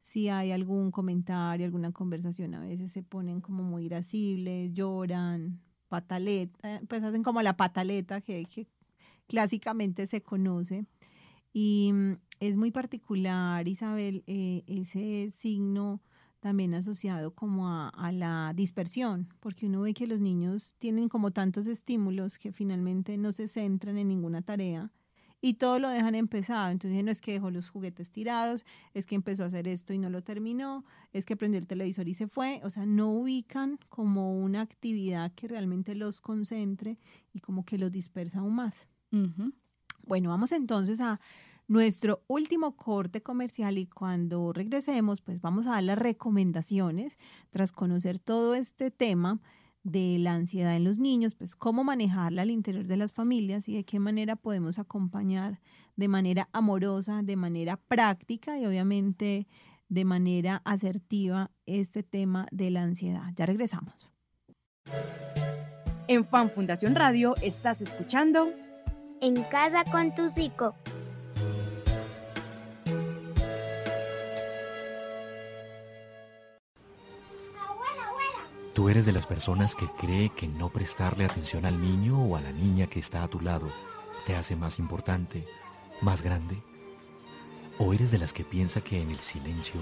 Si 0.00 0.28
hay 0.28 0.52
algún 0.52 0.90
comentario, 0.90 1.64
alguna 1.64 1.92
conversación, 1.92 2.54
a 2.54 2.60
veces 2.60 2.92
se 2.92 3.02
ponen 3.02 3.40
como 3.40 3.62
muy 3.62 3.86
irascibles, 3.86 4.72
lloran, 4.74 5.60
pataleta, 5.88 6.80
pues 6.88 7.02
hacen 7.02 7.22
como 7.22 7.42
la 7.42 7.56
pataleta 7.56 8.20
que, 8.20 8.44
que 8.44 8.66
clásicamente 9.28 10.06
se 10.06 10.22
conoce. 10.22 10.86
Y 11.52 11.92
mm, 11.92 12.12
es 12.40 12.56
muy 12.56 12.70
particular, 12.70 13.66
Isabel, 13.68 14.24
eh, 14.26 14.64
ese 14.66 15.30
signo 15.30 16.02
también 16.40 16.74
asociado 16.74 17.34
como 17.34 17.68
a, 17.68 18.12
la 18.12 18.52
dispersión, 18.54 19.28
porque 19.40 19.66
uno 19.66 19.82
ve 19.82 19.92
que 19.94 20.06
los 20.06 20.20
niños 20.20 20.74
tienen 20.78 21.08
como 21.08 21.32
tantos 21.32 21.66
estímulos 21.66 22.38
que 22.38 22.52
finalmente 22.52 23.18
no 23.18 23.32
se 23.32 23.48
centran 23.48 23.98
en 23.98 24.08
ninguna 24.08 24.42
tarea 24.42 24.92
y 25.40 25.54
todo 25.54 25.78
lo 25.78 25.88
dejan 25.88 26.14
empezado. 26.14 26.70
Entonces 26.70 27.02
no 27.04 27.10
es 27.10 27.20
que 27.20 27.32
dejó 27.32 27.50
los 27.50 27.70
juguetes 27.70 28.10
tirados, 28.10 28.64
es 28.94 29.06
que 29.06 29.14
empezó 29.14 29.44
a 29.44 29.46
hacer 29.46 29.66
esto 29.68 29.92
y 29.92 29.98
no 29.98 30.10
lo 30.10 30.22
terminó, 30.22 30.84
es 31.12 31.24
que 31.26 31.36
prendió 31.36 31.58
el 31.58 31.66
televisor 31.66 32.08
y 32.08 32.14
se 32.14 32.28
fue. 32.28 32.60
O 32.64 32.70
sea, 32.70 32.86
no 32.86 33.10
ubican 33.10 33.78
como 33.88 34.38
una 34.38 34.60
actividad 34.60 35.32
que 35.34 35.48
realmente 35.48 35.94
los 35.94 36.20
concentre 36.20 36.98
y 37.32 37.40
como 37.40 37.64
que 37.64 37.78
los 37.78 37.90
dispersa 37.90 38.40
aún 38.40 38.54
más. 38.54 38.86
Bueno, 39.10 40.30
vamos 40.30 40.52
entonces 40.52 41.00
a 41.00 41.20
nuestro 41.68 42.22
último 42.26 42.76
corte 42.76 43.22
comercial 43.22 43.78
y 43.78 43.86
cuando 43.86 44.52
regresemos, 44.52 45.20
pues 45.20 45.40
vamos 45.40 45.66
a 45.66 45.72
dar 45.72 45.84
las 45.84 45.98
recomendaciones 45.98 47.18
tras 47.50 47.72
conocer 47.72 48.18
todo 48.18 48.54
este 48.54 48.90
tema 48.90 49.38
de 49.84 50.18
la 50.18 50.34
ansiedad 50.34 50.74
en 50.76 50.84
los 50.84 50.98
niños, 50.98 51.34
pues 51.34 51.54
cómo 51.54 51.84
manejarla 51.84 52.42
al 52.42 52.50
interior 52.50 52.86
de 52.86 52.96
las 52.96 53.12
familias 53.12 53.68
y 53.68 53.74
de 53.74 53.84
qué 53.84 53.98
manera 54.00 54.36
podemos 54.36 54.78
acompañar 54.78 55.60
de 55.96 56.08
manera 56.08 56.48
amorosa, 56.52 57.22
de 57.22 57.36
manera 57.36 57.76
práctica 57.76 58.58
y 58.58 58.66
obviamente 58.66 59.46
de 59.88 60.04
manera 60.04 60.62
asertiva 60.64 61.50
este 61.66 62.02
tema 62.02 62.46
de 62.50 62.70
la 62.70 62.82
ansiedad. 62.82 63.32
Ya 63.36 63.46
regresamos. 63.46 64.10
En 66.06 66.26
Fan 66.26 66.50
Fundación 66.50 66.94
Radio 66.94 67.34
estás 67.42 67.80
escuchando 67.82 68.50
En 69.20 69.42
casa 69.44 69.84
con 69.84 70.14
tu 70.14 70.30
psico. 70.30 70.74
Tú 78.74 78.88
eres 78.88 79.04
de 79.06 79.12
las 79.12 79.26
personas 79.26 79.74
que 79.74 79.86
cree 79.98 80.30
que 80.30 80.46
no 80.46 80.68
prestarle 80.68 81.24
atención 81.24 81.66
al 81.66 81.80
niño 81.80 82.22
o 82.22 82.36
a 82.36 82.40
la 82.40 82.52
niña 82.52 82.86
que 82.86 83.00
está 83.00 83.24
a 83.24 83.28
tu 83.28 83.40
lado 83.40 83.72
te 84.24 84.36
hace 84.36 84.54
más 84.54 84.78
importante, 84.78 85.44
más 86.00 86.22
grande. 86.22 86.62
¿O 87.78 87.92
eres 87.92 88.10
de 88.10 88.18
las 88.18 88.32
que 88.32 88.44
piensa 88.44 88.82
que 88.82 89.00
en 89.00 89.10
el 89.10 89.18
silencio 89.18 89.80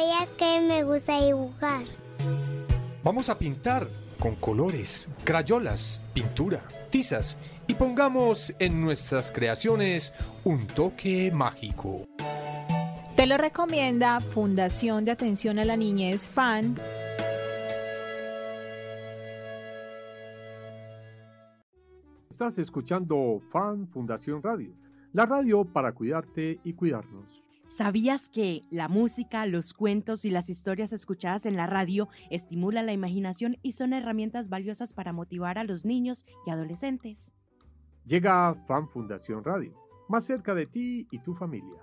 ¿Sabías 0.00 0.32
que 0.32 0.60
me 0.62 0.82
gusta 0.82 1.22
dibujar? 1.22 1.84
Vamos 3.04 3.28
a 3.28 3.38
pintar 3.38 3.86
con 4.18 4.34
colores, 4.34 5.10
crayolas, 5.24 6.00
pintura, 6.14 6.62
tizas 6.88 7.36
y 7.66 7.74
pongamos 7.74 8.54
en 8.58 8.80
nuestras 8.80 9.30
creaciones 9.30 10.14
un 10.42 10.66
toque 10.66 11.30
mágico. 11.30 12.06
Te 13.14 13.26
lo 13.26 13.36
recomienda 13.36 14.20
Fundación 14.20 15.04
de 15.04 15.10
Atención 15.10 15.58
a 15.58 15.66
la 15.66 15.76
Niñez 15.76 16.30
FAN. 16.30 16.76
Estás 22.30 22.58
escuchando 22.58 23.42
Fan 23.52 23.86
Fundación 23.88 24.42
Radio, 24.42 24.72
la 25.12 25.26
radio 25.26 25.66
para 25.66 25.92
cuidarte 25.92 26.58
y 26.64 26.72
cuidarnos. 26.72 27.49
¿Sabías 27.70 28.28
que 28.28 28.62
la 28.72 28.88
música, 28.88 29.46
los 29.46 29.74
cuentos 29.74 30.24
y 30.24 30.30
las 30.30 30.50
historias 30.50 30.92
escuchadas 30.92 31.46
en 31.46 31.56
la 31.56 31.68
radio 31.68 32.08
estimulan 32.28 32.84
la 32.84 32.92
imaginación 32.92 33.58
y 33.62 33.72
son 33.72 33.92
herramientas 33.92 34.48
valiosas 34.48 34.92
para 34.92 35.12
motivar 35.12 35.56
a 35.56 35.62
los 35.62 35.84
niños 35.84 36.26
y 36.44 36.50
adolescentes? 36.50 37.32
Llega 38.04 38.56
Fan 38.66 38.88
Fundación 38.88 39.44
Radio, 39.44 39.72
más 40.08 40.24
cerca 40.24 40.52
de 40.56 40.66
ti 40.66 41.06
y 41.12 41.20
tu 41.20 41.32
familia. 41.32 41.78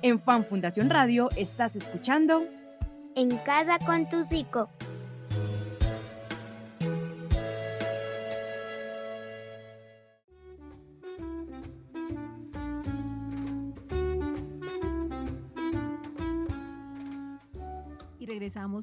En 0.00 0.18
Fan 0.18 0.46
Fundación 0.46 0.88
Radio 0.88 1.28
estás 1.36 1.76
escuchando 1.76 2.46
En 3.14 3.36
casa 3.44 3.78
con 3.78 4.08
tu 4.08 4.24
psico. 4.24 4.70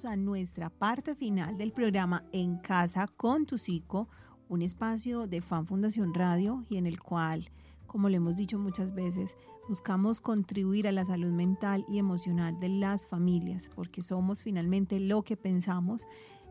A 0.06 0.16
nuestra 0.16 0.70
parte 0.70 1.16
final 1.16 1.58
del 1.58 1.72
programa 1.72 2.24
En 2.32 2.58
Casa 2.58 3.08
con 3.08 3.46
tu 3.46 3.58
Psico, 3.58 4.08
un 4.48 4.62
espacio 4.62 5.28
de 5.28 5.42
Fan 5.42 5.66
Fundación 5.66 6.14
Radio 6.14 6.64
y 6.70 6.78
en 6.78 6.86
el 6.86 7.02
cual, 7.02 7.50
como 7.88 8.10
lo 8.10 8.16
hemos 8.16 8.36
dicho 8.36 8.58
muchas 8.58 8.94
veces, 8.94 9.36
buscamos 9.68 10.22
contribuir 10.22 10.88
a 10.88 10.92
la 10.92 11.06
salud 11.06 11.32
mental 11.32 11.86
y 11.88 11.98
emocional 11.98 12.60
de 12.60 12.70
las 12.70 13.08
familias, 13.08 13.70
porque 13.76 14.02
somos 14.02 14.44
finalmente 14.44 15.00
lo 15.00 15.24
que 15.24 15.38
pensamos 15.38 16.08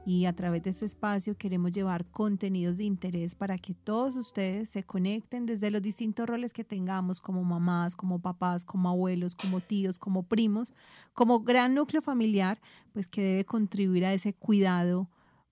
y 0.09 0.24
a 0.24 0.32
través 0.32 0.62
de 0.62 0.70
este 0.70 0.86
espacio 0.86 1.36
queremos 1.36 1.70
llevar 1.70 2.06
contenidos 2.06 2.78
de 2.78 2.84
interés 2.84 3.34
para 3.34 3.59
que 3.59 3.74
todos 3.74 4.16
ustedes 4.16 4.70
se 4.70 4.82
conecten 4.82 5.44
desde 5.44 5.70
los 5.70 5.82
distintos 5.82 6.26
roles 6.26 6.54
que 6.54 6.64
tengamos 6.64 7.20
como 7.20 7.44
mamás, 7.44 7.94
como 7.94 8.18
papás, 8.18 8.64
como 8.64 8.88
abuelos, 8.88 9.34
como 9.34 9.61
tíos, 9.61 9.98
como 9.98 10.22
primos, 10.22 10.72
como 11.12 11.40
gran 11.40 11.74
núcleo 11.74 12.00
familiar, 12.00 12.59
pues 12.94 13.06
que 13.06 13.22
debe 13.22 13.44
contribuir 13.44 14.06
a 14.06 14.14
ese 14.14 14.32
cuidado 14.32 15.11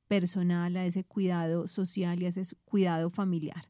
personal, 0.08 0.74
a 0.78 0.86
ese 0.86 1.04
cuidado 1.04 1.68
social 1.68 2.22
y 2.22 2.24
a 2.24 2.28
ese 2.28 2.56
cuidado 2.64 3.10
familiar. 3.10 3.68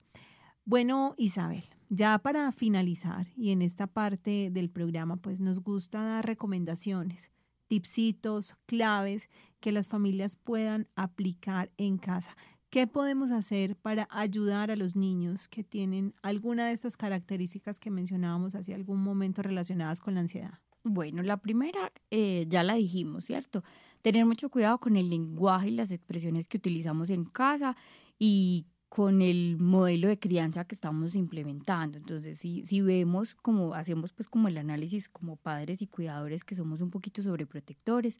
Bueno, 0.64 1.14
Isabel, 1.18 1.64
ya 1.88 2.16
para 2.18 2.52
finalizar 2.52 3.26
y 3.36 3.50
en 3.50 3.60
esta 3.60 3.88
parte 3.88 4.50
del 4.52 4.70
programa, 4.70 5.16
pues 5.16 5.40
nos 5.40 5.64
gusta 5.64 6.00
dar 6.00 6.26
recomendaciones, 6.26 7.32
tipsitos, 7.68 8.54
claves 8.66 9.28
que 9.60 9.72
las 9.72 9.88
familias 9.88 10.36
puedan 10.36 10.88
aplicar 10.94 11.70
en 11.76 11.98
casa. 11.98 12.36
¿Qué 12.70 12.86
podemos 12.86 13.30
hacer 13.30 13.76
para 13.76 14.08
ayudar 14.10 14.70
a 14.70 14.76
los 14.76 14.96
niños 14.96 15.48
que 15.48 15.64
tienen 15.64 16.14
alguna 16.22 16.66
de 16.66 16.72
estas 16.72 16.96
características 16.96 17.80
que 17.80 17.90
mencionábamos 17.90 18.54
hace 18.54 18.74
algún 18.74 19.00
momento 19.02 19.42
relacionadas 19.42 20.00
con 20.00 20.14
la 20.14 20.20
ansiedad? 20.20 20.58
Bueno, 20.82 21.22
la 21.22 21.36
primera 21.38 21.92
eh, 22.10 22.46
ya 22.48 22.62
la 22.62 22.74
dijimos, 22.74 23.24
¿cierto? 23.24 23.64
Tener 24.02 24.24
mucho 24.24 24.50
cuidado 24.50 24.78
con 24.78 24.96
el 24.96 25.10
lenguaje 25.10 25.68
y 25.68 25.72
las 25.72 25.90
expresiones 25.90 26.48
que 26.48 26.58
utilizamos 26.58 27.10
en 27.10 27.24
casa 27.24 27.76
y 28.18 28.66
con 28.96 29.20
el 29.20 29.58
modelo 29.58 30.08
de 30.08 30.18
crianza 30.18 30.64
que 30.64 30.74
estamos 30.74 31.14
implementando. 31.14 31.98
Entonces, 31.98 32.38
si, 32.38 32.64
si 32.64 32.80
vemos 32.80 33.34
como 33.34 33.74
hacemos 33.74 34.14
pues 34.14 34.26
como 34.26 34.48
el 34.48 34.56
análisis 34.56 35.10
como 35.10 35.36
padres 35.36 35.82
y 35.82 35.86
cuidadores 35.86 36.44
que 36.44 36.54
somos 36.54 36.80
un 36.80 36.88
poquito 36.88 37.22
sobreprotectores, 37.22 38.18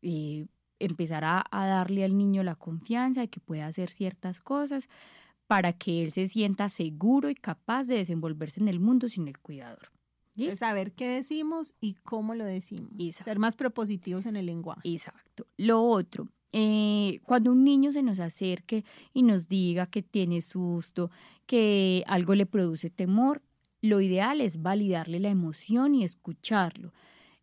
eh, 0.00 0.46
empezar 0.78 1.22
a, 1.26 1.44
a 1.50 1.66
darle 1.66 2.02
al 2.02 2.16
niño 2.16 2.42
la 2.42 2.54
confianza 2.54 3.20
de 3.20 3.28
que 3.28 3.40
puede 3.40 3.60
hacer 3.60 3.90
ciertas 3.90 4.40
cosas 4.40 4.88
para 5.46 5.74
que 5.74 6.02
él 6.02 6.12
se 6.12 6.26
sienta 6.28 6.70
seguro 6.70 7.28
y 7.28 7.34
capaz 7.34 7.84
de 7.86 7.96
desenvolverse 7.96 8.58
en 8.58 8.68
el 8.68 8.80
mundo 8.80 9.10
sin 9.10 9.28
el 9.28 9.38
cuidador. 9.38 9.92
Es 10.34 10.60
saber 10.60 10.92
qué 10.92 11.08
decimos 11.08 11.74
y 11.78 11.92
cómo 11.92 12.34
lo 12.34 12.46
decimos. 12.46 12.90
Exacto. 12.98 13.24
Ser 13.24 13.38
más 13.38 13.54
propositivos 13.54 14.24
en 14.24 14.36
el 14.36 14.46
lenguaje. 14.46 14.80
Exacto. 14.84 15.46
Lo 15.58 15.82
otro, 15.82 16.28
eh, 16.58 17.20
cuando 17.24 17.52
un 17.52 17.64
niño 17.64 17.92
se 17.92 18.02
nos 18.02 18.18
acerque 18.18 18.82
y 19.12 19.22
nos 19.22 19.46
diga 19.46 19.84
que 19.86 20.00
tiene 20.02 20.40
susto, 20.40 21.10
que 21.44 22.02
algo 22.06 22.34
le 22.34 22.46
produce 22.46 22.88
temor, 22.88 23.42
lo 23.82 24.00
ideal 24.00 24.40
es 24.40 24.62
validarle 24.62 25.20
la 25.20 25.28
emoción 25.28 25.94
y 25.94 26.02
escucharlo. 26.02 26.94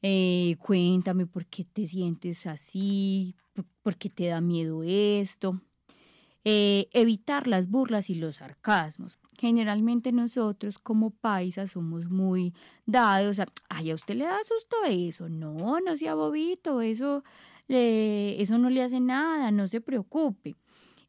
Eh, 0.01 0.55
cuéntame 0.59 1.27
por 1.27 1.45
qué 1.45 1.63
te 1.63 1.85
sientes 1.85 2.47
así, 2.47 3.35
por- 3.83 3.95
qué 3.97 4.09
te 4.09 4.25
da 4.27 4.41
miedo 4.41 4.81
esto. 4.83 5.61
Eh, 6.45 6.89
evitar 6.91 7.47
las 7.47 7.69
burlas 7.69 8.09
y 8.09 8.15
los 8.15 8.37
sarcasmos. 8.37 9.17
generalmente 9.39 10.11
nosotros 10.11 10.77
como 10.79 11.11
paisas 11.11 11.71
somos 11.71 12.05
muy 12.09 12.53
dados 12.85 13.39
a, 13.39 13.47
ay, 13.69 13.91
a 13.91 13.95
usted 13.95 14.15
le 14.15 14.25
da 14.25 14.37
susto 14.43 14.75
eso, 14.87 15.27
no, 15.29 15.79
no 15.81 15.95
sea 15.95 16.15
bobito, 16.15 16.81
eso, 16.81 17.23
eso 17.67 18.57
no 18.57 18.69
le 18.69 18.83
hace 18.83 18.99
nada, 18.99 19.51
no 19.51 19.67
se 19.67 19.81
preocupe. 19.81 20.55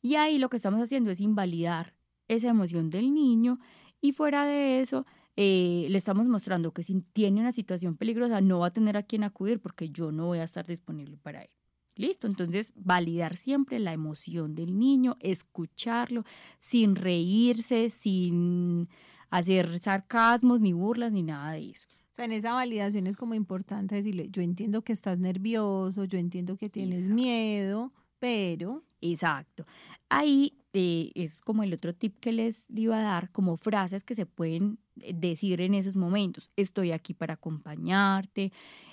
Y 0.03 0.17
ahí 0.17 0.39
lo 0.39 0.49
que 0.51 0.57
estamos 0.57 0.81
haciendo 0.81 1.11
es 1.11 1.21
invalidar 1.21 1.95
esa 2.29 2.49
emoción 2.49 2.91
del 2.91 3.13
niño 3.13 3.59
y 4.01 4.13
fuera 4.13 4.47
de 4.47 4.81
eso, 4.81 5.07
eh, 5.37 5.87
le 5.89 5.99
estamos 5.99 6.27
mostrando 6.27 6.73
que 6.73 6.83
si 6.83 7.01
tiene 7.13 7.41
una 7.41 7.53
situación 7.53 7.97
peligrosa 7.97 8.41
no 8.41 8.61
va 8.61 8.69
a 8.69 8.73
tener 8.73 8.97
a 8.97 9.03
quien 9.03 9.25
acudir 9.25 9.61
porque 9.61 9.91
yo 9.91 10.13
no 10.13 10.27
voy 10.27 10.39
a 10.39 10.45
estar 10.45 10.67
disponible 10.67 11.17
para 11.17 11.43
él. 11.43 11.51
Listo, 11.97 12.27
entonces 12.27 12.73
validar 12.77 13.37
siempre 13.37 13.79
la 13.79 13.93
emoción 13.93 14.55
del 14.55 14.79
niño, 14.79 15.17
escucharlo 15.21 16.25
sin 16.59 16.97
reírse, 16.97 17.89
sin 17.89 18.89
hacer 19.31 19.79
sarcasmos, 19.79 20.61
ni 20.61 20.73
burlas, 20.73 21.13
ni 21.13 21.23
nada 21.23 21.53
de 21.53 21.71
eso. 21.71 21.87
O 22.15 22.17
sea, 22.17 22.27
en 22.27 22.33
esa 22.33 22.53
validación 22.53 23.09
es 23.09 23.17
como 23.17 23.35
importante 23.35 23.97
decirle, 23.97 24.29
yo 24.31 24.41
entiendo 24.41 24.83
que 24.83 24.93
estás 24.93 25.19
nervioso, 25.19 26.05
yo 26.05 26.17
entiendo 26.17 26.57
que 26.57 26.71
tienes 26.71 27.11
miedo, 27.11 27.93
pero... 28.21 28.85
Exacto. 29.01 29.67
Ahí 30.09 30.57
eh, 30.73 31.11
es 31.17 31.41
como 31.41 31.65
el 31.65 31.75
otro 31.75 31.93
tip 31.93 32.21
que 32.21 32.31
les 32.31 32.71
iba 32.71 33.01
a 33.01 33.03
dar, 33.03 33.33
como 33.33 33.57
frases 33.57 34.05
que 34.05 34.15
se 34.15 34.27
pueden 34.27 34.79
eh, 35.01 35.13
decir 35.13 35.61
en 35.61 35.75
esos 35.75 35.97
momentos. 35.97 36.53
Estoy 36.55 36.93
aquí 36.93 37.15
para 37.15 37.35
acompañarte, 37.35 38.53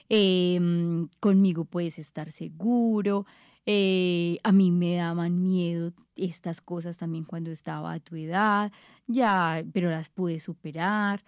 em, 0.10 1.08
conmigo 1.20 1.66
puedes 1.66 2.00
estar 2.00 2.32
seguro, 2.32 3.28
eh, 3.68 4.40
a 4.44 4.52
mí 4.52 4.72
me 4.72 4.96
daban 4.96 5.44
miedo 5.44 5.94
estas 6.16 6.60
cosas 6.60 6.98
también 6.98 7.26
cuando 7.26 7.52
estaba 7.52 7.94
a 7.94 8.00
tu 8.00 8.16
edad, 8.16 8.72
ya, 9.06 9.64
pero 9.72 9.92
las 9.92 10.10
pude 10.10 10.40
superar. 10.40 11.24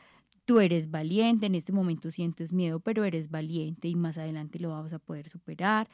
Tú 0.45 0.59
eres 0.59 0.91
valiente, 0.91 1.45
en 1.45 1.55
este 1.55 1.71
momento 1.71 2.11
sientes 2.11 2.51
miedo, 2.51 2.79
pero 2.79 3.05
eres 3.05 3.29
valiente 3.29 3.87
y 3.87 3.95
más 3.95 4.17
adelante 4.17 4.59
lo 4.59 4.69
vamos 4.69 4.93
a 4.93 4.99
poder 4.99 5.29
superar 5.29 5.89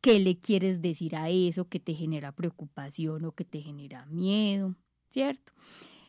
qué 0.00 0.18
le 0.18 0.38
quieres 0.38 0.80
decir 0.80 1.16
a 1.16 1.28
eso 1.28 1.68
que 1.68 1.80
te 1.80 1.94
genera 1.94 2.32
preocupación 2.32 3.24
o 3.24 3.32
que 3.32 3.44
te 3.44 3.60
genera 3.60 4.06
miedo, 4.06 4.74
¿cierto? 5.10 5.52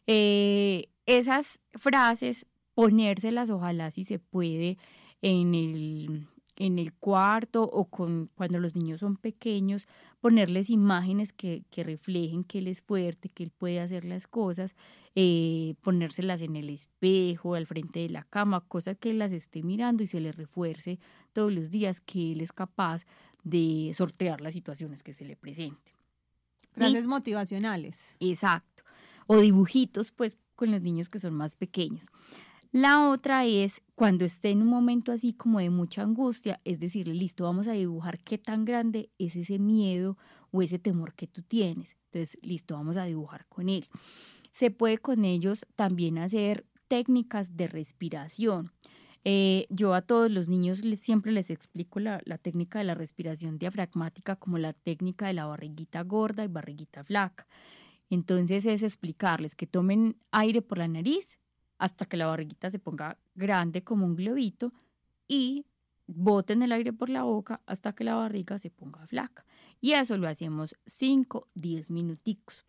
Eh, 0.07 0.89
esas 1.05 1.61
frases, 1.73 2.45
ponérselas 2.73 3.49
ojalá 3.49 3.91
si 3.91 4.03
se 4.03 4.19
puede 4.19 4.77
en 5.21 5.53
el, 5.53 6.27
en 6.57 6.79
el 6.79 6.93
cuarto 6.93 7.63
o 7.63 7.85
con, 7.85 8.29
cuando 8.35 8.59
los 8.59 8.75
niños 8.75 8.99
son 8.99 9.17
pequeños, 9.17 9.87
ponerles 10.19 10.69
imágenes 10.69 11.33
que, 11.33 11.63
que 11.69 11.83
reflejen 11.83 12.43
que 12.43 12.59
él 12.59 12.67
es 12.67 12.81
fuerte, 12.81 13.29
que 13.29 13.43
él 13.43 13.51
puede 13.51 13.79
hacer 13.79 14.05
las 14.05 14.27
cosas, 14.27 14.75
eh, 15.15 15.75
ponérselas 15.81 16.41
en 16.41 16.55
el 16.55 16.69
espejo, 16.69 17.55
al 17.55 17.65
frente 17.65 17.99
de 17.99 18.09
la 18.09 18.23
cama, 18.23 18.61
cosas 18.61 18.97
que 18.97 19.11
él 19.11 19.19
las 19.19 19.31
esté 19.31 19.63
mirando 19.63 20.03
y 20.03 20.07
se 20.07 20.19
le 20.19 20.31
refuerce 20.31 20.99
todos 21.33 21.53
los 21.53 21.69
días 21.69 22.01
que 22.01 22.33
él 22.33 22.41
es 22.41 22.51
capaz 22.51 23.05
de 23.43 23.91
sortear 23.95 24.41
las 24.41 24.53
situaciones 24.53 25.03
que 25.03 25.13
se 25.13 25.25
le 25.25 25.35
presenten. 25.35 25.93
Frases 26.73 27.07
motivacionales. 27.07 28.15
Exacto. 28.19 28.83
O 29.27 29.39
dibujitos, 29.39 30.11
pues, 30.11 30.37
con 30.55 30.71
los 30.71 30.81
niños 30.81 31.09
que 31.09 31.19
son 31.19 31.33
más 31.33 31.55
pequeños. 31.55 32.07
La 32.73 33.09
otra 33.09 33.45
es 33.45 33.81
cuando 33.95 34.23
esté 34.23 34.49
en 34.51 34.61
un 34.61 34.69
momento 34.69 35.11
así 35.11 35.33
como 35.33 35.59
de 35.59 35.69
mucha 35.69 36.03
angustia, 36.03 36.61
es 36.63 36.79
decirle, 36.79 37.13
listo, 37.13 37.43
vamos 37.43 37.67
a 37.67 37.73
dibujar 37.73 38.17
qué 38.23 38.37
tan 38.37 38.63
grande 38.63 39.09
es 39.17 39.35
ese 39.35 39.59
miedo 39.59 40.17
o 40.51 40.61
ese 40.61 40.79
temor 40.79 41.13
que 41.13 41.27
tú 41.27 41.41
tienes. 41.41 41.97
Entonces, 42.05 42.37
listo, 42.41 42.75
vamos 42.75 42.95
a 42.95 43.03
dibujar 43.03 43.45
con 43.49 43.67
él. 43.67 43.85
Se 44.53 44.71
puede 44.71 44.99
con 44.99 45.25
ellos 45.25 45.65
también 45.75 46.17
hacer 46.17 46.65
técnicas 46.87 47.57
de 47.57 47.67
respiración. 47.67 48.71
Eh, 49.25 49.67
yo 49.69 49.93
a 49.93 50.01
todos 50.01 50.31
los 50.31 50.47
niños 50.47 50.81
siempre 50.95 51.33
les 51.33 51.49
explico 51.49 51.99
la, 51.99 52.21
la, 52.23 52.37
técnica 52.37 52.79
de 52.79 52.85
la 52.85 52.95
respiración 52.95 53.59
diafragmática 53.59 54.37
como 54.37 54.57
la 54.57 54.71
técnica 54.71 55.27
de 55.27 55.33
la 55.33 55.45
barriguita 55.45 56.03
gorda 56.03 56.45
y 56.45 56.47
barriguita 56.47 57.03
flaca. 57.03 57.45
Entonces 58.09 58.65
es 58.65 58.81
explicarles 58.81 59.55
que 59.55 59.67
tomen 59.67 60.15
aire 60.31 60.61
por 60.61 60.77
la 60.77 60.87
nariz 60.87 61.37
hasta 61.81 62.05
que 62.05 62.15
la 62.15 62.27
barriguita 62.27 62.69
se 62.69 62.77
ponga 62.77 63.17
grande 63.33 63.83
como 63.83 64.05
un 64.05 64.15
globito 64.15 64.71
y 65.27 65.65
boten 66.05 66.61
el 66.61 66.73
aire 66.73 66.93
por 66.93 67.09
la 67.09 67.23
boca 67.23 67.59
hasta 67.65 67.93
que 67.93 68.03
la 68.03 68.13
barriga 68.13 68.59
se 68.59 68.69
ponga 68.69 69.07
flaca. 69.07 69.43
Y 69.81 69.93
eso 69.93 70.15
lo 70.15 70.27
hacemos 70.27 70.75
5, 70.85 71.47
10 71.55 71.89
minuticos. 71.89 72.65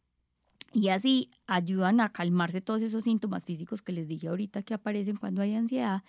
Y 0.72 0.88
así 0.88 1.30
ayudan 1.46 2.00
a 2.00 2.10
calmarse 2.10 2.62
todos 2.62 2.80
esos 2.80 3.04
síntomas 3.04 3.44
físicos 3.44 3.82
que 3.82 3.92
les 3.92 4.08
dije 4.08 4.28
ahorita 4.28 4.62
que 4.62 4.72
aparecen 4.72 5.16
cuando 5.16 5.42
hay 5.42 5.56
ansiedad 5.56 6.02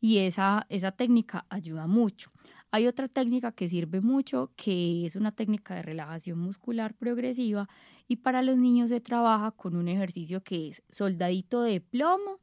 y 0.00 0.18
esa, 0.18 0.66
esa 0.70 0.90
técnica 0.90 1.46
ayuda 1.50 1.86
mucho. 1.86 2.32
Hay 2.72 2.88
otra 2.88 3.06
técnica 3.06 3.52
que 3.52 3.68
sirve 3.68 4.00
mucho, 4.00 4.50
que 4.56 5.06
es 5.06 5.14
una 5.14 5.30
técnica 5.30 5.76
de 5.76 5.82
relajación 5.82 6.40
muscular 6.40 6.94
progresiva 6.94 7.68
y 8.10 8.16
para 8.16 8.42
los 8.42 8.58
niños 8.58 8.88
se 8.88 9.00
trabaja 9.00 9.52
con 9.52 9.76
un 9.76 9.86
ejercicio 9.86 10.42
que 10.42 10.66
es 10.66 10.82
soldadito 10.88 11.62
de 11.62 11.80
plomo. 11.80 12.40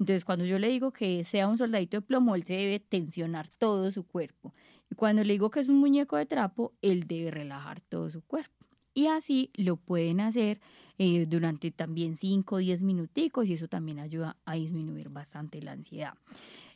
Entonces, 0.00 0.24
cuando 0.24 0.44
yo 0.44 0.58
le 0.58 0.68
digo 0.68 0.90
que 0.90 1.22
sea 1.22 1.46
un 1.46 1.56
soldadito 1.56 1.98
de 1.98 2.00
plomo, 2.00 2.34
él 2.34 2.42
se 2.42 2.54
debe 2.54 2.80
tensionar 2.80 3.48
todo 3.48 3.92
su 3.92 4.02
cuerpo. 4.02 4.52
Y 4.90 4.96
cuando 4.96 5.22
le 5.22 5.34
digo 5.34 5.50
que 5.50 5.60
es 5.60 5.68
un 5.68 5.76
muñeco 5.76 6.16
de 6.16 6.26
trapo, 6.26 6.72
él 6.82 7.04
debe 7.04 7.30
relajar 7.30 7.80
todo 7.80 8.10
su 8.10 8.22
cuerpo. 8.22 8.66
Y 8.92 9.06
así 9.06 9.52
lo 9.54 9.76
pueden 9.76 10.18
hacer 10.18 10.60
eh, 10.98 11.26
durante 11.28 11.70
también 11.70 12.16
5 12.16 12.56
o 12.56 12.58
10 12.58 12.82
minuticos 12.82 13.48
y 13.48 13.52
eso 13.52 13.68
también 13.68 14.00
ayuda 14.00 14.36
a 14.44 14.54
disminuir 14.54 15.10
bastante 15.10 15.62
la 15.62 15.72
ansiedad. 15.72 16.14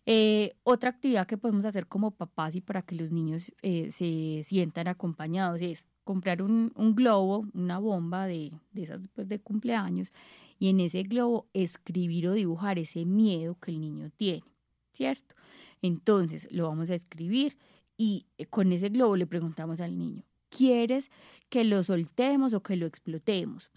Eh, 0.07 0.55
otra 0.62 0.91
actividad 0.91 1.26
que 1.26 1.39
podemos 1.39 1.64
hacer 1.64 1.89
como 1.89 2.12
papás 2.12 2.55
y 2.55 2.61
para 2.61 2.82
que 2.82 2.95
los 2.95 3.11
niños 3.11 3.53
eh, 3.62 3.91
se 3.91 4.45
sientan 4.45 4.86
acompañados 4.86 5.61
es 5.61 5.84
comprar 6.09 6.40
un, 6.40 6.72
globo, 6.94 7.46
una 7.52 7.78
bomba 7.78 8.26
de, 8.26 8.50
de 8.72 8.82
esas 8.82 9.02
después 9.02 9.28
de 9.28 9.40
cumpleaños 9.40 10.14
y 10.59 10.70
en 10.70 10.80
ese 10.80 11.02
globo 11.02 11.50
escribir 11.52 12.28
o 12.28 12.32
dibujar 12.32 12.78
ese 12.78 13.04
miedo 13.04 13.59
que 13.61 13.72
el 13.72 13.80
niño 13.82 14.11
tiene, 14.16 14.42
¿cierto? 14.90 15.34
Entonces 15.82 16.48
lo 16.50 16.66
vamos 16.66 16.88
a 16.88 16.94
escribir 16.94 17.59
y 17.98 18.24
eh, 18.38 18.46
con 18.46 18.72
ese 18.72 18.88
globo 18.88 19.16
le 19.16 19.26
preguntamos 19.26 19.82
al 19.82 19.98
niño, 19.98 20.24
¿quieres 20.48 21.11
que 21.50 21.62
lo 21.64 21.84
soltemos 21.84 22.54
o 22.54 22.62
que 22.62 22.76
lo 22.76 22.86
explotemos? 22.86 23.70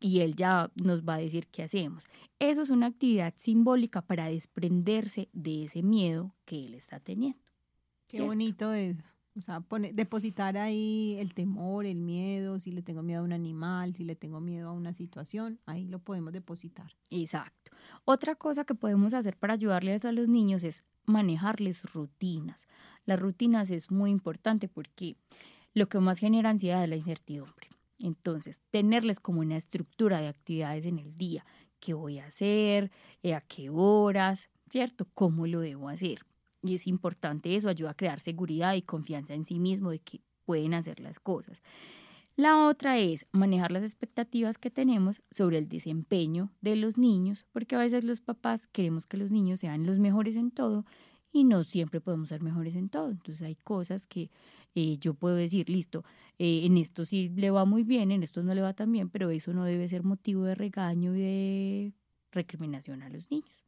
y 0.00 0.20
él 0.20 0.36
ya 0.36 0.70
nos 0.76 1.02
va 1.02 1.14
a 1.14 1.18
decir 1.18 1.48
qué 1.48 1.64
hacemos. 1.64 2.04
Eso 2.38 2.62
es 2.62 2.70
una 2.70 2.86
actividad 2.86 3.34
simbólica 3.36 4.00
para 4.00 4.28
desprenderse 4.28 5.28
de 5.32 5.64
ese 5.64 5.82
miedo 5.82 6.36
que 6.44 6.66
él 6.66 6.74
está 6.74 7.00
teniendo. 7.00 7.40
Qué 8.06 8.20
bonito 8.20 8.72
es. 8.74 8.98
O 9.38 9.40
sea, 9.40 9.62
depositar 9.92 10.58
ahí 10.58 11.16
el 11.20 11.32
temor, 11.32 11.86
el 11.86 12.00
miedo, 12.00 12.58
si 12.58 12.72
le 12.72 12.82
tengo 12.82 13.02
miedo 13.02 13.20
a 13.20 13.24
un 13.24 13.32
animal, 13.32 13.94
si 13.94 14.02
le 14.02 14.16
tengo 14.16 14.40
miedo 14.40 14.68
a 14.68 14.72
una 14.72 14.92
situación, 14.92 15.60
ahí 15.64 15.86
lo 15.86 16.00
podemos 16.00 16.32
depositar. 16.32 16.92
Exacto. 17.10 17.70
Otra 18.04 18.34
cosa 18.34 18.64
que 18.64 18.74
podemos 18.74 19.14
hacer 19.14 19.36
para 19.36 19.54
ayudarles 19.54 20.04
a 20.04 20.10
los 20.10 20.26
niños 20.26 20.64
es 20.64 20.82
manejarles 21.06 21.84
rutinas. 21.92 22.66
Las 23.04 23.20
rutinas 23.20 23.70
es 23.70 23.92
muy 23.92 24.10
importante 24.10 24.68
porque 24.68 25.16
lo 25.72 25.88
que 25.88 26.00
más 26.00 26.18
genera 26.18 26.50
ansiedad 26.50 26.82
es 26.82 26.88
la 26.88 26.96
incertidumbre. 26.96 27.68
Entonces, 28.00 28.60
tenerles 28.70 29.20
como 29.20 29.40
una 29.40 29.56
estructura 29.56 30.20
de 30.20 30.28
actividades 30.28 30.84
en 30.86 30.98
el 30.98 31.14
día, 31.14 31.46
qué 31.78 31.94
voy 31.94 32.18
a 32.18 32.26
hacer, 32.26 32.90
a 33.24 33.40
qué 33.42 33.70
horas, 33.70 34.50
¿cierto? 34.68 35.06
¿Cómo 35.14 35.46
lo 35.46 35.60
debo 35.60 35.88
hacer? 35.88 36.27
Y 36.62 36.74
es 36.74 36.86
importante 36.86 37.54
eso, 37.54 37.68
ayuda 37.68 37.90
a 37.90 37.94
crear 37.94 38.20
seguridad 38.20 38.74
y 38.74 38.82
confianza 38.82 39.34
en 39.34 39.46
sí 39.46 39.58
mismo 39.58 39.90
de 39.90 40.00
que 40.00 40.20
pueden 40.44 40.74
hacer 40.74 41.00
las 41.00 41.20
cosas. 41.20 41.62
La 42.38 42.66
otra 42.66 42.98
es 42.98 43.26
manejar 43.32 43.72
las 43.72 43.82
expectativas 43.82 44.58
que 44.58 44.70
tenemos 44.70 45.20
sobre 45.28 45.58
el 45.58 45.68
desempeño 45.68 46.52
de 46.60 46.76
los 46.76 46.96
niños, 46.96 47.46
porque 47.52 47.74
a 47.74 47.80
veces 47.80 48.04
los 48.04 48.20
papás 48.20 48.68
queremos 48.68 49.08
que 49.08 49.16
los 49.16 49.32
niños 49.32 49.60
sean 49.60 49.84
los 49.84 49.98
mejores 49.98 50.36
en 50.36 50.52
todo 50.52 50.84
y 51.32 51.44
no 51.44 51.64
siempre 51.64 52.00
podemos 52.00 52.28
ser 52.28 52.42
mejores 52.42 52.76
en 52.76 52.88
todo. 52.88 53.10
Entonces 53.10 53.42
hay 53.42 53.56
cosas 53.56 54.06
que 54.06 54.30
eh, 54.74 54.98
yo 54.98 55.14
puedo 55.14 55.34
decir, 55.34 55.68
listo, 55.68 56.04
eh, 56.38 56.64
en 56.64 56.76
esto 56.76 57.04
sí 57.04 57.28
le 57.28 57.50
va 57.50 57.64
muy 57.64 57.82
bien, 57.82 58.12
en 58.12 58.22
esto 58.22 58.42
no 58.42 58.54
le 58.54 58.60
va 58.60 58.72
tan 58.72 58.92
bien, 58.92 59.10
pero 59.10 59.30
eso 59.30 59.52
no 59.52 59.64
debe 59.64 59.88
ser 59.88 60.04
motivo 60.04 60.44
de 60.44 60.54
regaño 60.54 61.16
y 61.16 61.20
de 61.20 61.92
recriminación 62.30 63.02
a 63.02 63.08
los 63.10 63.28
niños. 63.30 63.67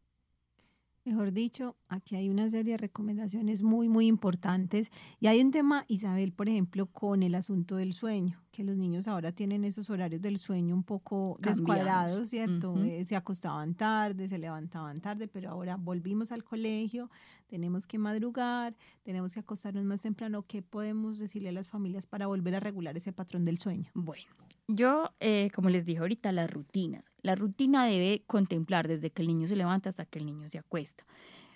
Mejor 1.04 1.32
dicho, 1.32 1.76
aquí 1.88 2.16
hay 2.16 2.28
una 2.28 2.50
serie 2.50 2.72
de 2.72 2.78
recomendaciones 2.78 3.62
muy, 3.62 3.88
muy 3.88 4.06
importantes. 4.06 4.90
Y 5.18 5.28
hay 5.28 5.40
un 5.40 5.50
tema, 5.50 5.84
Isabel, 5.88 6.32
por 6.32 6.48
ejemplo, 6.48 6.86
con 6.86 7.22
el 7.22 7.34
asunto 7.34 7.76
del 7.76 7.94
sueño, 7.94 8.42
que 8.50 8.64
los 8.64 8.76
niños 8.76 9.06
ahora 9.08 9.32
tienen 9.32 9.64
esos 9.64 9.90
horarios 9.90 10.20
del 10.20 10.38
sueño 10.38 10.74
un 10.74 10.82
poco 10.82 11.36
descuadrados, 11.40 12.30
¿cierto? 12.30 12.82
Eh, 12.82 13.04
se 13.04 13.16
acostaban 13.16 13.74
tarde, 13.74 14.28
se 14.28 14.38
levantaban 14.38 14.96
tarde, 14.98 15.28
pero 15.28 15.50
ahora 15.50 15.76
volvimos 15.76 16.32
al 16.32 16.42
colegio, 16.42 17.10
tenemos 17.46 17.86
que 17.86 17.98
madrugar, 17.98 18.76
tenemos 19.02 19.34
que 19.34 19.40
acostarnos 19.40 19.84
más 19.84 20.02
temprano. 20.02 20.44
¿Qué 20.46 20.62
podemos 20.62 21.18
decirle 21.18 21.50
a 21.50 21.52
las 21.52 21.68
familias 21.68 22.06
para 22.06 22.26
volver 22.26 22.56
a 22.56 22.60
regular 22.60 22.96
ese 22.96 23.12
patrón 23.12 23.44
del 23.44 23.58
sueño? 23.58 23.90
Bueno, 23.94 24.26
yo, 24.66 25.12
eh, 25.20 25.50
como 25.54 25.68
les 25.68 25.84
dije 25.84 25.98
ahorita, 25.98 26.32
las 26.32 26.50
rutinas. 26.50 27.10
La 27.22 27.34
rutina 27.34 27.86
debe 27.86 28.22
contemplar 28.26 28.88
desde 28.88 29.10
que 29.10 29.22
el 29.22 29.28
niño 29.28 29.48
se 29.48 29.56
levanta 29.56 29.88
hasta 29.88 30.06
que 30.06 30.18
el 30.18 30.26
niño 30.26 30.48
se 30.48 30.58
acuesta. 30.58 31.04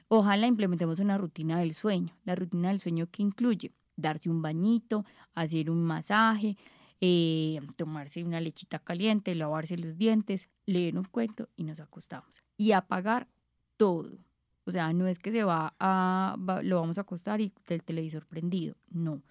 Ojalá 0.09 0.47
implementemos 0.47 0.99
una 0.99 1.19
rutina 1.19 1.59
del 1.59 1.75
sueño. 1.75 2.15
La 2.25 2.35
rutina 2.35 2.69
del 2.69 2.81
sueño 2.81 3.09
que 3.11 3.23
incluye 3.23 3.73
darse 3.97 4.29
un 4.29 4.43
bañito, 4.43 5.05
hacer 5.35 5.71
un 5.71 5.83
masaje, 5.83 6.57
eh, 7.01 7.61
tomarse 7.77 8.25
una 8.25 8.41
lechita 8.41 8.79
caliente, 8.79 9.35
lavarse 9.35 9.77
los 9.77 9.97
dientes, 9.97 10.49
leer 10.67 10.97
un 10.97 11.05
cuento 11.05 11.49
y 11.57 11.65
nos 11.65 11.81
acostamos. 11.81 12.43
Y 12.57 12.73
apagar 12.73 13.29
todo. 13.77 14.19
O 14.67 14.73
sea, 14.73 14.93
no 14.93 15.07
es 15.07 15.19
que 15.19 15.31
se 15.31 15.45
va 15.45 15.75
a, 15.79 16.37
lo 16.63 16.81
vamos 16.81 16.99
a 16.99 17.03
acostar 17.03 17.41
y 17.41 17.53
el 17.69 17.83
televisor 17.83 18.25
prendido, 18.25 18.77
no, 18.91 19.23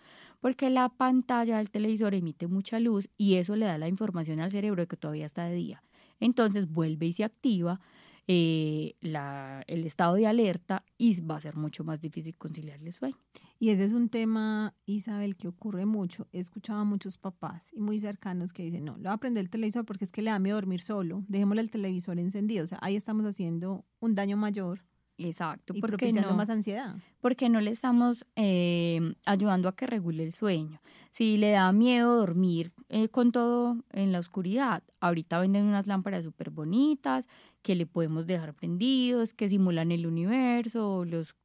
porque 0.42 0.70
la 0.70 0.90
pantalla 0.90 1.58
del 1.58 1.72
televisor 1.72 2.14
emite 2.14 2.48
mucha 2.48 2.80
luz 2.80 3.10
y 3.18 3.36
eso 3.36 3.56
le 3.56 3.66
da 3.66 3.78
la 3.80 3.88
información 3.88 4.40
al 4.40 4.52
cerebro 4.52 4.84
de 4.84 4.88
que 4.88 4.98
todavía 4.98 5.26
está 5.26 5.46
de 5.46 5.56
día. 5.56 5.84
Entonces 6.20 6.70
vuelve 6.70 7.08
y 7.08 7.14
se 7.14 7.24
activa 7.24 7.80
eh, 8.28 8.96
la, 9.02 9.64
el 9.68 9.86
estado 9.86 10.16
de 10.16 10.28
alerta 10.28 10.86
y 10.98 11.20
va 11.22 11.36
a 11.36 11.42
ser 11.42 11.56
mucho 11.58 11.84
más 11.84 12.00
difícil 12.00 12.38
conciliar 12.38 12.80
el 12.82 12.94
sueño. 12.94 13.18
Y 13.60 13.70
ese 13.70 13.84
es 13.84 13.94
un 13.94 14.10
tema, 14.10 14.74
Isabel, 14.86 15.36
que 15.36 15.48
ocurre 15.48 15.86
mucho. 15.86 16.28
He 16.32 16.40
escuchado 16.40 16.80
a 16.80 16.84
muchos 16.84 17.18
papás 17.18 17.72
y 17.74 17.80
muy 17.80 18.00
cercanos 18.00 18.54
que 18.54 18.64
dicen, 18.64 18.86
no, 18.86 18.98
le 18.98 19.04
voy 19.04 19.14
a 19.14 19.18
prender 19.18 19.44
el 19.44 19.50
televisor 19.50 19.86
porque 19.86 20.06
es 20.06 20.12
que 20.12 20.22
le 20.22 20.32
da 20.32 20.40
miedo 20.40 20.56
dormir 20.56 20.82
solo, 20.82 21.24
dejémosle 21.28 21.62
el 21.62 21.72
televisor 21.72 22.20
encendido. 22.20 22.64
O 22.64 22.68
sea, 22.68 22.80
ahí 22.82 22.96
estamos 22.96 23.26
haciendo 23.26 23.86
un 24.00 24.16
daño 24.16 24.38
mayor 24.38 24.86
Exacto. 25.18 25.74
Y 25.76 25.82
propiciando 25.82 26.32
no? 26.32 26.38
más 26.38 26.50
ansiedad. 26.50 26.96
Porque 27.22 27.50
no 27.50 27.62
le 27.62 27.72
estamos 27.72 28.26
eh, 28.36 29.16
ayudando 29.26 29.70
a 29.70 29.76
que 29.76 29.86
regule 29.86 30.24
el 30.24 30.32
sueño. 30.32 30.82
Si 31.12 31.38
le 31.38 31.52
da 31.52 31.72
miedo 31.72 32.16
dormir 32.16 32.74
eh, 32.90 33.10
con 33.10 33.32
todo 33.32 33.78
en 33.92 34.12
la 34.12 34.20
oscuridad, 34.20 34.84
ahorita 35.00 35.40
venden 35.40 35.66
unas 35.66 35.88
lámparas 35.88 36.24
súper 36.24 36.50
bonitas 36.50 37.28
que 37.62 37.76
le 37.76 37.86
podemos 37.86 38.26
dejar 38.26 38.54
prendidos, 38.54 39.34
que 39.34 39.48
simulan 39.48 39.92
el 39.92 40.08
universo, 40.08 41.06
los 41.06 41.36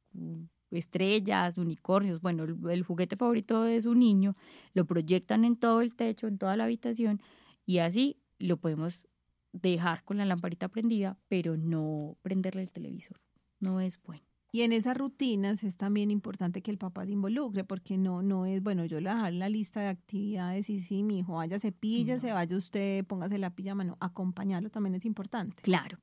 estrellas, 0.71 1.57
unicornios, 1.57 2.21
bueno, 2.21 2.43
el, 2.43 2.57
el 2.69 2.83
juguete 2.83 3.15
favorito 3.15 3.63
de 3.63 3.81
su 3.81 3.95
niño, 3.95 4.35
lo 4.73 4.85
proyectan 4.85 5.45
en 5.45 5.55
todo 5.55 5.81
el 5.81 5.95
techo, 5.95 6.27
en 6.27 6.37
toda 6.37 6.57
la 6.57 6.65
habitación 6.65 7.21
y 7.65 7.79
así 7.79 8.17
lo 8.39 8.57
podemos 8.57 9.03
dejar 9.51 10.03
con 10.03 10.17
la 10.17 10.25
lamparita 10.25 10.67
prendida, 10.67 11.17
pero 11.27 11.57
no 11.57 12.17
prenderle 12.21 12.61
el 12.61 12.71
televisor 12.71 13.19
no 13.59 13.79
es 13.79 14.01
bueno. 14.01 14.23
Y 14.51 14.61
en 14.61 14.71
esas 14.71 14.97
rutinas 14.97 15.63
es 15.63 15.77
también 15.77 16.09
importante 16.09 16.63
que 16.63 16.71
el 16.71 16.79
papá 16.79 17.05
se 17.05 17.13
involucre, 17.13 17.63
porque 17.63 17.97
no, 17.97 18.23
no 18.23 18.47
es, 18.47 18.63
bueno, 18.63 18.83
yo 18.85 18.99
le 18.99 19.09
dejar 19.09 19.33
la 19.33 19.47
lista 19.47 19.81
de 19.81 19.89
actividades 19.89 20.71
y 20.71 20.79
sí, 20.79 21.03
mi 21.03 21.19
hijo, 21.19 21.33
vaya, 21.33 21.59
cepilla, 21.59 22.17
se 22.19 22.31
vaya 22.31 22.57
usted, 22.57 23.05
póngase 23.05 23.37
la 23.37 23.51
pijama, 23.51 23.83
no, 23.83 23.97
acompañarlo 23.99 24.71
también 24.71 24.95
es 24.95 25.05
importante. 25.05 25.61
Claro. 25.61 25.99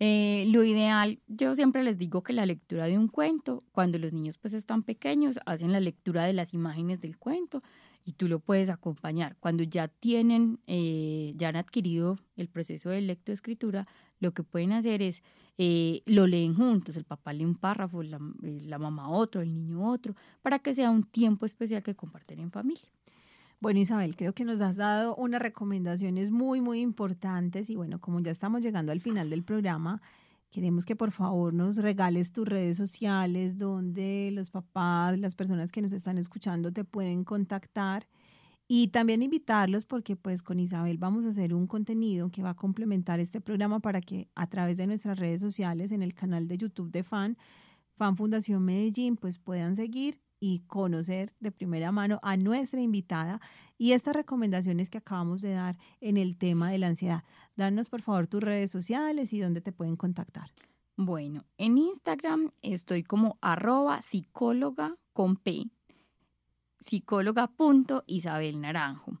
Eh, 0.00 0.44
lo 0.50 0.62
ideal, 0.64 1.18
yo 1.26 1.56
siempre 1.56 1.82
les 1.82 1.96
digo 1.96 2.22
que 2.22 2.32
la 2.32 2.44
lectura 2.44 2.84
de 2.84 2.98
un 2.98 3.08
cuento, 3.08 3.64
cuando 3.72 3.98
los 3.98 4.12
niños 4.12 4.36
pues 4.36 4.52
están 4.52 4.82
pequeños, 4.82 5.40
hacen 5.46 5.72
la 5.72 5.80
lectura 5.80 6.24
de 6.24 6.34
las 6.34 6.52
imágenes 6.52 7.00
del 7.00 7.16
cuento 7.16 7.62
y 8.08 8.12
tú 8.12 8.26
lo 8.26 8.38
puedes 8.38 8.70
acompañar. 8.70 9.36
Cuando 9.38 9.64
ya 9.64 9.86
tienen, 9.86 10.60
eh, 10.66 11.34
ya 11.36 11.50
han 11.50 11.56
adquirido 11.56 12.18
el 12.36 12.48
proceso 12.48 12.88
de 12.88 13.02
lectoescritura, 13.02 13.86
lo 14.18 14.32
que 14.32 14.42
pueden 14.42 14.72
hacer 14.72 15.02
es, 15.02 15.22
eh, 15.58 16.00
lo 16.06 16.26
leen 16.26 16.54
juntos, 16.54 16.96
el 16.96 17.04
papá 17.04 17.34
lee 17.34 17.44
un 17.44 17.54
párrafo, 17.54 18.02
la, 18.02 18.18
eh, 18.42 18.60
la, 18.62 18.78
mamá 18.78 19.10
otro, 19.10 19.42
el 19.42 19.52
niño 19.52 19.86
otro, 19.86 20.14
para 20.40 20.58
que 20.58 20.72
sea 20.72 20.88
un 20.88 21.02
tiempo 21.02 21.44
especial 21.44 21.82
que 21.82 21.94
comparten 21.94 22.40
en 22.40 22.50
familia. 22.50 22.88
Bueno, 23.60 23.78
Isabel, 23.78 24.16
creo 24.16 24.32
que 24.32 24.46
nos 24.46 24.62
has 24.62 24.76
dado 24.76 25.14
unas 25.16 25.42
recomendaciones 25.42 26.30
muy, 26.30 26.62
muy 26.62 26.80
importantes 26.80 27.68
y 27.68 27.76
bueno, 27.76 28.00
como 28.00 28.20
ya 28.20 28.30
estamos 28.30 28.62
llegando 28.62 28.90
al 28.90 29.02
final 29.02 29.28
del 29.28 29.42
programa, 29.42 30.00
queremos 30.50 30.86
que 30.86 30.96
por 30.96 31.10
favor 31.10 31.52
nos 31.52 31.76
regales 31.76 32.32
tus 32.32 32.46
redes 32.46 32.76
sociales 32.76 33.58
donde 33.58 34.30
los 34.32 34.50
papás, 34.50 35.18
las 35.18 35.34
personas 35.34 35.72
que 35.72 35.82
nos 35.82 35.92
están 35.92 36.18
escuchando 36.18 36.72
te 36.72 36.84
pueden 36.84 37.24
contactar 37.24 38.06
y 38.66 38.88
también 38.88 39.22
invitarlos 39.22 39.86
porque 39.86 40.14
pues 40.14 40.42
con 40.42 40.60
Isabel 40.60 40.98
vamos 40.98 41.24
a 41.24 41.30
hacer 41.30 41.54
un 41.54 41.66
contenido 41.66 42.30
que 42.30 42.42
va 42.42 42.50
a 42.50 42.56
complementar 42.56 43.18
este 43.18 43.40
programa 43.40 43.80
para 43.80 44.00
que 44.02 44.28
a 44.34 44.46
través 44.46 44.76
de 44.76 44.86
nuestras 44.86 45.18
redes 45.18 45.40
sociales 45.40 45.90
en 45.90 46.02
el 46.02 46.14
canal 46.14 46.46
de 46.48 46.58
YouTube 46.58 46.90
de 46.90 47.02
Fan, 47.02 47.38
Fan 47.96 48.16
Fundación 48.16 48.62
Medellín, 48.62 49.16
pues 49.16 49.38
puedan 49.38 49.74
seguir 49.74 50.20
y 50.40 50.60
conocer 50.60 51.32
de 51.40 51.50
primera 51.50 51.90
mano 51.92 52.20
a 52.22 52.36
nuestra 52.36 52.80
invitada 52.80 53.40
y 53.76 53.92
estas 53.92 54.14
recomendaciones 54.14 54.90
que 54.90 54.98
acabamos 54.98 55.40
de 55.40 55.52
dar 55.52 55.78
en 56.00 56.16
el 56.16 56.36
tema 56.36 56.70
de 56.70 56.78
la 56.78 56.88
ansiedad. 56.88 57.24
Danos 57.58 57.90
por 57.90 58.00
favor 58.02 58.28
tus 58.28 58.40
redes 58.40 58.70
sociales 58.70 59.32
y 59.32 59.40
dónde 59.40 59.60
te 59.60 59.72
pueden 59.72 59.96
contactar. 59.96 60.52
Bueno, 60.96 61.44
en 61.58 61.76
Instagram 61.76 62.52
estoy 62.62 63.02
como 63.02 63.36
arroba 63.40 64.00
psicóloga 64.00 64.96
con 65.12 65.34
P 65.34 65.64
psicóloga 66.78 67.50
Isabel 68.06 68.60
Naranjo. 68.60 69.18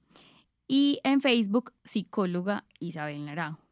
Y 0.68 1.00
en 1.02 1.20
Facebook, 1.20 1.72
psicóloga 1.82 2.64
Isabel 2.78 3.24
Naranjo. 3.24 3.66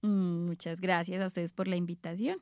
Mm, 0.02 0.46
muchas 0.46 0.80
gracias 0.80 1.20
a 1.20 1.26
ustedes 1.26 1.52
por 1.52 1.68
la 1.68 1.76
invitación. 1.76 2.38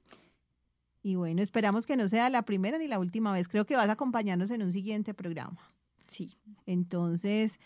Y 1.03 1.15
bueno, 1.15 1.43
esperamos 1.43 1.87
que 1.87 1.97
no 1.97 2.09
sea 2.09 2.29
la 2.29 2.43
primera 2.43 2.79
ni 2.79 2.89
la 2.89 2.99
última 2.99 3.33
vez. 3.33 3.49
Creo 3.49 3.65
que 3.65 3.77
vas 3.77 3.89
a 3.89 3.93
acompañarnos 3.93 4.51
en 4.51 4.63
un 4.63 4.73
siguiente 4.73 5.15
programa. 5.15 5.59
Sí. 6.07 6.37
Entonces, 6.67 7.61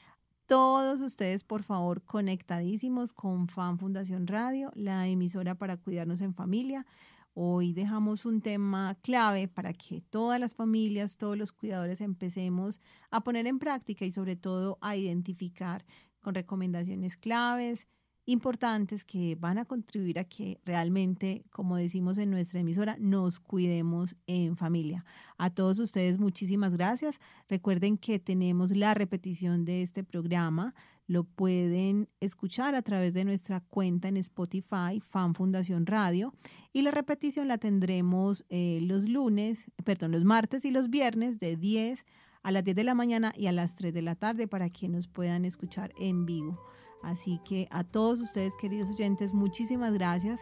todos 0.46 1.00
ustedes, 1.00 1.44
por 1.44 1.62
favor, 1.62 2.02
conectadísimos 2.02 3.12
con 3.12 3.48
Fan 3.48 3.78
Fundación 3.78 4.26
Radio, 4.26 4.70
la 4.74 5.08
emisora 5.08 5.54
para 5.54 5.76
cuidarnos 5.76 6.20
en 6.20 6.34
familia. 6.34 6.86
Hoy 7.34 7.72
dejamos 7.72 8.26
un 8.26 8.42
tema 8.42 8.94
clave 9.00 9.48
para 9.48 9.72
que 9.72 10.02
todas 10.02 10.38
las 10.38 10.54
familias, 10.54 11.16
todos 11.16 11.38
los 11.38 11.50
cuidadores 11.50 12.02
empecemos 12.02 12.78
a 13.10 13.24
poner 13.24 13.46
en 13.46 13.58
práctica 13.58 14.04
y 14.04 14.10
sobre 14.10 14.36
todo 14.36 14.76
a 14.82 14.96
identificar 14.96 15.84
con 16.20 16.34
recomendaciones 16.34 17.16
claves 17.16 17.86
importantes 18.24 19.04
que 19.04 19.34
van 19.34 19.58
a 19.58 19.64
contribuir 19.64 20.18
a 20.18 20.24
que 20.24 20.60
realmente, 20.64 21.44
como 21.50 21.76
decimos 21.76 22.18
en 22.18 22.30
nuestra 22.30 22.60
emisora, 22.60 22.96
nos 23.00 23.40
cuidemos 23.40 24.14
en 24.26 24.56
familia. 24.56 25.04
A 25.38 25.50
todos 25.50 25.78
ustedes 25.78 26.18
muchísimas 26.18 26.74
gracias. 26.74 27.18
Recuerden 27.48 27.98
que 27.98 28.18
tenemos 28.18 28.70
la 28.76 28.94
repetición 28.94 29.64
de 29.64 29.82
este 29.82 30.04
programa. 30.04 30.74
Lo 31.12 31.24
pueden 31.24 32.08
escuchar 32.20 32.74
a 32.74 32.80
través 32.80 33.12
de 33.12 33.26
nuestra 33.26 33.60
cuenta 33.60 34.08
en 34.08 34.16
Spotify, 34.16 34.98
Fan 35.10 35.34
Fundación 35.34 35.84
Radio. 35.84 36.32
Y 36.72 36.80
la 36.80 36.90
repetición 36.90 37.48
la 37.48 37.58
tendremos 37.58 38.46
eh, 38.48 38.78
los 38.80 39.06
lunes, 39.06 39.66
perdón, 39.84 40.12
los 40.12 40.24
martes 40.24 40.64
y 40.64 40.70
los 40.70 40.88
viernes 40.88 41.38
de 41.38 41.58
10 41.58 42.06
a 42.42 42.50
las 42.50 42.64
10 42.64 42.76
de 42.76 42.84
la 42.84 42.94
mañana 42.94 43.30
y 43.36 43.46
a 43.46 43.52
las 43.52 43.74
3 43.74 43.92
de 43.92 44.00
la 44.00 44.14
tarde 44.14 44.48
para 44.48 44.70
que 44.70 44.88
nos 44.88 45.06
puedan 45.06 45.44
escuchar 45.44 45.92
en 46.00 46.24
vivo. 46.24 46.58
Así 47.02 47.38
que 47.44 47.68
a 47.70 47.84
todos 47.84 48.22
ustedes, 48.22 48.56
queridos 48.56 48.88
oyentes, 48.88 49.34
muchísimas 49.34 49.92
gracias. 49.92 50.40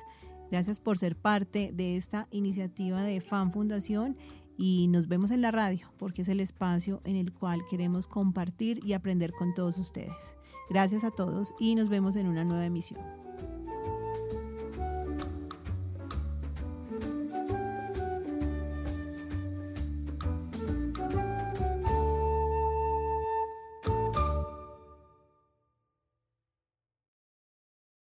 Gracias 0.52 0.78
por 0.78 0.98
ser 0.98 1.16
parte 1.16 1.72
de 1.74 1.96
esta 1.96 2.28
iniciativa 2.30 3.02
de 3.02 3.20
Fan 3.20 3.52
Fundación 3.52 4.16
y 4.56 4.86
nos 4.86 5.08
vemos 5.08 5.32
en 5.32 5.42
la 5.42 5.50
radio 5.50 5.90
porque 5.98 6.22
es 6.22 6.28
el 6.28 6.38
espacio 6.38 7.00
en 7.02 7.16
el 7.16 7.32
cual 7.32 7.62
queremos 7.68 8.06
compartir 8.06 8.78
y 8.86 8.92
aprender 8.92 9.32
con 9.32 9.52
todos 9.52 9.76
ustedes. 9.76 10.36
Gracias 10.70 11.02
a 11.02 11.10
todos 11.10 11.52
y 11.58 11.74
nos 11.74 11.88
vemos 11.88 12.14
en 12.14 12.28
una 12.28 12.44
nueva 12.44 12.64
emisión. 12.64 13.00